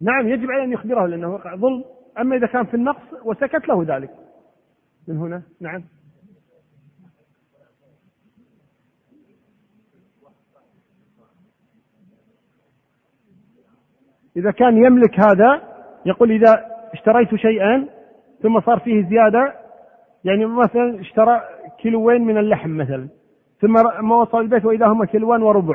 نعم 0.00 0.28
يجب 0.28 0.50
عليه 0.50 0.64
أن 0.64 0.72
يخبره 0.72 1.06
لأنه 1.06 1.34
وقع 1.34 1.56
ظلم. 1.56 1.84
أما 2.18 2.36
إذا 2.36 2.46
كان 2.46 2.66
في 2.66 2.74
النقص 2.74 3.12
وسكت 3.24 3.68
له 3.68 3.84
ذلك. 3.96 4.10
من 5.08 5.16
هنا؟ 5.16 5.42
نعم. 5.60 5.84
إذا 14.36 14.50
كان 14.50 14.84
يملك 14.84 15.20
هذا 15.20 15.60
يقول 16.06 16.30
إذا 16.30 16.64
اشتريت 16.92 17.34
شيئا 17.34 17.86
ثم 18.42 18.60
صار 18.60 18.78
فيه 18.78 19.08
زيادة 19.08 19.52
يعني 20.24 20.46
مثلا 20.46 21.00
اشترى 21.00 21.40
كيلوين 21.82 22.22
من 22.24 22.38
اللحم 22.38 22.70
مثلا 22.70 23.08
ثم 23.60 23.72
ما 24.00 24.16
وصل 24.16 24.40
البيت 24.40 24.64
وإذا 24.64 24.86
هما 24.86 25.06
كيلوان 25.06 25.42
وربع. 25.42 25.74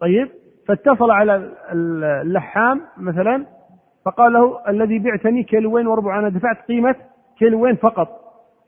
طيب؟ 0.00 0.28
فاتصل 0.68 1.10
على 1.10 1.50
اللحام 2.22 2.80
مثلا 2.98 3.46
فقال 4.04 4.32
له 4.32 4.58
الذي 4.68 4.98
بعتني 4.98 5.42
كيلوين 5.42 5.86
وربع 5.86 6.18
أنا 6.18 6.28
دفعت 6.28 6.66
قيمة 6.68 6.94
كيلوين 7.38 7.76
فقط. 7.76 8.08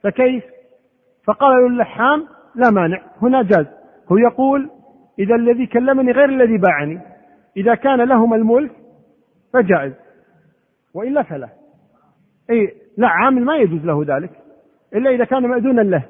فكيف؟ 0.03 0.43
فقال 1.27 1.51
له 1.51 1.67
اللحام 1.67 2.25
لا 2.55 2.69
مانع 2.69 3.01
هنا 3.21 3.43
جاز. 3.43 3.65
هو 4.11 4.17
يقول 4.17 4.69
إذا 5.19 5.35
الذي 5.35 5.65
كلمني 5.65 6.11
غير 6.11 6.29
الذي 6.29 6.57
باعني. 6.57 6.99
إذا 7.57 7.75
كان 7.75 8.01
لهما 8.01 8.35
الملك 8.35 8.71
فجائز. 9.53 9.93
وإلا 10.93 11.23
فلا. 11.23 11.49
أي 12.49 12.75
لا 12.97 13.07
عامل 13.07 13.45
ما 13.45 13.57
يجوز 13.57 13.85
له 13.85 14.17
ذلك. 14.17 14.31
إلا 14.93 15.09
إذا 15.09 15.25
كان 15.25 15.47
مأذونا 15.47 15.81
له. 15.81 16.09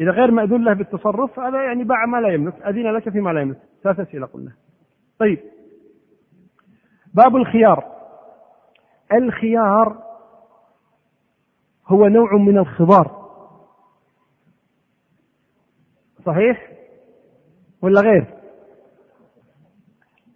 إذا 0.00 0.10
غير 0.10 0.30
مأذون 0.30 0.64
له 0.64 0.72
بالتصرف 0.72 1.38
هذا 1.38 1.62
يعني 1.62 1.84
باع 1.84 2.06
ما 2.06 2.20
لا 2.20 2.28
يملك 2.28 2.62
أذن 2.62 2.96
لك 2.96 3.08
فيما 3.08 3.30
لا 3.30 3.40
يملك. 3.40 3.58
ثلاث 3.82 4.00
أسئلة 4.00 4.26
قلنا. 4.26 4.52
طيب. 5.18 5.38
باب 7.14 7.36
الخيار. 7.36 7.84
الخيار 9.12 10.02
هو 11.86 12.06
نوع 12.06 12.36
من 12.36 12.58
الخضار. 12.58 13.20
صحيح؟ 16.26 16.72
ولا 17.82 18.00
غير؟ 18.00 18.26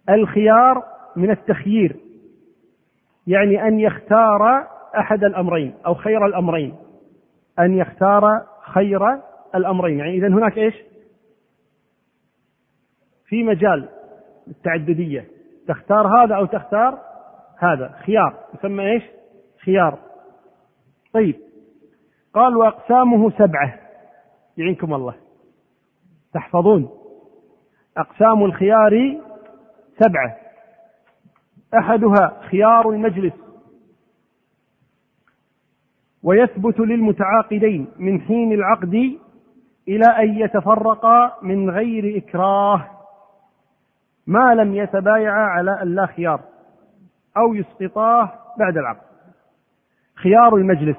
الخيار 0.09 0.83
من 1.15 1.31
التخيير. 1.31 2.04
يعني 3.27 3.67
أن 3.67 3.79
يختار 3.79 4.67
أحد 4.99 5.23
الأمرين 5.23 5.73
أو 5.85 5.93
خير 5.93 6.25
الأمرين. 6.25 6.75
أن 7.59 7.73
يختار 7.73 8.45
خير 8.61 9.01
الأمرين. 9.55 9.99
يعني 9.99 10.11
إذا 10.11 10.27
هناك 10.27 10.57
إيش؟ 10.57 10.75
في 13.25 13.43
مجال 13.43 13.89
التعددية. 14.47 15.27
تختار 15.67 16.07
هذا 16.07 16.35
أو 16.35 16.45
تختار 16.45 16.99
هذا. 17.57 17.95
خيار. 18.05 18.37
يسمى 18.53 18.91
إيش؟ 18.91 19.03
خيار. 19.65 19.99
طيب. 21.13 21.35
قال 22.33 22.57
وأقسامه 22.57 23.31
سبعة. 23.31 23.79
يعينكم 24.57 24.93
الله. 24.93 25.15
تحفظون. 26.33 26.89
أقسام 27.97 28.45
الخيار 28.45 29.21
سبعة. 29.99 30.44
أحدها 31.73 32.41
خيار 32.49 32.89
المجلس 32.89 33.33
ويثبت 36.23 36.79
للمتعاقدين 36.79 37.87
من 37.97 38.21
حين 38.21 38.51
العقد 38.51 39.17
إلى 39.87 40.05
أن 40.05 40.35
يتفرقا 40.39 41.37
من 41.41 41.69
غير 41.69 42.17
إكراه 42.17 42.85
ما 44.27 44.55
لم 44.55 44.75
يتبايعا 44.75 45.45
على 45.45 45.81
أن 45.81 45.95
لا 45.95 46.05
خيار 46.05 46.41
أو 47.37 47.53
يسقطاه 47.53 48.33
بعد 48.59 48.77
العقد. 48.77 49.05
خيار 50.15 50.55
المجلس. 50.55 50.97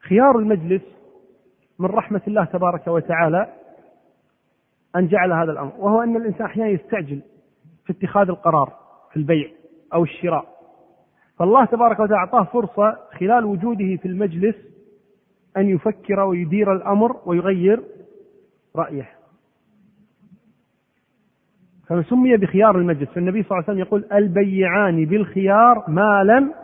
خيار 0.00 0.38
المجلس 0.38 0.82
من 1.78 1.86
رحمة 1.86 2.20
الله 2.26 2.44
تبارك 2.44 2.86
وتعالى 2.86 3.52
أن 4.96 5.08
جعل 5.08 5.32
هذا 5.32 5.52
الأمر 5.52 5.72
وهو 5.78 6.02
أن 6.02 6.16
الإنسان 6.16 6.46
أحيانا 6.46 6.70
يستعجل 6.70 7.20
في 7.84 7.92
اتخاذ 7.92 8.28
القرار. 8.28 8.87
في 9.10 9.16
البيع 9.16 9.50
أو 9.94 10.02
الشراء. 10.02 10.58
فالله 11.38 11.64
تبارك 11.64 12.00
وتعالى 12.00 12.16
أعطاه 12.16 12.44
فرصة 12.44 12.98
خلال 13.18 13.44
وجوده 13.44 13.96
في 13.96 14.06
المجلس 14.08 14.56
أن 15.56 15.68
يفكر 15.68 16.20
ويدير 16.20 16.72
الأمر 16.72 17.16
ويغير 17.26 17.82
رأيه. 18.76 19.08
فسمي 21.88 22.36
بخيار 22.36 22.78
المجلس 22.78 23.08
فالنبي 23.08 23.42
صلى 23.42 23.50
الله 23.50 23.64
عليه 23.68 23.72
وسلم 23.72 23.78
يقول 23.78 24.04
البيعان 24.12 25.04
بالخيار 25.04 25.84
ما 25.88 26.24
لم 26.24 26.54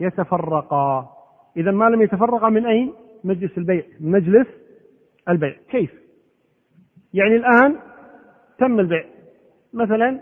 يتفرقا. 0.00 1.10
إذا 1.56 1.70
ما 1.70 1.84
لم 1.84 2.02
يتفرقا 2.02 2.48
من 2.48 2.66
أين؟ 2.66 2.92
مجلس 3.24 3.58
البيع 3.58 3.82
مجلس 4.00 4.46
البيع. 5.28 5.56
كيف؟ 5.70 5.90
يعني 7.14 7.36
الآن 7.36 7.76
تم 8.58 8.80
البيع. 8.80 9.04
مثلا 9.74 10.20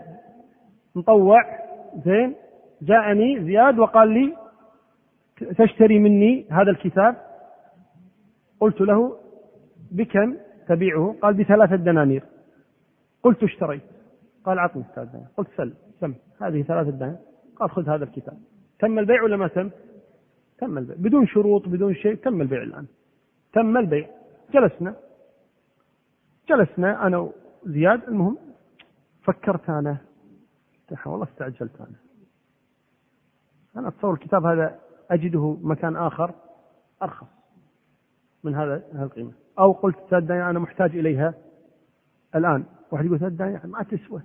مطوع 0.95 1.43
زين 2.05 2.35
جاءني 2.81 3.43
زياد 3.43 3.79
وقال 3.79 4.07
لي 4.09 4.37
تشتري 5.57 5.99
مني 5.99 6.45
هذا 6.51 6.71
الكتاب. 6.71 7.15
قلت 8.59 8.81
له 8.81 9.17
بكم 9.91 10.35
تبيعه؟ 10.67 11.15
قال 11.21 11.33
بثلاثة 11.33 11.75
دنانير. 11.75 12.23
قلت 13.23 13.43
اشتريت 13.43 13.81
قال 14.45 14.59
عطني 14.59 14.83
ثلاثة 14.95 15.11
دنانير. 15.11 15.27
قلت 15.37 15.47
سل 15.57 15.73
سم. 15.99 16.13
هذه 16.41 16.61
ثلاثة 16.61 16.91
دنانير. 16.91 17.17
قال 17.55 17.69
خذ 17.69 17.89
هذا 17.89 18.03
الكتاب. 18.03 18.37
تم 18.79 18.99
البيع 18.99 19.23
ولا 19.23 19.37
ما 19.37 19.47
تم؟ 19.47 19.69
تم 20.57 20.77
البيع. 20.77 20.95
بدون 20.99 21.27
شروط 21.27 21.67
بدون 21.67 21.93
شيء 21.95 22.15
تم 22.15 22.41
البيع 22.41 22.63
الآن. 22.63 22.85
تم 23.53 23.77
البيع. 23.77 24.07
جلسنا. 24.53 24.95
جلسنا 26.49 27.07
أنا 27.07 27.31
وزياد. 27.65 28.03
المهم 28.03 28.37
فكرت 29.23 29.69
أنا. 29.69 29.97
والله 31.05 31.25
استعجلت 31.25 31.81
أنا. 31.81 31.95
أنا 33.77 33.87
أتصور 33.87 34.13
الكتاب 34.13 34.45
هذا 34.45 34.79
أجده 35.11 35.57
مكان 35.61 35.95
آخر 35.95 36.33
أرخص 37.03 37.27
من 38.43 38.55
هذا 38.55 38.83
القيمة. 38.95 39.31
أو 39.59 39.71
قلت 39.71 39.95
تصدقني 39.95 40.49
أنا 40.49 40.59
محتاج 40.59 40.95
إليها 40.95 41.33
الآن. 42.35 42.63
واحد 42.91 43.05
يقول 43.05 43.19
تصدقني 43.19 43.59
ما 43.63 43.83
تسوى. 43.83 44.21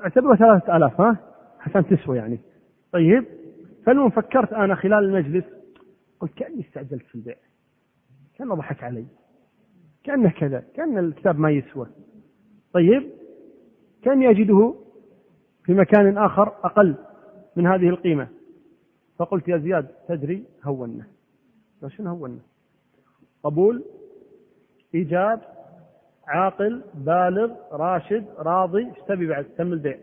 اعتبرها 0.00 0.36
ثلاثة 0.36 0.76
آلاف 0.76 1.00
ها؟ 1.00 1.16
عشان 1.60 1.86
تسوى 1.86 2.16
يعني. 2.16 2.40
طيب 2.92 3.24
فالمهم 3.86 4.10
فكرت 4.10 4.52
أنا 4.52 4.74
خلال 4.74 5.04
المجلس 5.04 5.44
قلت 6.20 6.34
كأني 6.34 6.60
استعجلت 6.60 7.06
في 7.06 7.14
البيع. 7.14 7.36
كأنه 8.34 8.54
ضحك 8.54 8.84
علي. 8.84 9.06
كأنه 10.04 10.30
كذا. 10.30 10.64
كأن 10.74 10.98
الكتاب 10.98 11.38
ما 11.38 11.50
يسوى. 11.50 11.86
طيب 12.72 13.10
كأني 14.02 14.30
أجده 14.30 14.74
في 15.66 15.74
مكان 15.74 16.18
آخر 16.18 16.48
أقل 16.48 16.94
من 17.56 17.66
هذه 17.66 17.88
القيمة. 17.88 18.28
فقلت 19.18 19.48
يا 19.48 19.58
زياد 19.58 19.88
تدري 20.08 20.44
هونا 20.64 21.04
شنو 21.88 22.10
هونا 22.10 22.38
قبول 23.42 23.84
إيجاب 24.94 25.40
عاقل 26.26 26.82
بالغ 26.94 27.52
راشد 27.72 28.24
راضي 28.38 28.86
إيش 28.86 28.98
تبي 29.08 29.26
بعد؟ 29.26 29.44
تم 29.44 29.72
البيع. 29.72 29.98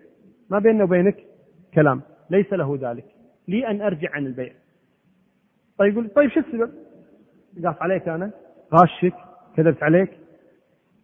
ما 0.49 0.60
بيننا 0.60 0.84
وبينك 0.84 1.26
كلام 1.73 2.02
ليس 2.30 2.53
له 2.53 2.77
ذلك. 2.81 3.06
لي 3.48 3.68
أن 3.68 3.81
أرجع 3.81 4.11
عن 4.11 4.26
البيع. 4.26 4.53
طيب 5.77 5.94
يقول 5.94 6.10
طيب 6.10 6.30
شو 6.30 6.40
السبب؟ 6.40 6.72
قاف 7.65 7.81
عليك 7.81 8.07
أنا. 8.07 8.31
غاشك 8.73 9.14
كذبت 9.57 9.84
عليك 9.84 10.11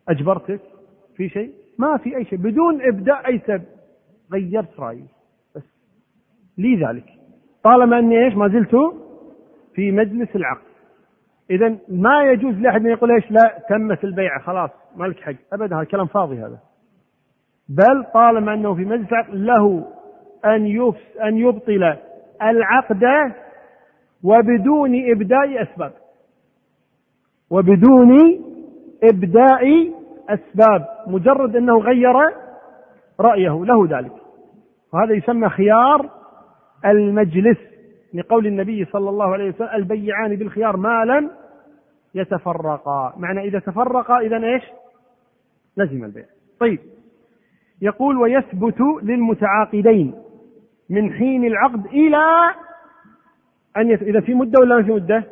أجبرتك 0.10 0.62
في 1.16 1.30
شيء؟ 1.30 1.54
ما 1.78 1.98
في 1.98 2.18
أي 2.18 2.26
شيء 2.26 2.40
بدون 2.40 2.82
إبداء 2.82 3.28
أي 3.28 3.42
سبب. 3.48 3.79
غيرت 4.34 4.80
رأيي. 4.80 5.06
بس 5.56 5.64
لي 6.58 6.86
ذلك. 6.86 7.06
طالما 7.64 8.00
أني 8.00 8.26
إيش 8.26 8.34
ما 8.36 8.48
زلت 8.48 8.76
في 9.74 9.92
مجلس 9.92 10.36
العقد. 10.36 10.70
إذا 11.50 11.78
ما 11.90 12.24
يجوز 12.24 12.56
لأحد 12.56 12.86
أن 12.86 12.92
يقول 12.92 13.12
إيش 13.12 13.32
لا 13.32 13.64
تمت 13.70 14.04
البيعة 14.04 14.42
خلاص 14.42 14.70
ما 14.96 15.06
لك 15.06 15.20
حق. 15.20 15.34
أبدا 15.54 15.76
هذا 15.76 15.84
كلام 15.84 16.06
فاضي 16.06 16.40
هذا. 16.40 16.60
بل 17.70 18.06
طالما 18.14 18.54
أنه 18.54 18.76
في 18.76 18.86
مجلس 18.86 19.12
العقد 19.12 19.36
له 19.36 19.88
أن 20.46 20.68
يفس 20.68 21.18
أن 21.24 21.38
يبطل 21.38 21.96
العقد 22.42 23.04
وبدون 24.24 25.12
إبداء 25.12 25.64
أسباب. 25.64 25.94
وبدون 27.50 28.18
إبداء 29.04 29.94
أسباب. 30.30 30.88
مجرد 31.08 31.56
أنه 31.56 31.80
غير 31.80 32.14
رأيه 33.20 33.66
له 33.66 33.88
ذلك. 33.98 34.14
وهذا 34.94 35.14
يسمى 35.14 35.50
خيار 35.50 36.10
المجلس 36.86 37.58
لقول 38.14 38.48
النبي 38.48 38.86
صلى 38.86 39.10
الله 39.10 39.34
عليه 39.34 39.50
وسلم 39.50 39.70
البيعان 39.74 40.36
بالخيار 40.36 40.78
ما 40.78 41.06
لم 41.06 41.32
يتفرقا. 42.16 43.14
معنى 43.18 43.40
إذا 43.40 43.60
تفرقا 43.60 44.20
إذا 44.20 44.44
إيش؟ 44.44 44.64
لزم 45.78 46.04
البيع. 46.04 46.26
طيب. 46.60 46.80
يقول 47.82 48.18
ويثبت 48.18 48.82
للمتعاقدين 49.04 50.14
من 50.90 51.14
حين 51.14 51.46
العقد 51.46 51.86
إلى 51.86 52.54
أن 53.78 53.92
يت... 53.92 54.02
إذا 54.02 54.22
في 54.22 54.34
مدة 54.34 54.60
ولا 54.62 54.76
ما 54.76 54.84
في 54.84 54.92
مدة؟ 54.92 55.24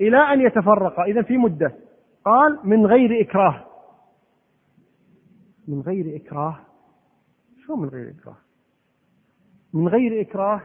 إلى 0.00 0.16
أن 0.16 0.40
يتفرقا. 0.40 1.04
إذا 1.04 1.22
في 1.22 1.36
مدة. 1.36 1.72
قال 2.24 2.58
من 2.64 2.86
غير 2.86 3.20
إكراه. 3.20 3.64
من 5.68 5.80
غير 5.80 6.16
إكراه. 6.16 6.58
شو 7.66 7.76
من 7.76 7.88
غير 7.88 8.10
إكراه؟ 8.10 8.36
من 9.72 9.88
غير 9.88 10.20
إكراه 10.20 10.60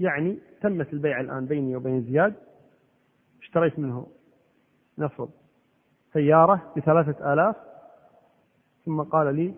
يعني 0.00 0.38
تمت 0.60 0.92
البيعة 0.92 1.20
الآن 1.20 1.46
بيني 1.46 1.76
وبين 1.76 2.02
زياد 2.02 2.34
اشتريت 3.42 3.78
منه 3.78 4.06
نفرض 4.98 5.30
سيارة 6.12 6.72
بثلاثة 6.76 7.32
آلاف 7.32 7.56
ثم 8.84 9.02
قال 9.02 9.36
لي 9.36 9.54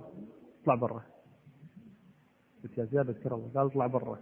اطلع 0.62 0.74
برا. 0.74 1.02
قلت 2.62 2.78
يا 2.78 2.84
زياد 2.84 3.08
أذكر 3.08 3.34
الله 3.34 3.50
قال 3.54 3.66
اطلع 3.66 3.86
برا. 3.86 4.18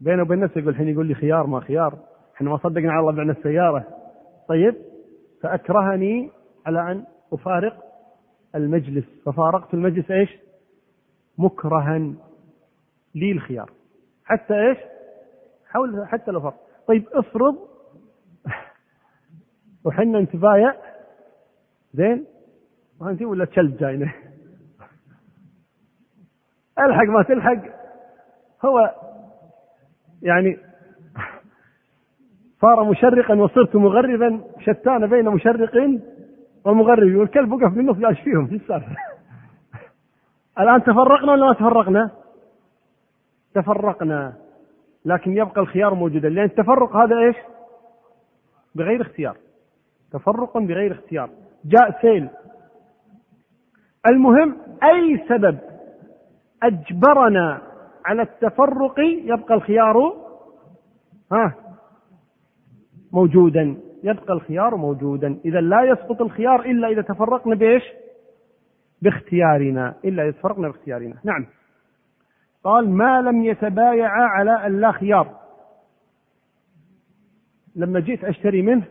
بينه 0.00 0.22
وبين 0.22 0.40
نفسه 0.40 0.58
يقول 0.60 0.72
الحين 0.72 0.88
يقول 0.88 1.06
لي 1.06 1.14
خيار 1.14 1.46
ما 1.46 1.60
خيار 1.60 1.98
إحنا 2.34 2.50
ما 2.50 2.56
صدقنا 2.56 2.92
على 2.92 3.00
الله 3.00 3.12
بعنا 3.12 3.32
السيارة. 3.32 3.86
طيب 4.48 4.74
فأكرهني 5.42 6.30
على 6.66 6.92
أن 6.92 7.04
أفارق 7.32 7.84
المجلس. 8.54 9.04
ففارقت 9.24 9.74
المجلس 9.74 10.10
إيش؟ 10.10 10.45
مكرها 11.38 11.98
لي 13.14 13.32
الخيار 13.32 13.70
حتى 14.24 14.54
إيش؟ 14.54 14.78
حول 15.68 16.06
حتى 16.06 16.30
لو 16.30 16.40
فرق 16.40 16.54
طيب 16.86 17.04
افرض 17.12 17.56
وحنا 19.84 20.20
نتبايع 20.20 20.74
زين؟ 21.94 22.24
ما 23.00 23.18
ولا 23.20 23.44
كلب 23.44 23.76
جاينا. 23.76 24.12
الحق 26.78 27.04
ما 27.04 27.22
تلحق. 27.22 27.62
هو 28.64 28.94
يعني 30.22 30.58
صار 32.60 32.84
مشرقا 32.84 33.34
وصرت 33.34 33.76
مغربا 33.76 34.40
شتان 34.60 35.06
بين 35.06 35.28
مشرق 35.28 36.00
ومغرب 36.64 37.14
والكلب 37.14 37.52
وقف 37.52 37.74
في 37.74 37.80
النص 37.80 37.96
قال 37.96 38.06
إيش 38.06 38.20
فيهم؟ 38.20 38.46
في 38.46 38.54
السالفه 38.54 39.15
الآن 40.58 40.82
تفرقنا 40.82 41.32
ولا 41.32 41.46
ما 41.46 41.52
تفرقنا؟ 41.52 42.10
تفرقنا. 43.54 44.32
لكن 45.04 45.36
يبقى 45.36 45.60
الخيار 45.60 45.94
موجودا 45.94 46.28
لأن 46.28 46.44
التفرق 46.44 46.96
هذا 46.96 47.18
إيش؟ 47.18 47.36
بغير 48.74 49.02
اختيار. 49.02 49.36
تفرق 50.12 50.58
بغير 50.58 50.92
اختيار. 50.92 51.30
جاء 51.64 52.00
سيل. 52.00 52.28
المهم 54.06 54.56
أي 54.82 55.24
سبب 55.28 55.58
أجبرنا 56.62 57.62
على 58.04 58.22
التفرق 58.22 59.00
يبقى 59.24 59.54
الخيار؟ 59.54 60.12
ها 61.32 61.54
موجودا. 63.12 63.76
يبقى 64.02 64.32
الخيار 64.34 64.76
موجودا. 64.76 65.38
إذا 65.44 65.60
لا 65.60 65.82
يسقط 65.82 66.20
الخيار 66.20 66.60
إلا 66.60 66.88
إذا 66.88 67.02
تفرقنا 67.02 67.54
بإيش؟ 67.54 67.82
باختيارنا 69.02 69.94
إلا 70.04 70.22
إذا 70.22 70.30
تفرقنا 70.30 70.68
باختيارنا. 70.68 71.14
نعم. 71.24 71.46
قال 72.64 72.90
ما 72.90 73.22
لم 73.22 73.44
يتبايعا 73.44 74.22
على 74.22 74.66
أن 74.66 74.80
لا 74.80 74.92
خيار. 74.92 75.40
لما 77.76 78.00
جيت 78.00 78.24
أشتري 78.24 78.62
منه 78.62 78.86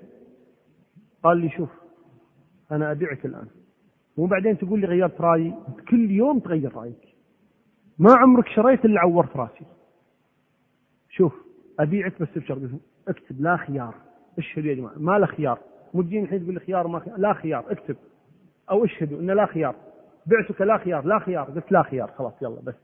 قال 1.23 1.37
لي 1.37 1.49
شوف 1.49 1.69
أنا 2.71 2.91
أبيعك 2.91 3.25
الآن. 3.25 3.47
مو 4.17 4.25
بعدين 4.25 4.57
تقول 4.57 4.79
لي 4.79 4.87
غيرت 4.87 5.21
رأيي. 5.21 5.53
كل 5.89 6.11
يوم 6.11 6.39
تغير 6.39 6.75
رأيك. 6.75 7.15
ما 7.99 8.15
عمرك 8.15 8.47
شريت 8.47 8.85
إلا 8.85 8.99
عورت 8.99 9.37
رأسي. 9.37 9.65
شوف 11.09 11.33
أبيعك 11.79 12.21
بس 12.21 12.27
بشرط. 12.35 12.61
اكتب 13.07 13.41
لا 13.41 13.57
خيار. 13.57 13.95
اشهدوا 14.37 14.69
يا 14.69 14.75
جماعة 14.75 14.93
ما 14.97 15.19
له 15.19 15.25
خيار. 15.25 15.59
مو 15.93 16.01
تجيني 16.01 16.23
الحين 16.23 16.43
تقول 16.43 16.53
لي 16.53 16.59
خيار 16.59 16.87
ما 16.87 16.99
خيار. 16.99 17.17
لا 17.17 17.33
خيار 17.33 17.71
اكتب. 17.71 17.95
أو 18.71 18.85
اشهدوا 18.85 19.19
انه 19.19 19.33
لا 19.33 19.45
خيار. 19.45 19.75
بعتك 20.25 20.61
لا 20.61 20.77
خيار 20.77 21.05
لا 21.05 21.19
خيار 21.19 21.43
قلت 21.43 21.71
لا 21.71 21.83
خيار 21.83 22.11
خلاص 22.17 22.33
يلا 22.41 22.61
بس. 22.63 22.75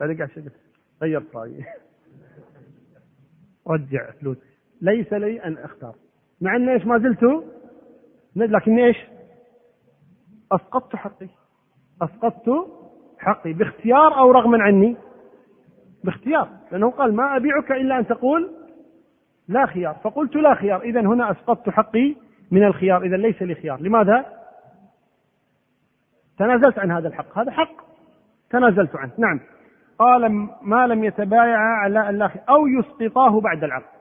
بعدين 0.00 0.16
قاعد 0.16 0.30
قلت 0.36 0.52
غيرت 1.02 1.36
رأيي. 1.36 1.64
رجع 3.68 4.10
فلوس 4.10 4.36
ليس 4.80 5.12
لي 5.12 5.44
أن 5.44 5.58
أختار. 5.58 5.94
مع 6.40 6.56
ان 6.56 6.68
إيش 6.68 6.86
ما 6.86 6.98
زلت؟ 6.98 7.44
لكن 8.36 8.78
إيش؟ 8.78 8.96
أسقطت 10.52 10.96
حقي. 10.96 11.28
أسقطت 12.02 12.66
حقي. 13.18 13.52
باختيار 13.52 14.18
أو 14.18 14.30
رغما 14.30 14.62
عني. 14.62 14.96
باختيار. 16.04 16.48
لأنه 16.72 16.90
قال 16.90 17.14
ما 17.14 17.36
أبيعك 17.36 17.72
إلا 17.72 17.98
أن 17.98 18.06
تقول 18.06 18.50
لا 19.48 19.66
خيار. 19.66 19.94
فقلت 19.94 20.36
لا 20.36 20.54
خيار. 20.54 20.82
إذا 20.82 21.00
هنا 21.00 21.30
أسقطت 21.30 21.70
حقي 21.70 22.16
من 22.50 22.64
الخيار. 22.64 23.02
إذا 23.02 23.16
ليس 23.16 23.42
لي 23.42 23.54
خيار. 23.54 23.80
لماذا؟ 23.80 24.39
تنازلت 26.40 26.78
عن 26.78 26.90
هذا 26.90 27.08
الحق. 27.08 27.38
هذا 27.38 27.50
حق. 27.50 27.72
تنازلت 28.50 28.96
عنه. 28.96 29.12
نعم. 29.18 29.40
قال 29.98 30.48
ما 30.62 30.86
لم 30.86 31.04
يتبايع 31.04 31.58
على 31.58 32.28
خيار 32.28 32.44
أو 32.48 32.66
يسقطاه 32.66 33.40
بعد 33.40 33.64
العقد. 33.64 34.00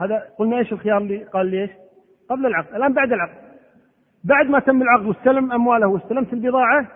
هذا 0.00 0.28
قلنا 0.38 0.58
إيش 0.58 0.72
الخيار 0.72 0.98
اللي 0.98 1.24
قال 1.24 1.46
لي 1.46 1.62
إيش؟ 1.62 1.70
قبل 2.30 2.46
العقد. 2.46 2.74
الآن 2.74 2.92
بعد 2.92 3.12
العقد. 3.12 3.38
بعد 4.24 4.46
ما 4.46 4.58
تم 4.58 4.82
العقد 4.82 5.06
واستلم 5.06 5.52
أمواله 5.52 5.86
واستلمت 5.86 6.32
البضاعة 6.32 6.88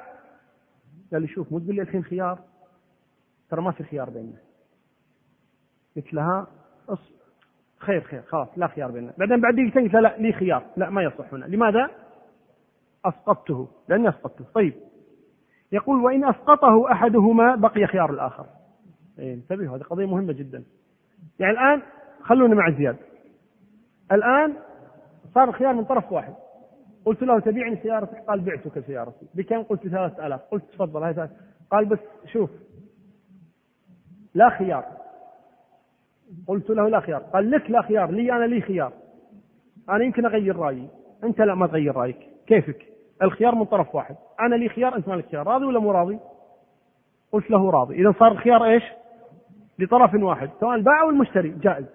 قال 1.12 1.22
لي 1.22 1.28
شوف 1.28 1.52
مو 1.52 1.58
تقول 1.58 1.74
لي 1.74 1.82
الحين 1.82 2.04
خيار؟ 2.04 2.38
ترى 3.50 3.62
ما 3.62 3.70
في 3.70 3.84
خيار 3.84 4.10
بيننا. 4.10 4.38
قلت 5.96 6.14
لها 6.14 6.46
خير 7.78 8.00
خير 8.00 8.22
خلاص 8.22 8.48
لا 8.56 8.66
خيار 8.66 8.90
بيننا. 8.90 9.12
بعدين 9.18 9.40
بعد 9.40 9.54
دقيقتين 9.54 10.00
لا 10.00 10.16
لي 10.18 10.32
خيار. 10.32 10.62
لا 10.76 10.90
ما 10.90 11.02
يصح 11.02 11.32
هنا. 11.32 11.44
لماذا؟ 11.44 12.05
أسقطته 13.08 13.68
لأني 13.88 14.08
أسقطته 14.08 14.44
طيب. 14.54 14.74
يقول 15.72 16.04
وإن 16.04 16.24
أسقطه 16.24 16.92
أحدهما 16.92 17.54
بقي 17.54 17.86
خيار 17.86 18.10
الآخر. 18.10 18.46
إيه 19.18 19.34
انتبهوا 19.34 19.76
هذه 19.76 19.82
قضية 19.82 20.06
مهمة 20.06 20.32
جدا. 20.32 20.64
يعني 21.38 21.52
الآن 21.52 21.82
خلونا 22.22 22.54
مع 22.54 22.70
زياد. 22.70 22.96
الآن 24.12 24.54
صار 25.34 25.48
الخيار 25.48 25.72
من 25.72 25.84
طرف 25.84 26.12
واحد. 26.12 26.34
قلت 27.04 27.22
له 27.22 27.38
تبيعني 27.38 27.76
سيارتك 27.76 28.18
قال 28.28 28.40
بعتك 28.40 28.86
سيارتي. 28.86 29.26
بكم؟ 29.34 29.62
قلت 29.62 29.88
ثلاثة 29.88 30.26
آلاف. 30.26 30.40
قلت 30.40 30.64
تفضل 30.72 31.02
هاي 31.02 31.28
قال 31.70 31.84
بس 31.84 31.98
شوف. 32.26 32.50
لا 34.34 34.50
خيار. 34.50 34.84
قلت 36.46 36.70
له 36.70 36.88
لا 36.88 37.00
خيار. 37.00 37.20
قال 37.20 37.50
لك 37.50 37.70
لا 37.70 37.82
خيار. 37.82 38.10
لي 38.10 38.32
أنا 38.32 38.44
لي 38.44 38.60
خيار. 38.60 38.92
أنا 39.88 40.04
يمكن 40.04 40.26
أغير 40.26 40.56
رأيي. 40.56 40.88
أنت 41.24 41.40
لا 41.40 41.54
ما 41.54 41.66
تغير 41.66 41.96
رأيك. 41.96 42.18
كيفك؟ 42.46 42.95
الخيار 43.22 43.54
من 43.54 43.64
طرف 43.64 43.94
واحد. 43.94 44.16
أنا 44.40 44.54
لي 44.54 44.68
خيار 44.68 44.96
أنت 44.96 45.08
مالك 45.08 45.26
خيار. 45.30 45.46
راضي 45.46 45.64
ولا 45.64 45.80
مو 45.80 45.90
راضي؟ 45.90 46.18
قلت 47.32 47.50
له 47.50 47.70
راضي. 47.70 47.94
إذا 47.94 48.14
صار 48.18 48.32
الخيار 48.32 48.64
إيش؟ 48.64 48.84
لطرف 49.78 50.14
واحد. 50.14 50.50
سواء 50.60 50.74
البائع 50.74 51.02
أو 51.02 51.10
المشتري 51.10 51.48
جائز. 51.48 51.86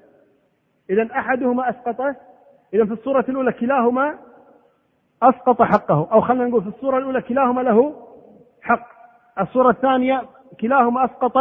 إذا 0.90 1.10
أحدهما 1.12 1.70
أسقطه 1.70 2.16
إذا 2.74 2.86
في 2.86 2.92
الصورة 2.92 3.26
الأولى 3.30 3.52
كلاهما 3.52 4.18
أسقط 5.24 5.62
حقه. 5.62 6.08
أو 6.12 6.22
خلينا 6.22 6.46
نقول 6.46 6.62
في 6.62 6.68
الصورة 6.68 6.98
الأولى 6.98 7.22
كلاهما 7.22 7.62
له 7.62 7.96
حق. 8.62 8.88
الصورة 9.40 9.70
الثانية 9.70 10.22
كلاهما 10.62 11.06
أسقط 11.06 11.38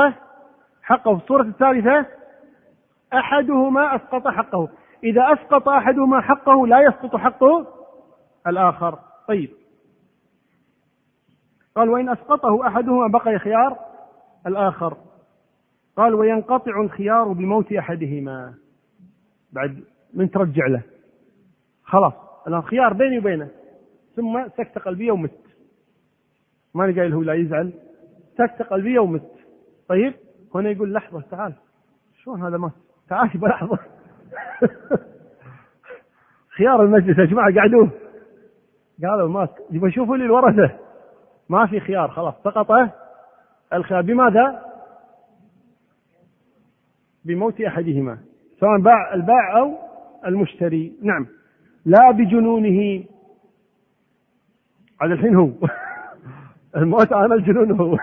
حقه. 0.83 1.17
في 1.17 1.23
الصورة 1.23 1.43
الثالثة 1.43 2.07
أحدهما 3.15 3.97
أسقط 3.97 4.29
حقه. 4.29 4.69
إذا 5.05 5.33
أسقط 5.33 5.69
أحدهما 5.69 6.21
حقه 6.21 6.67
لا 6.67 6.81
يسقط 6.81 7.17
حقه 7.17 7.67
الآخر. 8.47 8.99
طيب. 9.29 9.60
قال 11.81 11.89
وإن 11.89 12.09
أسقطه 12.09 12.67
أحدهما 12.67 13.07
بقي 13.07 13.39
خيار 13.39 13.77
الآخر. 14.47 14.97
قال 15.97 16.15
وينقطع 16.15 16.81
الخيار 16.81 17.33
بموت 17.33 17.73
أحدهما. 17.73 18.55
بعد 19.53 19.85
من 20.15 20.31
ترجع 20.31 20.67
له. 20.67 20.83
خلاص. 21.85 22.13
الآن 22.47 22.63
خيار 22.63 22.93
بيني 22.93 23.19
وبينه. 23.19 23.49
ثم 24.17 24.49
سكتة 24.49 24.81
قلبية 24.81 25.13
ومت. 25.13 25.41
ماني 26.75 27.01
قايل 27.01 27.13
هو 27.13 27.23
لا 27.23 27.35
يزعل. 27.35 27.73
سكتة 28.39 28.65
قلبية 28.65 28.99
ومت. 28.99 29.31
طيب؟ 29.89 30.15
هنا 30.55 30.71
يقول 30.71 30.93
لحظة 30.93 31.21
تعال. 31.31 31.55
شلون 32.23 32.43
هذا 32.43 32.57
مات؟ 32.57 32.73
تعال 33.09 33.29
بلحظة 33.35 33.79
خيار 36.57 36.83
المجلس 36.83 37.19
يا 37.19 37.25
جماعة 37.25 37.55
قعدوه 37.55 37.91
قالوا 39.03 39.29
ما 39.29 39.49
يبغى 39.71 39.89
يشوفوا 39.89 40.17
لي 40.17 40.25
الورثة. 40.25 40.90
ما 41.51 41.67
في 41.67 41.81
خيار 41.81 42.11
خلاص. 42.11 42.35
سقط 42.45 42.91
الخيار. 43.73 44.03
بماذا؟ 44.03 44.63
بموت 47.25 47.61
أحدهما 47.61 48.19
سواء 48.61 48.79
باع 48.79 49.15
البائع 49.15 49.59
أو 49.59 49.79
المشتري. 50.27 50.93
نعم. 51.03 51.27
لا 51.85 52.11
بجنونه. 52.11 53.05
هذا 55.03 55.15
الحين 55.15 55.35
هو. 55.35 55.51
الموت 56.77 57.13
على 57.13 57.35
الجنون 57.35 57.81
هو. 57.81 57.99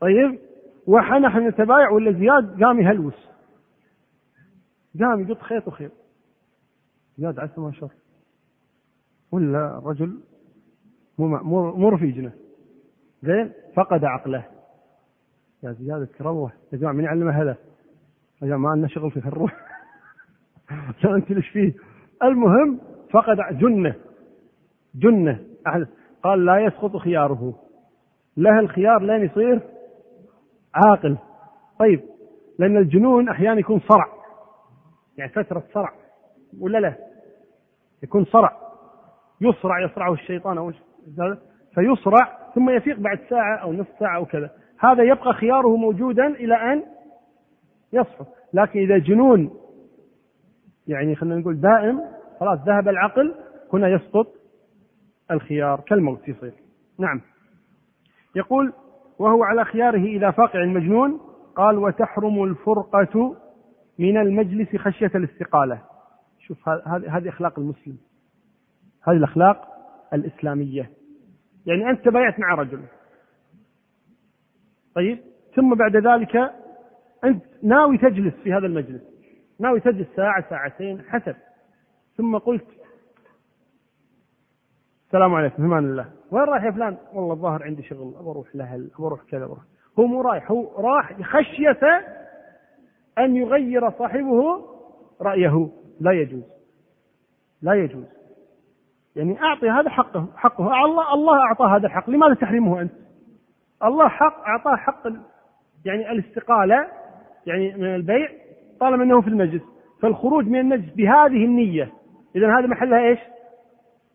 طيب. 0.00 0.38
وحنح 0.86 1.36
نتبايع 1.36 1.90
ولا 1.90 2.12
زياد؟ 2.12 2.64
قام 2.64 2.80
يهلوس. 2.80 3.28
قام 5.00 5.20
يقط 5.20 5.40
خيط 5.42 5.68
وخيط. 5.68 5.92
زياد 7.18 7.38
عسى 7.38 7.60
ما 7.60 7.72
شر. 7.72 7.90
ولا 9.32 9.78
الرجل 9.78 10.29
مو 11.28 11.76
مو 11.76 11.88
رفيجنا. 11.88 12.32
زين؟ 13.22 13.52
فقد 13.76 14.04
عقله. 14.04 14.44
يا 15.62 15.72
زياد 15.72 16.06
تروح. 16.06 16.52
يا 16.72 16.78
جماعة 16.78 16.92
من 16.92 17.04
يعلمه 17.04 17.42
هذا؟ 17.42 17.56
يا 18.42 18.46
جماعة 18.46 18.74
ما 18.74 18.76
لنا 18.76 18.88
شغل 18.88 19.10
في 19.10 19.16
الروح. 19.16 19.56
عشان 20.98 21.14
أنت 21.14 21.30
ليش 21.30 21.48
فيه؟ 21.48 21.74
المهم 22.22 22.80
فقد 23.10 23.36
جنة. 23.58 23.94
جنة. 24.94 25.44
قال 26.22 26.44
لا 26.44 26.58
يسقط 26.58 26.96
خياره. 26.96 27.54
له 28.36 28.60
الخيار 28.60 29.02
لين 29.02 29.24
يصير 29.24 29.60
عاقل. 30.74 31.16
طيب 31.78 32.00
لأن 32.58 32.76
الجنون 32.76 33.28
أحيانا 33.28 33.60
يكون 33.60 33.80
صرع. 33.80 34.06
يعني 35.18 35.32
فترة 35.32 35.62
صرع. 35.74 35.92
ولا 36.60 36.78
لا؟ 36.78 36.96
يكون 38.02 38.24
صرع. 38.24 38.56
يصرع 39.40 39.84
يصرعه 39.84 40.12
الشيطان. 40.12 40.58
أو 40.58 40.72
فيصرع 41.74 42.38
ثم 42.54 42.70
يفيق 42.70 42.98
بعد 42.98 43.18
ساعة 43.30 43.56
أو 43.56 43.72
نصف 43.72 43.98
ساعة 43.98 44.16
أو 44.16 44.24
كذا. 44.24 44.50
هذا 44.78 45.02
يبقى 45.02 45.34
خياره 45.34 45.76
موجودا 45.76 46.26
إلى 46.26 46.54
أن 46.72 46.82
يصحو. 47.92 48.24
لكن 48.54 48.80
إذا 48.80 48.98
جنون 48.98 49.50
يعني 50.86 51.14
خلينا 51.14 51.36
نقول 51.36 51.60
دائم 51.60 52.00
خلاص 52.40 52.58
ذهب 52.66 52.88
العقل 52.88 53.34
هنا 53.72 53.88
يسقط 53.88 54.26
الخيار 55.30 55.80
كالموت 55.80 56.28
يصير. 56.28 56.52
نعم. 56.98 57.20
يقول 58.36 58.72
وهو 59.18 59.44
على 59.44 59.64
خياره 59.64 60.04
إذا 60.04 60.30
فاقع 60.30 60.62
المجنون 60.62 61.20
قال 61.56 61.78
وتحرم 61.78 62.44
الفرقة 62.44 63.36
من 63.98 64.16
المجلس 64.16 64.76
خشية 64.76 65.10
الاستقالة. 65.14 65.82
شوف 66.38 66.68
هذه 66.86 67.28
أخلاق 67.28 67.58
المسلم. 67.58 67.98
هذه 69.02 69.16
الأخلاق 69.16 69.69
الإسلامية. 70.12 70.90
يعني 71.66 71.90
أنت 71.90 72.04
تبايعت 72.04 72.38
مع 72.38 72.54
رجل. 72.54 72.82
طيب؟ 74.94 75.18
ثم 75.56 75.74
بعد 75.74 75.96
ذلك 75.96 76.36
أنت 77.24 77.44
ناوي 77.62 77.98
تجلس 77.98 78.34
في 78.34 78.52
هذا 78.52 78.66
المجلس. 78.66 79.02
ناوي 79.58 79.80
تجلس 79.80 80.08
ساعة 80.16 80.50
ساعتين 80.50 81.02
حسب. 81.02 81.36
ثم 82.16 82.38
قلت 82.38 82.66
السلام 85.06 85.34
عليكم 85.34 85.56
في 85.56 85.62
أمان 85.62 85.84
الله. 85.84 86.12
وين 86.30 86.44
رايح 86.44 86.64
يا 86.64 86.70
فلان؟ 86.70 86.96
والله 87.12 87.32
الظاهر 87.32 87.62
عندي 87.62 87.82
شغل 87.82 88.14
ابى 88.16 88.30
أروح 88.30 88.48
أروح 89.00 89.22
كذا 89.22 89.46
بروح 89.46 89.62
هو 89.98 90.06
مو 90.06 90.20
رايح 90.20 90.50
هو 90.50 90.78
راح 90.78 91.22
خشية 91.22 91.80
أن 93.18 93.36
يغير 93.36 93.90
صاحبه 93.90 94.64
رأيه. 95.20 95.70
لا 96.00 96.12
يجوز. 96.12 96.42
لا 97.62 97.74
يجوز. 97.74 98.19
يعني 99.16 99.42
أعطي 99.42 99.70
هذا 99.70 99.90
حقه 99.90 100.26
حقه. 100.36 100.84
الله 100.84 101.14
الله 101.14 101.42
أعطاه 101.42 101.76
هذا 101.76 101.86
الحق. 101.86 102.10
لماذا 102.10 102.34
تحرمه 102.34 102.80
أنت؟ 102.80 102.92
الله 103.84 104.08
حق 104.08 104.40
أعطاه 104.46 104.76
حق 104.76 105.02
يعني 105.84 106.10
الاستقالة 106.10 106.86
يعني 107.46 107.74
من 107.74 107.94
البيع 107.94 108.28
طالما 108.80 109.04
أنه 109.04 109.20
في 109.20 109.28
المجلس. 109.28 109.62
فالخروج 110.02 110.46
من 110.46 110.60
المجلس 110.60 110.94
بهذه 110.94 111.44
النية. 111.44 111.92
إذا 112.36 112.58
هذا 112.58 112.66
محلها 112.66 112.98
إيش؟ 112.98 113.18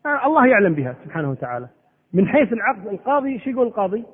آه 0.06 0.26
الله 0.26 0.46
يعلم 0.46 0.74
بها 0.74 0.96
سبحانه 1.04 1.30
وتعالى. 1.30 1.68
من 2.12 2.28
حيث 2.28 2.52
العقد 2.52 2.86
القاضي 2.86 3.38
شو 3.38 3.50
يقول 3.50 3.66
القاضي؟ 3.66 4.04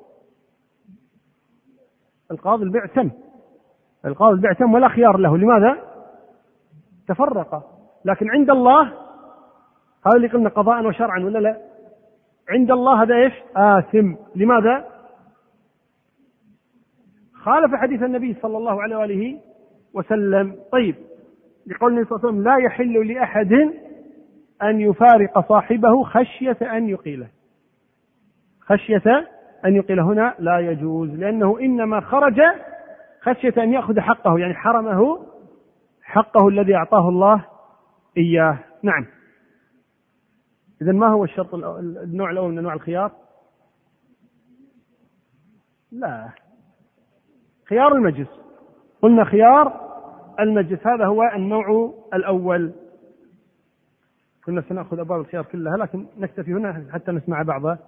القاضي 2.30 2.64
البيع 2.64 2.86
تم. 2.86 3.10
القاضي 4.04 4.34
البيع 4.34 4.52
تم 4.52 4.74
ولا 4.74 4.88
خيار 4.88 5.16
له. 5.16 5.36
لماذا؟ 5.36 5.78
تفرق. 7.08 7.78
لكن 8.04 8.30
عند 8.30 8.50
الله 8.50 8.92
هذا 10.06 10.16
اللي 10.16 10.28
قلنا 10.28 10.48
قضاء 10.48 10.86
وشرعا 10.86 11.24
ولا 11.24 11.38
لا؟ 11.38 11.58
عند 12.48 12.70
الله 12.70 13.02
هذا 13.02 13.14
إيش؟ 13.14 13.32
آثم. 13.56 14.14
لماذا؟ 14.36 14.88
خالف 17.34 17.74
حديث 17.74 18.02
النبي 18.02 18.36
صلى 18.42 18.58
الله 18.58 18.82
عليه 18.82 18.96
وآله 18.96 19.40
وسلم. 19.94 20.56
طيب 20.72 20.94
يقول 21.66 21.92
النبي 21.92 22.08
صلى 22.08 22.16
الله 22.16 22.28
عليه 22.28 22.38
وسلم 22.38 22.44
لا 22.44 22.56
يحل 22.66 23.12
لأحد 23.12 23.52
أن 24.62 24.80
يفارق 24.80 25.48
صاحبه 25.48 26.04
خشية 26.04 26.56
أن 26.62 26.88
يقيله. 26.88 27.28
خشية 28.60 29.28
أن 29.64 29.76
يقيل 29.76 30.00
هنا 30.00 30.34
لا 30.38 30.58
يجوز 30.58 31.10
لأنه 31.10 31.60
إنما 31.60 32.00
خرج 32.00 32.40
خشية 33.20 33.62
أن 33.62 33.72
يأخذ 33.72 34.00
حقه 34.00 34.38
يعني 34.38 34.54
حرمه 34.54 35.26
حقه 36.02 36.48
الذي 36.48 36.74
أعطاه 36.76 37.08
الله 37.08 37.44
إياه. 38.16 38.58
نعم. 38.82 39.06
إذا 40.82 40.92
ما 40.92 41.08
هو 41.08 41.24
الشرط 41.24 41.54
النوع 41.54 42.30
الأول 42.30 42.52
من 42.52 42.58
أنواع 42.58 42.74
الخيار؟ 42.74 43.12
لا. 45.92 46.30
خيار 47.68 47.92
المجلس. 47.92 48.28
قلنا 49.02 49.24
خيار 49.24 49.92
المجلس. 50.40 50.86
هذا 50.86 51.06
هو 51.06 51.22
النوع 51.34 51.94
الأول. 52.14 52.72
كنا 54.44 54.62
سنأخذ 54.68 54.98
أبواب 54.98 55.20
الخيار 55.20 55.44
كلها 55.44 55.76
لكن 55.76 56.06
نكتفي 56.18 56.52
هنا 56.52 56.86
حتى 56.92 57.12
نسمع 57.12 57.42
بعض 57.42 57.78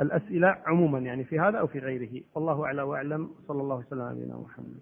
الأسئلة 0.00 0.56
عموما 0.66 0.98
يعني 0.98 1.24
في 1.24 1.40
هذا 1.40 1.58
أو 1.58 1.66
في 1.66 1.78
غيره. 1.78 2.22
والله 2.34 2.64
أعلى 2.64 2.82
وأعلم. 2.82 3.30
صلى 3.48 3.62
الله 3.62 3.76
وسلم 3.76 4.02
على 4.02 4.34
محمد. 4.44 4.80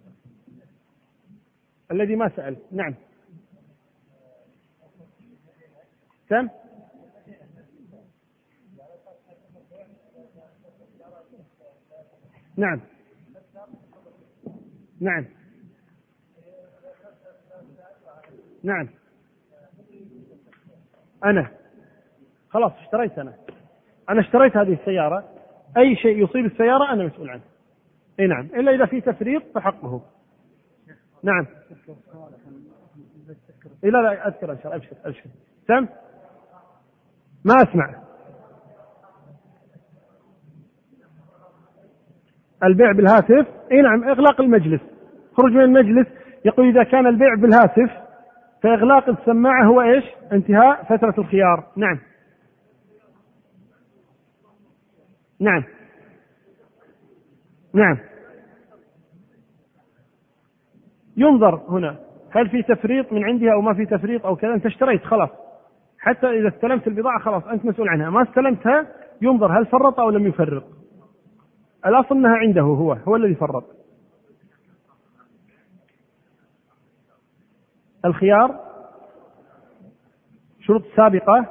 الذي 1.91 2.17
ما 2.17 2.29
سأل. 2.29 2.57
نعم. 2.73 2.95
كم 6.29 6.49
نعم. 12.57 12.81
نعم. 15.01 15.27
نعم. 18.65 18.89
أنا. 21.25 21.51
خلاص 22.51 22.73
اشتريت 22.73 23.19
أنا. 23.19 23.35
أنا 24.11 24.21
اشتريت 24.21 24.57
هذه 24.57 24.73
السيارة. 24.73 25.29
أي 25.77 25.97
شيء 25.97 26.25
يصيب 26.25 26.45
السيارة 26.45 26.93
أنا 26.93 27.05
مسؤول 27.05 27.31
عنه. 27.31 27.43
أي 28.21 28.27
نعم. 28.27 28.47
إلا 28.47 28.75
إذا 28.75 28.87
في 28.87 29.01
تفريط 29.01 29.43
فحقه. 29.55 30.03
نعم. 31.23 31.47
إيه 33.85 33.91
لا 33.91 33.99
لا 33.99 34.29
أذكر 34.29 34.53
إن 34.53 34.59
شاء 34.63 34.67
الله. 34.67 34.77
أبشر 34.77 34.97
أبشر. 35.05 35.31
سم 35.69 35.89
ما 37.45 37.55
أسمع. 37.63 38.12
البيع 42.65 42.93
بالهاتف. 42.93 43.47
إي 43.73 43.83
نعم 43.83 44.05
إغلاق 44.05 44.41
المجلس. 44.41 44.81
خروج 45.37 45.53
من 45.53 45.61
المجلس 45.61 46.07
يقول 46.45 46.69
إذا 46.69 46.83
كان 46.83 47.07
البيع 47.07 47.35
بالهاتف 47.35 47.91
فإغلاق 48.63 49.09
السماعة 49.09 49.65
هو 49.65 49.83
إيش؟ 49.83 50.05
انتهاء 50.33 50.85
فترة 50.85 51.15
الخيار. 51.19 51.65
نعم. 51.77 51.99
نعم. 55.41 55.65
نعم. 57.75 57.99
ينظر 61.17 61.61
هنا 61.69 61.97
هل 62.31 62.49
في 62.49 62.63
تفريط 62.63 63.13
من 63.13 63.25
عندها 63.25 63.53
أو 63.53 63.61
ما 63.61 63.75
في 63.75 63.87
تفريط 63.87 64.27
أو 64.27 64.37
كذا؟ 64.37 64.55
أنت 64.55 64.67
اشتريت 64.67 65.05
خلاص. 65.05 65.31
حتى 65.99 66.27
إذا 66.27 66.49
استلمت 66.49 66.87
البضاعة 66.87 67.19
خلاص 67.19 67.45
أنت 67.45 67.65
مسؤول 67.65 67.89
عنها. 67.89 68.11
ما 68.11 68.23
استلمتها 68.23 68.87
ينظر 69.23 69.59
هل 69.59 69.67
فرط 69.67 70.01
أو 70.01 70.11
لم 70.11 70.27
يفرط. 70.27 70.82
الاصل 71.87 72.15
انها 72.15 72.37
عنده 72.37 72.61
هو 72.61 72.93
هو 72.93 73.17
الذي 73.17 73.35
فرط. 73.35 73.65
الخيار 78.05 78.61
شروط 80.61 80.83
سابقة 80.97 81.47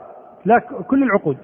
لا 0.45 0.59
كل 0.59 1.03
العقود. 1.03 1.37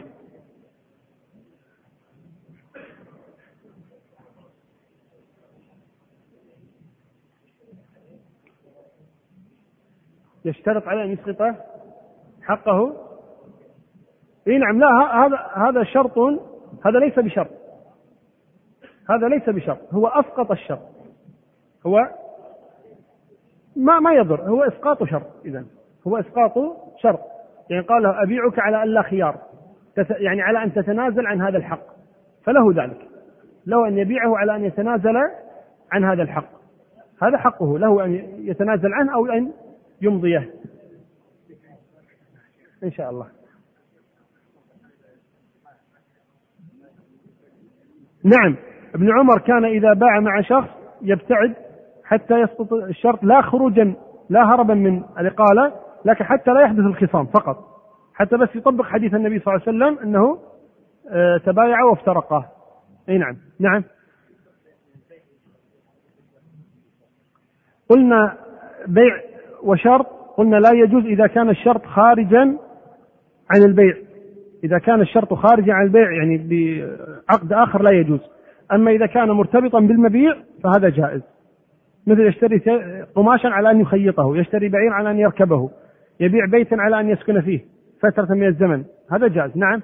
يشترط 10.46 10.88
عليه 10.88 11.04
أن 11.04 11.12
يسقط 11.12 11.56
حقه. 12.42 13.08
اي 14.48 14.58
نعم 14.58 14.80
لا 14.80 14.88
هذا 15.26 15.38
هذا 15.56 15.84
شرط 15.84 16.18
هذا 16.86 17.00
ليس 17.00 17.20
بشرط. 17.20 17.67
هذا 19.10 19.28
ليس 19.28 19.50
بشرط 19.50 19.94
هو 19.94 20.08
أسقط 20.08 20.52
الشرط. 20.52 20.82
هو 21.86 22.10
ما 23.76 24.00
ما 24.00 24.14
يضر 24.14 24.42
هو 24.42 24.64
إسقاط 24.64 25.04
شرط 25.04 25.46
اذا 25.46 25.66
هو 26.08 26.18
إسقاط 26.18 26.54
شرط. 26.98 27.20
يعني 27.70 27.84
قال 27.84 28.04
له 28.04 28.24
أبيعك 28.24 28.60
على 28.60 28.84
أن 28.84 28.88
لا 28.88 29.02
خيار 29.02 29.38
يعني 30.10 30.42
على 30.42 30.64
أن 30.64 30.74
تتنازل 30.74 31.28
عن 31.28 31.42
هذا 31.42 31.58
الحق. 31.58 31.84
فله 32.44 32.84
ذلك. 32.84 33.08
له 33.66 33.88
أن 33.88 33.98
يبيعه 33.98 34.38
على 34.38 34.56
أن 34.56 34.64
يتنازل 34.64 35.18
عن 35.92 36.04
هذا 36.04 36.24
الحق. 36.24 36.50
هذا 37.22 37.38
حقه 37.38 37.80
له 37.80 38.06
أن 38.06 38.14
يتنازل 38.38 38.94
عنه 38.94 39.14
أو 39.14 39.26
أن 39.26 39.54
يمضيه. 40.02 40.54
إن 42.84 42.92
شاء 42.92 43.10
الله. 43.10 43.28
نعم. 48.24 48.58
ابن 48.96 49.12
عمر 49.20 49.40
كان 49.40 49.66
إذا 49.66 49.94
باع 49.94 50.20
مع 50.20 50.42
شخص 50.42 50.70
يبتعد 51.02 51.54
حتى 52.04 52.42
يسقط 52.42 52.74
الشرط 52.74 53.24
لا 53.24 53.42
خروجا 53.42 53.94
لا 54.30 54.54
هربا 54.54 54.74
من 54.74 55.04
الإقالة 55.20 55.74
لكن 56.06 56.24
حتى 56.24 56.52
لا 56.52 56.62
يحدث 56.62 56.80
الخصام 56.80 57.26
فقط. 57.26 57.58
حتى 58.14 58.38
بس 58.38 58.56
يطبق 58.56 58.86
حديث 58.86 59.14
النبي 59.14 59.40
صلى 59.40 59.56
الله 59.56 59.68
عليه 59.68 59.78
وسلم 59.78 60.08
أنه 60.08 60.40
آه، 61.10 61.38
تبايع 61.38 61.84
وافترقا 61.84 62.46
أي 63.10 63.18
نعم. 63.18 63.38
نعم. 63.60 63.84
قلنا 67.90 68.38
بيع 68.88 69.22
وشرط 69.64 70.06
قلنا 70.38 70.56
لا 70.56 70.72
يجوز 70.74 71.06
إذا 71.06 71.28
كان 71.28 71.50
الشرط 71.50 71.86
خارجا 71.86 72.58
عن 73.50 73.64
البيع. 73.64 73.96
إذا 74.64 74.78
كان 74.78 75.02
الشرط 75.02 75.34
خارجا 75.34 75.74
عن 75.74 75.86
البيع 75.86 76.12
يعني 76.12 76.38
بعقد 76.38 77.54
آخر 77.54 77.82
لا 77.82 77.92
يجوز. 77.92 78.20
أما 78.72 78.92
إذا 78.92 79.06
كان 79.06 79.32
مرتبطا 79.32 79.80
بالمبيع 79.80 80.36
فهذا 80.64 80.90
جائز. 80.90 81.22
مثل 82.08 82.22
يشتري 82.22 82.60
قماشا 83.16 83.48
على 83.48 83.72
أن 83.72 83.82
يخيطه 83.82 84.38
يشتري 84.38 84.70
بعير 84.70 84.94
على 84.94 85.12
أن 85.12 85.18
يركبه 85.20 85.70
يبيع 86.20 86.46
بيتا 86.46 86.76
على 86.76 87.00
أن 87.00 87.10
يسكن 87.10 87.42
فيه 87.42 87.60
فترة 88.02 88.34
من 88.34 88.48
الزمن. 88.48 88.84
هذا 89.12 89.28
جائز. 89.28 89.58
نعم. 89.58 89.82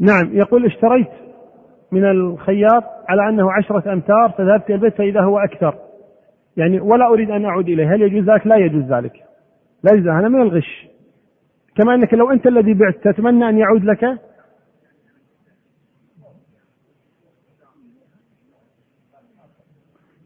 نعم. 0.00 0.36
يقول 0.36 0.66
اشتريت 0.66 1.08
من 1.92 2.10
الخياط 2.10 2.97
على 3.08 3.28
أنه 3.28 3.52
عشرة 3.52 3.92
أمتار 3.92 4.34
فذهبت 4.38 4.64
إلى 4.64 4.74
البيت 4.74 4.94
فإذا 4.94 5.20
هو 5.20 5.38
أكثر. 5.38 5.74
يعني 6.56 6.80
ولا 6.80 7.06
أريد 7.06 7.30
أن 7.30 7.44
أعود 7.44 7.68
إليه. 7.68 7.94
هل 7.94 8.02
يجوز 8.02 8.30
ذلك؟ 8.30 8.46
لا 8.46 8.56
يجوز 8.56 8.92
ذلك. 8.92 9.12
لا 9.82 9.92
يجوز. 9.94 10.08
هذا 10.08 10.28
من 10.28 10.42
ألغش. 10.42 10.88
كما 11.76 11.94
أنك 11.94 12.14
لو 12.14 12.30
أنت 12.30 12.46
الذي 12.46 12.74
بعت 12.74 12.94
تتمنى 12.94 13.48
أن 13.48 13.58
يعود 13.58 13.84
لك؟ 13.84 14.18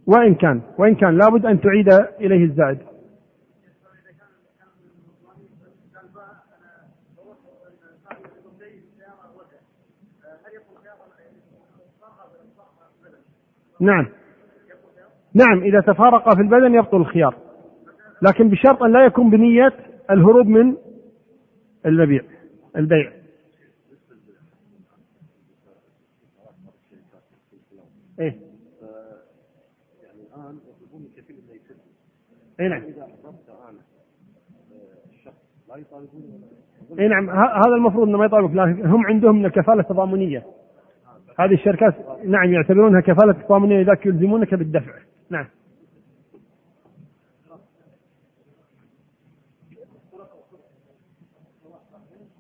وإن 0.06 0.34
كان 0.34 0.62
وإن 0.78 0.94
كان. 0.94 1.18
لابد 1.18 1.46
أن 1.46 1.60
تعيد 1.60 1.88
إليه 2.20 2.44
الزائد. 2.44 2.91
نعم. 13.82 14.08
نعم 15.34 15.62
إذا 15.62 15.80
تفارق 15.80 16.34
في 16.34 16.40
البدن 16.40 16.74
يبطل 16.74 16.96
الخيار. 16.96 17.34
لكن 18.22 18.48
بشرط 18.48 18.82
أن 18.82 18.92
لا 18.92 19.04
يكون 19.06 19.30
بنية 19.30 19.72
الهروب 20.10 20.46
من 20.46 20.76
المبيع 21.86 22.22
البيع. 22.76 23.12
إيه. 28.20 28.36
اي 32.60 32.68
نعم. 32.68 32.82
اي 36.98 37.08
نعم 37.08 37.30
هذا 37.30 37.74
المفروض 37.76 38.08
إنه 38.08 38.18
ما 38.18 38.24
يطالبك 38.24 38.54
لكن 38.54 38.86
هم 38.86 39.06
عندهم 39.06 39.38
من 39.38 39.46
الكفالة 39.46 39.80
التضامنية. 39.80 40.46
هذه 41.40 41.54
الشركات 41.54 41.94
نعم 42.24 42.52
يعتبرونها 42.52 43.00
كفالة 43.00 43.32
تضامنية 43.32 43.82
لذلك 43.82 44.06
يلزمونك 44.06 44.54
بالدفع. 44.54 44.92
نعم. 45.30 45.46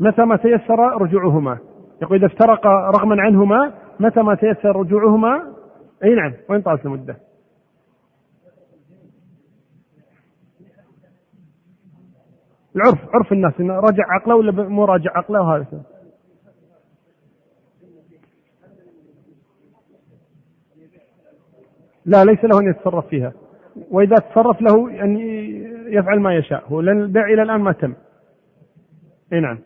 متى 0.00 0.24
ما 0.24 0.36
تيسر 0.36 1.02
رجوعهما؟ 1.02 1.58
يقول 2.02 2.18
إذا 2.18 2.26
افترق 2.26 2.66
رغما 2.66 3.22
عنهما 3.22 3.72
متى 4.00 4.22
ما 4.22 4.34
تيسر 4.34 4.76
رجوعهما؟ 4.76 5.42
أي 6.04 6.14
نعم 6.14 6.32
وين 6.48 6.62
طالت 6.62 6.86
المدة؟ 6.86 7.16
العرف 12.76 12.98
عرف 13.14 13.32
الناس 13.32 13.52
إنه 13.60 13.74
رجع 13.74 14.04
عقله 14.08 14.36
ولا 14.36 14.52
مو 14.52 14.84
راجع 14.84 15.10
عقله؟ 15.14 15.42
وهذا 15.42 15.66
لا 22.04 22.24
ليس 22.24 22.44
له 22.44 22.60
أن 22.60 22.70
يتصرف 22.70 23.06
فيها. 23.06 23.32
وإذا 23.90 24.16
تصرف 24.16 24.60
له 24.60 25.04
أن 25.04 25.16
يفعل 25.86 26.20
ما 26.20 26.36
يشاء. 26.36 26.68
هو 26.68 26.80
لأن 26.80 27.00
البيع 27.00 27.26
إلى 27.26 27.42
الآن 27.42 27.60
ما 27.60 27.72
تم. 27.72 27.94
أي 29.32 29.40
نعم. 29.40 29.58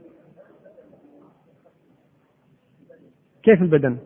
كيف 3.43 3.63
البدن؟ 3.63 3.97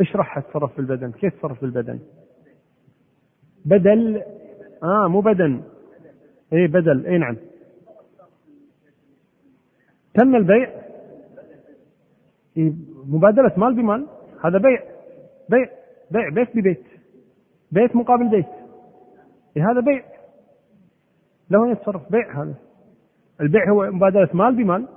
اشرح 0.00 0.38
تصرف 0.38 0.72
في 0.72 0.78
البدن؟ 0.78 1.12
كيف 1.12 1.38
تصرف 1.38 1.58
في 1.58 1.66
البدن؟ 1.66 2.00
بدل؟ 3.64 4.22
آه 4.82 5.08
مو 5.08 5.20
بدن. 5.20 5.62
اي 6.52 6.66
بدل. 6.66 7.06
إي 7.06 7.18
نعم. 7.18 7.36
تم 10.14 10.36
البيع؟ 10.36 10.86
مبادلة 13.08 13.52
مال 13.56 13.74
بمال 13.74 14.06
هذا 14.44 14.58
بيع 14.58 14.82
بيع 15.50 15.68
بيع 16.10 16.28
بيت 16.28 16.56
ببيت 16.56 16.84
بيت 17.72 17.96
مقابل 17.96 18.28
بيت. 18.28 18.46
إيه 19.56 19.70
هذا 19.70 19.80
بيع. 19.80 20.04
له 21.50 21.64
أن 21.64 21.70
يتصرف 21.70 22.12
بيع 22.12 22.42
هذا. 22.42 22.54
البيع 23.40 23.70
هو 23.70 23.90
مبادلة 23.90 24.28
مال 24.34 24.56
بمال. 24.56 24.88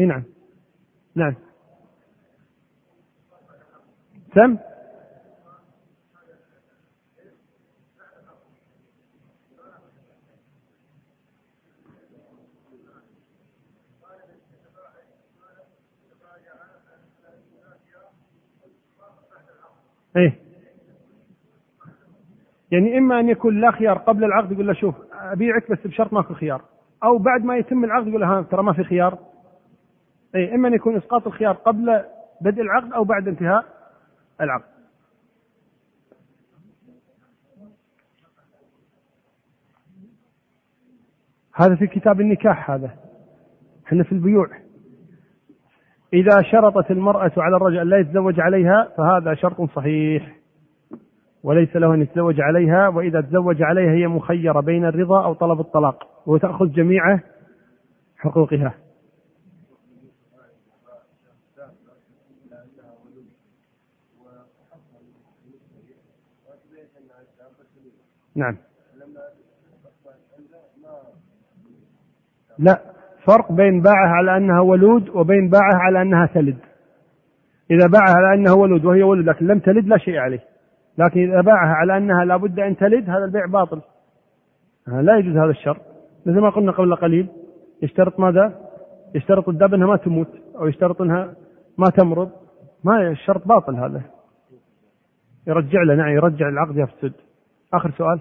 اي 0.00 0.06
نعم. 0.06 0.24
نعم. 1.14 1.34
سم؟ 4.34 4.58
إيه. 20.16 20.38
يعني 22.70 22.98
إما 22.98 23.20
أن 23.20 23.28
يكون 23.28 23.60
لا 23.60 23.70
خيار 23.70 23.98
قبل 23.98 24.24
العقد 24.24 24.52
يقول 24.52 24.66
له 24.66 24.72
شوف 24.72 24.94
أبيعك 25.12 25.70
بس 25.70 25.86
بشرط 25.86 26.12
ماكو 26.12 26.34
خيار. 26.34 26.62
أو 27.04 27.18
بعد 27.18 27.44
ما 27.44 27.56
يتم 27.56 27.84
العقد 27.84 28.06
يقول 28.06 28.20
له 28.20 28.38
ها 28.38 28.42
ترى 28.42 28.62
ما 28.62 28.72
في 28.72 28.84
خيار. 28.84 29.18
اي 30.34 30.54
إما 30.54 30.68
أن 30.68 30.74
يكون 30.74 30.96
إسقاط 30.96 31.26
الخيار 31.26 31.52
قبل 31.54 32.04
بدء 32.40 32.62
العقد 32.62 32.92
أو 32.92 33.04
بعد 33.04 33.28
انتهاء 33.28 33.64
العقد. 34.40 34.76
هذا 41.54 41.76
في 41.76 41.86
كتاب 41.86 42.20
النكاح 42.20 42.70
هذا. 42.70 42.90
إحنا 43.86 44.04
في 44.04 44.12
البيوع. 44.12 44.65
إذا 46.12 46.42
شرطت 46.42 46.90
المرأة 46.90 47.32
على 47.36 47.56
الرجل 47.56 47.78
أن 47.78 47.88
لا 47.88 47.98
يتزوج 47.98 48.40
عليها 48.40 48.88
فهذا 48.96 49.34
شرط 49.34 49.70
صحيح. 49.76 50.36
وليس 51.42 51.76
له 51.76 51.94
أن 51.94 52.02
يتزوج 52.02 52.40
عليها 52.40 52.88
وإذا 52.88 53.20
تزوج 53.20 53.62
عليها 53.62 53.92
هي 53.92 54.06
مخيرة 54.06 54.60
بين 54.60 54.84
الرضا 54.84 55.24
أو 55.24 55.34
طلب 55.34 55.60
الطلاق 55.60 56.08
وتأخذ 56.26 56.72
جميع 56.72 57.20
حقوقها. 58.16 58.74
نعم. 68.36 68.56
لا. 72.58 72.95
فرق 73.26 73.52
بين 73.52 73.80
باعها 73.82 74.08
على 74.08 74.36
أنها 74.36 74.60
ولود 74.60 75.08
وبين 75.08 75.48
باعها 75.48 75.78
على 75.80 76.02
أنها 76.02 76.26
تلد. 76.26 76.58
إذا 77.70 77.86
باعها 77.86 78.16
على 78.16 78.34
أنها 78.34 78.52
ولود 78.52 78.84
وهي 78.84 79.02
ولد 79.02 79.28
لكن 79.28 79.46
لم 79.46 79.58
تلد 79.58 79.86
لا 79.86 79.98
شيء 79.98 80.18
عليه. 80.18 80.40
لكن 80.98 81.32
إذا 81.32 81.40
باعها 81.40 81.74
على 81.74 81.96
أنها 81.96 82.24
لابد 82.24 82.60
أن 82.60 82.76
تلد 82.76 83.10
هذا 83.10 83.24
البيع 83.24 83.46
باطل. 83.46 83.80
لا 84.86 85.16
يجوز 85.18 85.36
هذا 85.36 85.50
الشرط. 85.50 85.80
مثل 86.26 86.40
ما 86.40 86.50
قلنا 86.50 86.72
قبل 86.72 86.96
قليل 86.96 87.28
يشترط 87.82 88.20
ماذا؟ 88.20 88.52
يشترط 89.14 89.48
الدابة 89.48 89.76
أنها 89.76 89.86
ما 89.86 89.96
تموت 89.96 90.28
أو 90.58 90.66
يشترط 90.66 91.02
أنها 91.02 91.34
ما 91.78 91.86
تمرض. 91.96 92.30
ما 92.84 93.08
الشرط 93.08 93.48
باطل 93.48 93.76
هذا. 93.76 94.02
يرجع 95.46 95.82
له 95.82 95.94
نعم 95.94 96.08
يرجع 96.08 96.48
العقد 96.48 96.76
يفسد. 96.76 97.12
آخر 97.74 97.90
سؤال. 97.90 98.20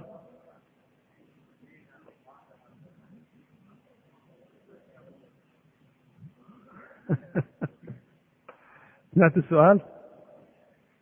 سمعت 9.15 9.38
السؤال. 9.38 9.82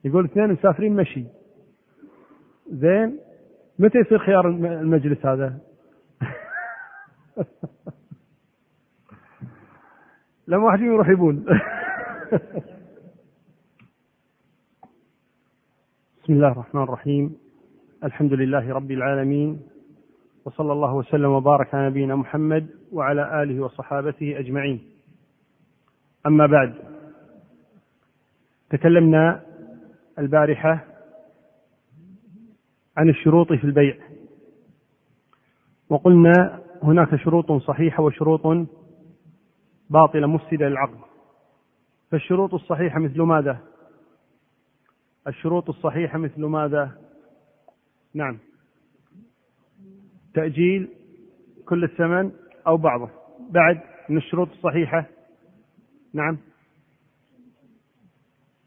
يقول 0.03 0.25
اثنين 0.25 0.51
مسافرين 0.51 0.95
مشي. 0.95 1.25
زين 2.71 3.19
متى 3.79 3.97
يصير 3.97 4.19
خيار 4.19 4.47
المجلس 4.47 5.25
هذا؟ 5.25 5.59
لما 10.47 10.65
واحد 10.65 10.81
يروح 10.81 11.09
يبول. 11.09 11.35
بسم 16.23 16.33
الله 16.33 16.51
الرحمن 16.51 16.83
الرحيم. 16.83 17.37
الحمد 18.03 18.33
لله 18.33 18.73
رب 18.73 18.91
العالمين 18.91 19.61
وصلى 20.45 20.71
الله 20.71 20.93
وسلم 20.93 21.29
وبارك 21.29 21.75
على 21.75 21.89
نبينا 21.89 22.15
محمد 22.15 22.67
وعلى 22.91 23.43
آله 23.43 23.63
وصحابته 23.63 24.39
أجمعين. 24.39 24.92
أما 26.25 26.45
بعد 26.45 26.73
تكلمنا 28.69 29.43
البارحة 30.19 30.85
عن 32.97 33.09
الشروط 33.09 33.47
في 33.47 33.63
البيع 33.63 33.97
وقلنا 35.89 36.61
هناك 36.83 37.15
شروط 37.15 37.51
صحيحة 37.51 38.03
وشروط 38.03 38.67
باطلة 39.89 40.27
مفسدة 40.27 40.69
للعقد. 40.69 40.97
فالشروط 42.11 42.53
الصحيحة 42.53 42.99
مثل 42.99 43.21
ماذا؟ 43.21 43.59
الشروط 45.27 45.69
الصحيحة 45.69 46.17
مثل 46.17 46.45
ماذا؟ 46.45 46.91
نعم. 48.13 48.37
تأجيل 50.33 50.89
كل 51.65 51.83
الثمن 51.83 52.31
أو 52.67 52.77
بعضه. 52.77 53.09
بعد 53.49 53.79
من 54.09 54.17
الشروط 54.17 54.49
الصحيحة 54.49 55.05
نعم. 56.13 56.37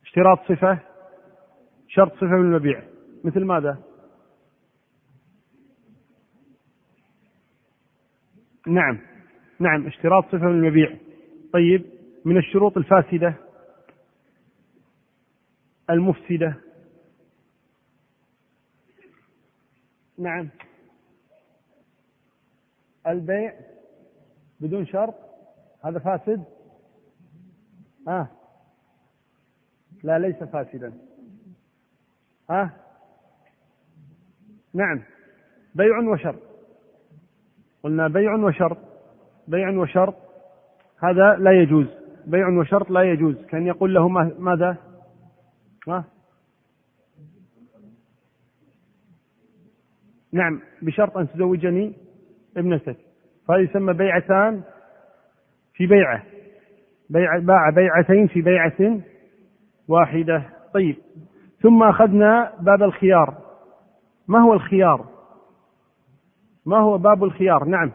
اشتراط 0.02 0.38
صفة 0.48 0.78
شرط 1.88 2.12
صفة 2.14 2.26
من 2.26 2.54
المبيع. 2.54 2.82
مثل 3.24 3.44
ماذا؟ 3.44 3.82
نعم. 8.66 8.98
نعم 9.60 9.86
اشتراط 9.86 10.26
صفة 10.26 10.38
من 10.38 10.64
المبيع. 10.64 10.96
طيب 11.52 11.84
من 12.24 12.38
الشروط 12.38 12.76
الفاسدة 12.76 13.34
المفسدة. 15.90 16.54
نعم. 20.18 20.48
البيع 23.06 23.54
بدون 24.60 24.86
شرط 24.86 25.14
هذا 25.84 25.98
فاسد. 25.98 26.55
ها؟ 28.06 28.20
آه. 28.20 28.28
لا 30.02 30.18
ليس 30.18 30.36
فاسدا. 30.36 30.92
ها؟ 32.50 32.62
آه. 32.62 32.70
نعم. 34.74 35.02
بيع 35.74 35.98
وشرط 35.98 36.42
قلنا 37.82 38.08
بيع 38.08 38.34
وشرط 38.34 38.78
بيع 39.48 39.70
وشرط 39.70 40.14
هذا 41.02 41.36
لا 41.38 41.52
يجوز. 41.62 41.86
بيع 42.26 42.48
وشرط 42.48 42.90
لا 42.90 43.02
يجوز. 43.02 43.44
كان 43.44 43.66
يقول 43.66 43.94
له 43.94 44.08
ماذا؟ 44.38 44.76
ها؟ 45.88 46.04
نعم. 50.32 50.60
بشرط 50.82 51.16
أن 51.16 51.28
تزوجني 51.28 51.92
ابنتك. 52.56 52.96
فهذا 53.48 53.60
يسمى 53.60 53.92
بيعتان 53.92 54.62
في 55.74 55.86
بيعة. 55.86 56.35
بيع 57.10 57.38
باع 57.38 57.70
بيعتين 57.70 58.26
في 58.26 58.42
بيعة 58.42 59.00
واحدة. 59.88 60.42
طيب. 60.74 60.96
ثم 61.62 61.82
أخذنا 61.82 62.52
باب 62.60 62.82
الخيار. 62.82 63.34
ما 64.28 64.38
هو 64.38 64.52
الخيار؟ 64.52 65.06
ما 66.66 66.78
هو 66.78 66.98
باب 66.98 67.24
الخيار؟ 67.24 67.64
نعم. 67.64 67.92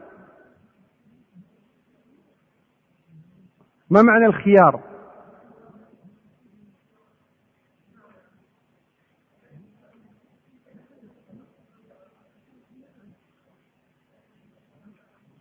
ما 3.89 4.01
معنى 4.01 4.25
الخيار؟ 4.25 4.91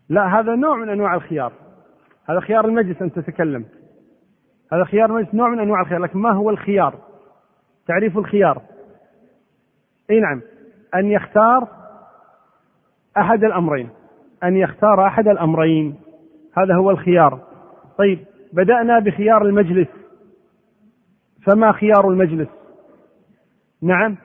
لا 0.09 0.40
هذا 0.40 0.55
نوع 0.55 0.76
من 0.76 0.88
أنواع 0.88 1.14
الخيار. 1.14 1.69
هذا 2.31 2.40
خيار 2.40 2.65
المجلس 2.65 3.02
انت 3.02 3.19
تتكلم. 3.19 3.65
هذا 4.73 4.85
خيار 4.85 5.11
المجلس 5.11 5.35
نوع 5.35 5.48
من 5.48 5.61
أنواع 5.61 5.81
الخيار 5.81 6.01
لكن 6.01 6.19
ما 6.19 6.32
هو 6.32 6.51
الخيار؟ 6.51 6.98
تعريف 7.86 8.19
الخيار. 8.19 8.62
إي 10.11 10.20
نعم. 10.20 10.43
أن 10.94 11.11
يختار 11.11 11.69
أحد 13.16 13.44
الأمرين. 13.44 13.90
أن 14.44 14.57
يختار 14.57 15.07
أحد 15.07 15.28
الأمرين. 15.28 15.94
هذا 16.59 16.74
هو 16.74 16.90
الخيار. 16.90 17.40
طيب 17.98 18.24
بدأنا 18.52 18.98
بخيار 18.98 19.43
المجلس. 19.43 19.89
فما 21.47 21.73
خيار 21.73 22.09
المجلس؟ 22.09 22.48
نعم. 23.82 24.16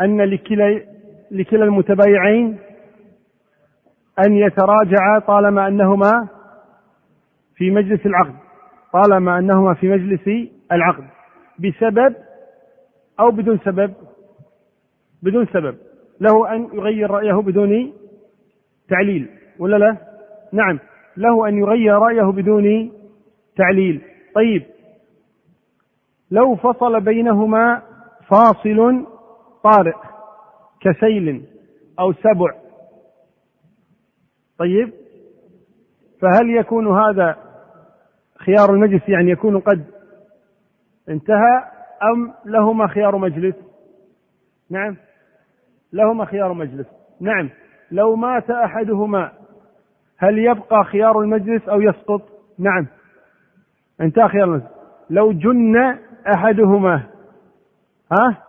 أن 0.00 0.20
لكلا 0.20 0.97
لكلا 1.30 1.64
المتبايعين 1.64 2.58
أن 4.26 4.32
يتراجعا 4.32 5.18
طالما 5.26 5.68
أنهما 5.68 6.28
في 7.54 7.70
مجلس 7.70 8.06
العقد 8.06 8.34
طالما 8.92 9.38
أنهما 9.38 9.74
في 9.74 9.88
مجلس 9.88 10.50
العقد 10.72 11.04
بسبب 11.58 12.14
أو 13.20 13.30
بدون 13.30 13.58
سبب 13.64 13.94
بدون 15.22 15.46
سبب 15.46 15.76
له 16.20 16.54
أن 16.54 16.68
يغير 16.72 17.10
رأيه 17.10 17.34
بدون 17.34 17.92
تعليل 18.88 19.28
ولا 19.58 19.76
لا؟ 19.76 19.96
نعم 20.52 20.78
له 21.16 21.48
أن 21.48 21.58
يغير 21.58 21.98
رأيه 21.98 22.32
بدون 22.32 22.92
تعليل. 23.56 24.02
طيب 24.34 24.62
لو 26.30 26.56
فصل 26.56 27.00
بينهما 27.00 27.82
فاصل 28.28 29.06
طارئ 29.62 29.94
كسيل 30.80 31.44
أو 32.00 32.12
سبع. 32.12 32.54
طيب؟ 34.58 34.92
فهل 36.20 36.50
يكون 36.50 36.98
هذا 36.98 37.36
خيار 38.38 38.74
المجلس 38.74 39.08
يعني 39.08 39.30
يكون 39.30 39.58
قد 39.60 39.84
انتهى 41.08 41.64
أم 42.02 42.34
لهما 42.44 42.86
خيار 42.86 43.16
مجلس؟ 43.16 43.54
نعم. 44.70 44.96
لهما 45.92 46.24
خيار 46.24 46.52
مجلس. 46.52 46.86
نعم. 47.20 47.50
لو 47.90 48.16
مات 48.16 48.50
أحدهما 48.50 49.32
هل 50.18 50.38
يبقى 50.38 50.84
خيار 50.84 51.20
المجلس 51.20 51.68
أو 51.68 51.80
يسقط؟ 51.80 52.22
نعم. 52.58 52.86
انتهى 54.00 54.28
خيار 54.28 54.44
المجلس. 54.44 54.70
لو 55.10 55.32
جن 55.32 55.98
أحدهما 56.34 57.02
ها؟ 58.12 58.47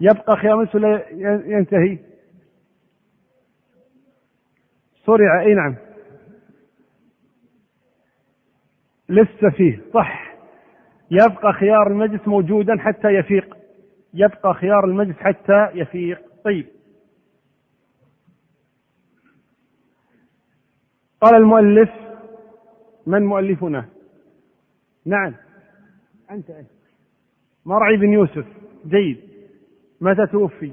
يبقى 0.00 0.36
خيار 0.36 0.68
ولا 0.74 1.10
ينتهي. 1.46 1.98
صرع 5.04 5.40
أي 5.42 5.54
نعم. 5.54 5.76
لسه 9.08 9.50
فيه. 9.50 9.80
صح. 9.94 10.36
يبقى 11.10 11.52
خيار 11.52 11.86
المجلس 11.86 12.28
موجودا 12.28 12.76
حتى 12.78 13.08
يفيق. 13.08 13.56
يبقى 14.14 14.54
خيار 14.54 14.84
المجلس 14.84 15.16
حتى 15.16 15.68
يفيق. 15.74 16.22
طيب. 16.44 16.66
قال 21.20 21.34
المؤلف 21.34 21.90
من 23.06 23.22
مؤلفنا؟ 23.22 23.88
نعم. 25.06 25.34
أنت. 26.30 26.52
مرعي 27.66 27.96
بن 27.96 28.12
يوسف. 28.12 28.46
جيد. 28.86 29.35
متى 30.00 30.26
توفي؟ 30.26 30.72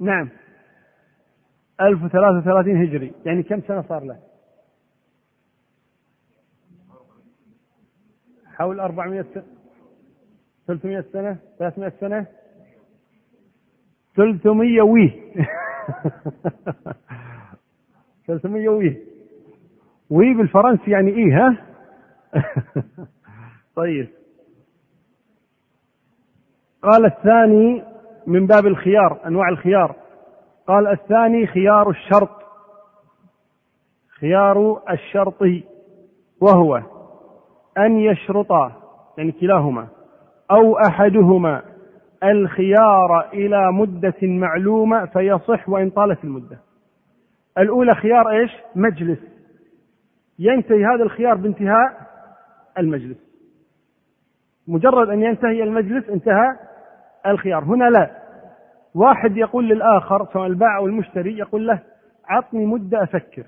نعم. 0.00 0.28
1033 1.80 2.82
هجري. 2.82 3.12
يعني 3.26 3.42
كم 3.42 3.60
سنة 3.60 3.82
صار 3.82 4.04
له؟ 4.04 4.18
حول 8.46 8.80
400 8.80 9.22
سنة 9.34 9.44
300 10.66 11.04
سنة؟ 11.12 11.38
300 11.58 11.92
سنة؟ 12.00 12.26
300 14.16 14.82
ويه 14.82 15.10
300 18.26 18.68
ويه 18.68 18.98
وي 20.10 20.34
بالفرنسي 20.34 20.90
يعني 20.90 21.10
إيه 21.10 21.38
ها؟ 21.38 21.66
طيب. 23.76 24.08
قال 26.82 27.04
الثاني 27.04 27.82
من 28.26 28.46
باب 28.46 28.66
الخيار 28.66 29.18
أنواع 29.26 29.48
الخيار. 29.48 29.94
قال 30.66 30.86
الثاني 30.86 31.46
خيار 31.46 31.90
الشرط. 31.90 32.30
خيار 34.20 34.82
الشرط 34.90 35.42
وهو 36.40 36.82
أن 37.78 37.98
يشرطا 37.98 38.72
يعني 39.18 39.32
كلاهما 39.32 39.86
أو 40.50 40.78
أحدهما 40.78 41.62
الخيار 42.24 43.28
إلى 43.32 43.72
مدة 43.72 44.14
معلومة 44.22 45.06
فيصح 45.06 45.68
وإن 45.68 45.90
طالت 45.90 46.24
المدة. 46.24 46.58
الأولى 47.58 47.94
خيار 47.94 48.30
إيش؟ 48.30 48.50
مجلس. 48.74 49.18
ينتهي 50.38 50.84
هذا 50.84 51.02
الخيار 51.02 51.34
بانتهاء 51.34 52.10
المجلس. 52.78 53.18
مجرد 54.68 55.08
أن 55.08 55.22
ينتهي 55.22 55.62
المجلس 55.62 56.08
انتهى 56.08 56.69
الخيار. 57.26 57.64
هنا 57.64 57.90
لا. 57.90 58.10
واحد 58.94 59.36
يقول 59.36 59.68
للآخر 59.68 60.26
سواء 60.32 60.46
البائع 60.46 60.76
أو 60.76 60.86
المشتري 60.86 61.38
يقول 61.38 61.66
له 61.66 61.82
عطني 62.28 62.66
مدة 62.66 63.02
أفكر. 63.02 63.44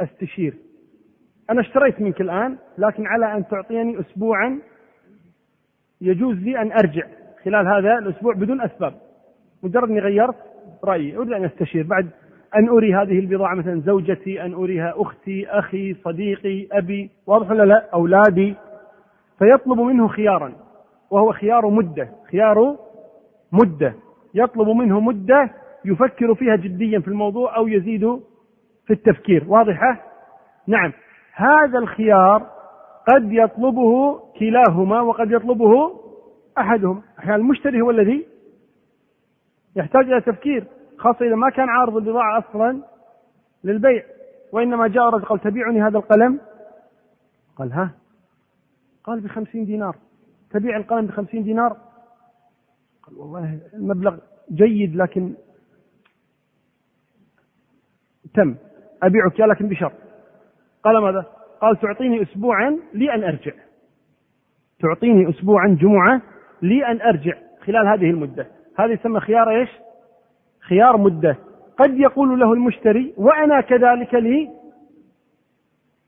أستشير. 0.00 0.54
أنا 1.50 1.60
اشتريت 1.60 2.00
منك 2.00 2.20
الآن 2.20 2.58
لكن 2.78 3.06
على 3.06 3.34
أن 3.34 3.48
تعطيني 3.48 4.00
أسبوعا 4.00 4.58
يجوز 6.00 6.36
لي 6.36 6.62
أن 6.62 6.72
أرجع 6.72 7.06
خلال 7.44 7.66
هذا 7.66 7.98
الأسبوع 7.98 8.34
بدون 8.34 8.60
أسباب. 8.60 8.94
مجرد 9.62 9.90
أني 9.90 10.00
غيرت 10.00 10.36
رأيي. 10.84 11.16
أريد 11.16 11.32
أن 11.32 11.44
أستشير. 11.44 11.86
بعد 11.86 12.08
أن 12.56 12.68
أري 12.68 12.94
هذه 12.94 13.18
البضاعة 13.18 13.54
مثلا 13.54 13.80
زوجتي 13.80 14.42
أن 14.42 14.54
أريها 14.54 14.94
أختي 14.96 15.46
أخي 15.48 15.94
صديقي 15.94 16.68
أبي 16.72 17.10
واضح 17.26 17.50
ولا 17.50 17.62
لا؟ 17.62 17.88
أولادي. 17.94 18.54
فيطلب 19.38 19.80
منه 19.80 20.08
خيارا. 20.08 20.52
وهو 21.12 21.32
خيار 21.32 21.70
مدة 21.70 22.08
خيار 22.30 22.76
مدة. 23.52 23.94
يطلب 24.34 24.68
منه 24.68 25.00
مدة 25.00 25.50
يفكر 25.84 26.34
فيها 26.34 26.56
جديا 26.56 27.00
في 27.00 27.08
الموضوع 27.08 27.56
أو 27.56 27.68
يزيد 27.68 28.20
في 28.86 28.92
التفكير. 28.92 29.44
واضحة؟ 29.48 30.02
نعم. 30.66 30.92
هذا 31.34 31.78
الخيار 31.78 32.46
قد 33.08 33.32
يطلبه 33.32 34.20
كلاهما 34.38 35.00
وقد 35.00 35.30
يطلبه 35.30 36.00
أحدهم. 36.58 37.02
أحيانا 37.18 37.36
المشتري 37.36 37.80
هو 37.80 37.90
الذي 37.90 38.26
يحتاج 39.76 40.04
إلى 40.04 40.20
تفكير 40.20 40.64
خاصة 40.98 41.26
إذا 41.26 41.34
ما 41.34 41.50
كان 41.50 41.68
عارض 41.68 41.96
البضاعة 41.96 42.38
أصلا 42.38 42.82
للبيع. 43.64 44.02
وإنما 44.52 44.88
جاء 44.88 45.04
رجل 45.04 45.24
قال 45.24 45.40
تبيعني 45.40 45.82
هذا 45.82 45.98
القلم؟ 45.98 46.40
قال 47.56 47.72
ها؟ 47.72 47.90
قال 49.04 49.20
بخمسين 49.20 49.64
دينار. 49.64 49.96
تبيع 50.52 50.76
القلم 50.76 51.06
بخمسين 51.06 51.42
دينار؟ 51.42 51.76
قال 53.02 53.16
والله 53.16 53.60
المبلغ 53.74 54.16
جيد 54.52 54.96
لكن 54.96 55.34
تم 58.34 58.56
أبيعك 59.02 59.40
لكن 59.40 59.68
بشرط. 59.68 59.92
قال 60.84 61.02
ماذا؟ 61.02 61.26
قال 61.60 61.80
تعطيني 61.80 62.22
أسبوعا 62.22 62.78
لي 62.94 63.14
أن 63.14 63.24
أرجع. 63.24 63.52
تعطيني 64.80 65.30
أسبوعا 65.30 65.76
جمعة 65.80 66.22
لي 66.62 66.86
أن 66.86 67.00
أرجع 67.00 67.34
خلال 67.66 67.86
هذه 67.86 68.10
المدة. 68.10 68.46
هذه 68.78 68.90
يسمى 68.90 69.20
خيار 69.20 69.50
إيش؟ 69.50 69.70
خيار 70.68 70.96
مدة. 70.96 71.36
قد 71.78 71.98
يقول 71.98 72.40
له 72.40 72.52
المشتري 72.52 73.14
وأنا 73.16 73.60
كذلك 73.60 74.14
لي 74.14 74.50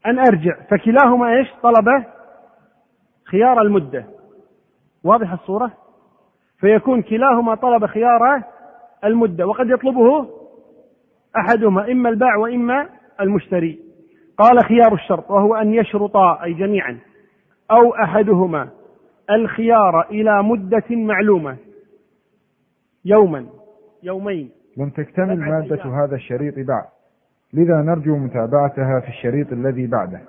أن 0.07 0.19
أرجع. 0.19 0.63
فكلاهما 0.71 1.37
إيش؟ 1.37 1.49
طلب 1.63 2.05
خيار 3.25 3.63
المدة. 3.63 4.14
واضح 5.05 5.33
الصورة؟ 5.33 5.71
فيكون 6.59 7.03
كلاهما 7.03 7.55
طلب 7.55 7.87
خيار 7.87 8.43
المدة 9.05 9.47
وقد 9.47 9.71
يطلبه 9.71 10.29
أحدهما 11.37 11.93
إما 11.93 12.09
الباع 12.09 12.37
وإما 12.37 12.89
المشتري. 13.21 13.79
قال 14.39 14.65
خيار 14.65 14.95
الشرط 14.95 15.31
وهو 15.31 15.55
أن 15.55 15.75
يشرطا 15.75 16.45
أي 16.45 16.55
جميعا 16.55 16.99
أو 17.71 17.95
أحدهما 17.95 18.69
الخيار 19.31 20.07
إلى 20.11 20.43
مدة 20.43 20.85
معلومة. 20.91 21.57
يوما 23.05 23.47
يومين. 24.03 24.51
لم 24.77 24.91
تكتمل 24.91 25.39
مادة 25.39 25.85
هذا 25.85 26.17
الشريط 26.17 26.55
بعد. 26.55 26.85
لذا 27.53 27.77
نرجو 27.77 28.17
متابعتها 28.17 29.01
في 29.01 29.09
الشريط 29.09 29.53
الذي 29.53 29.87
بعده. 29.87 30.21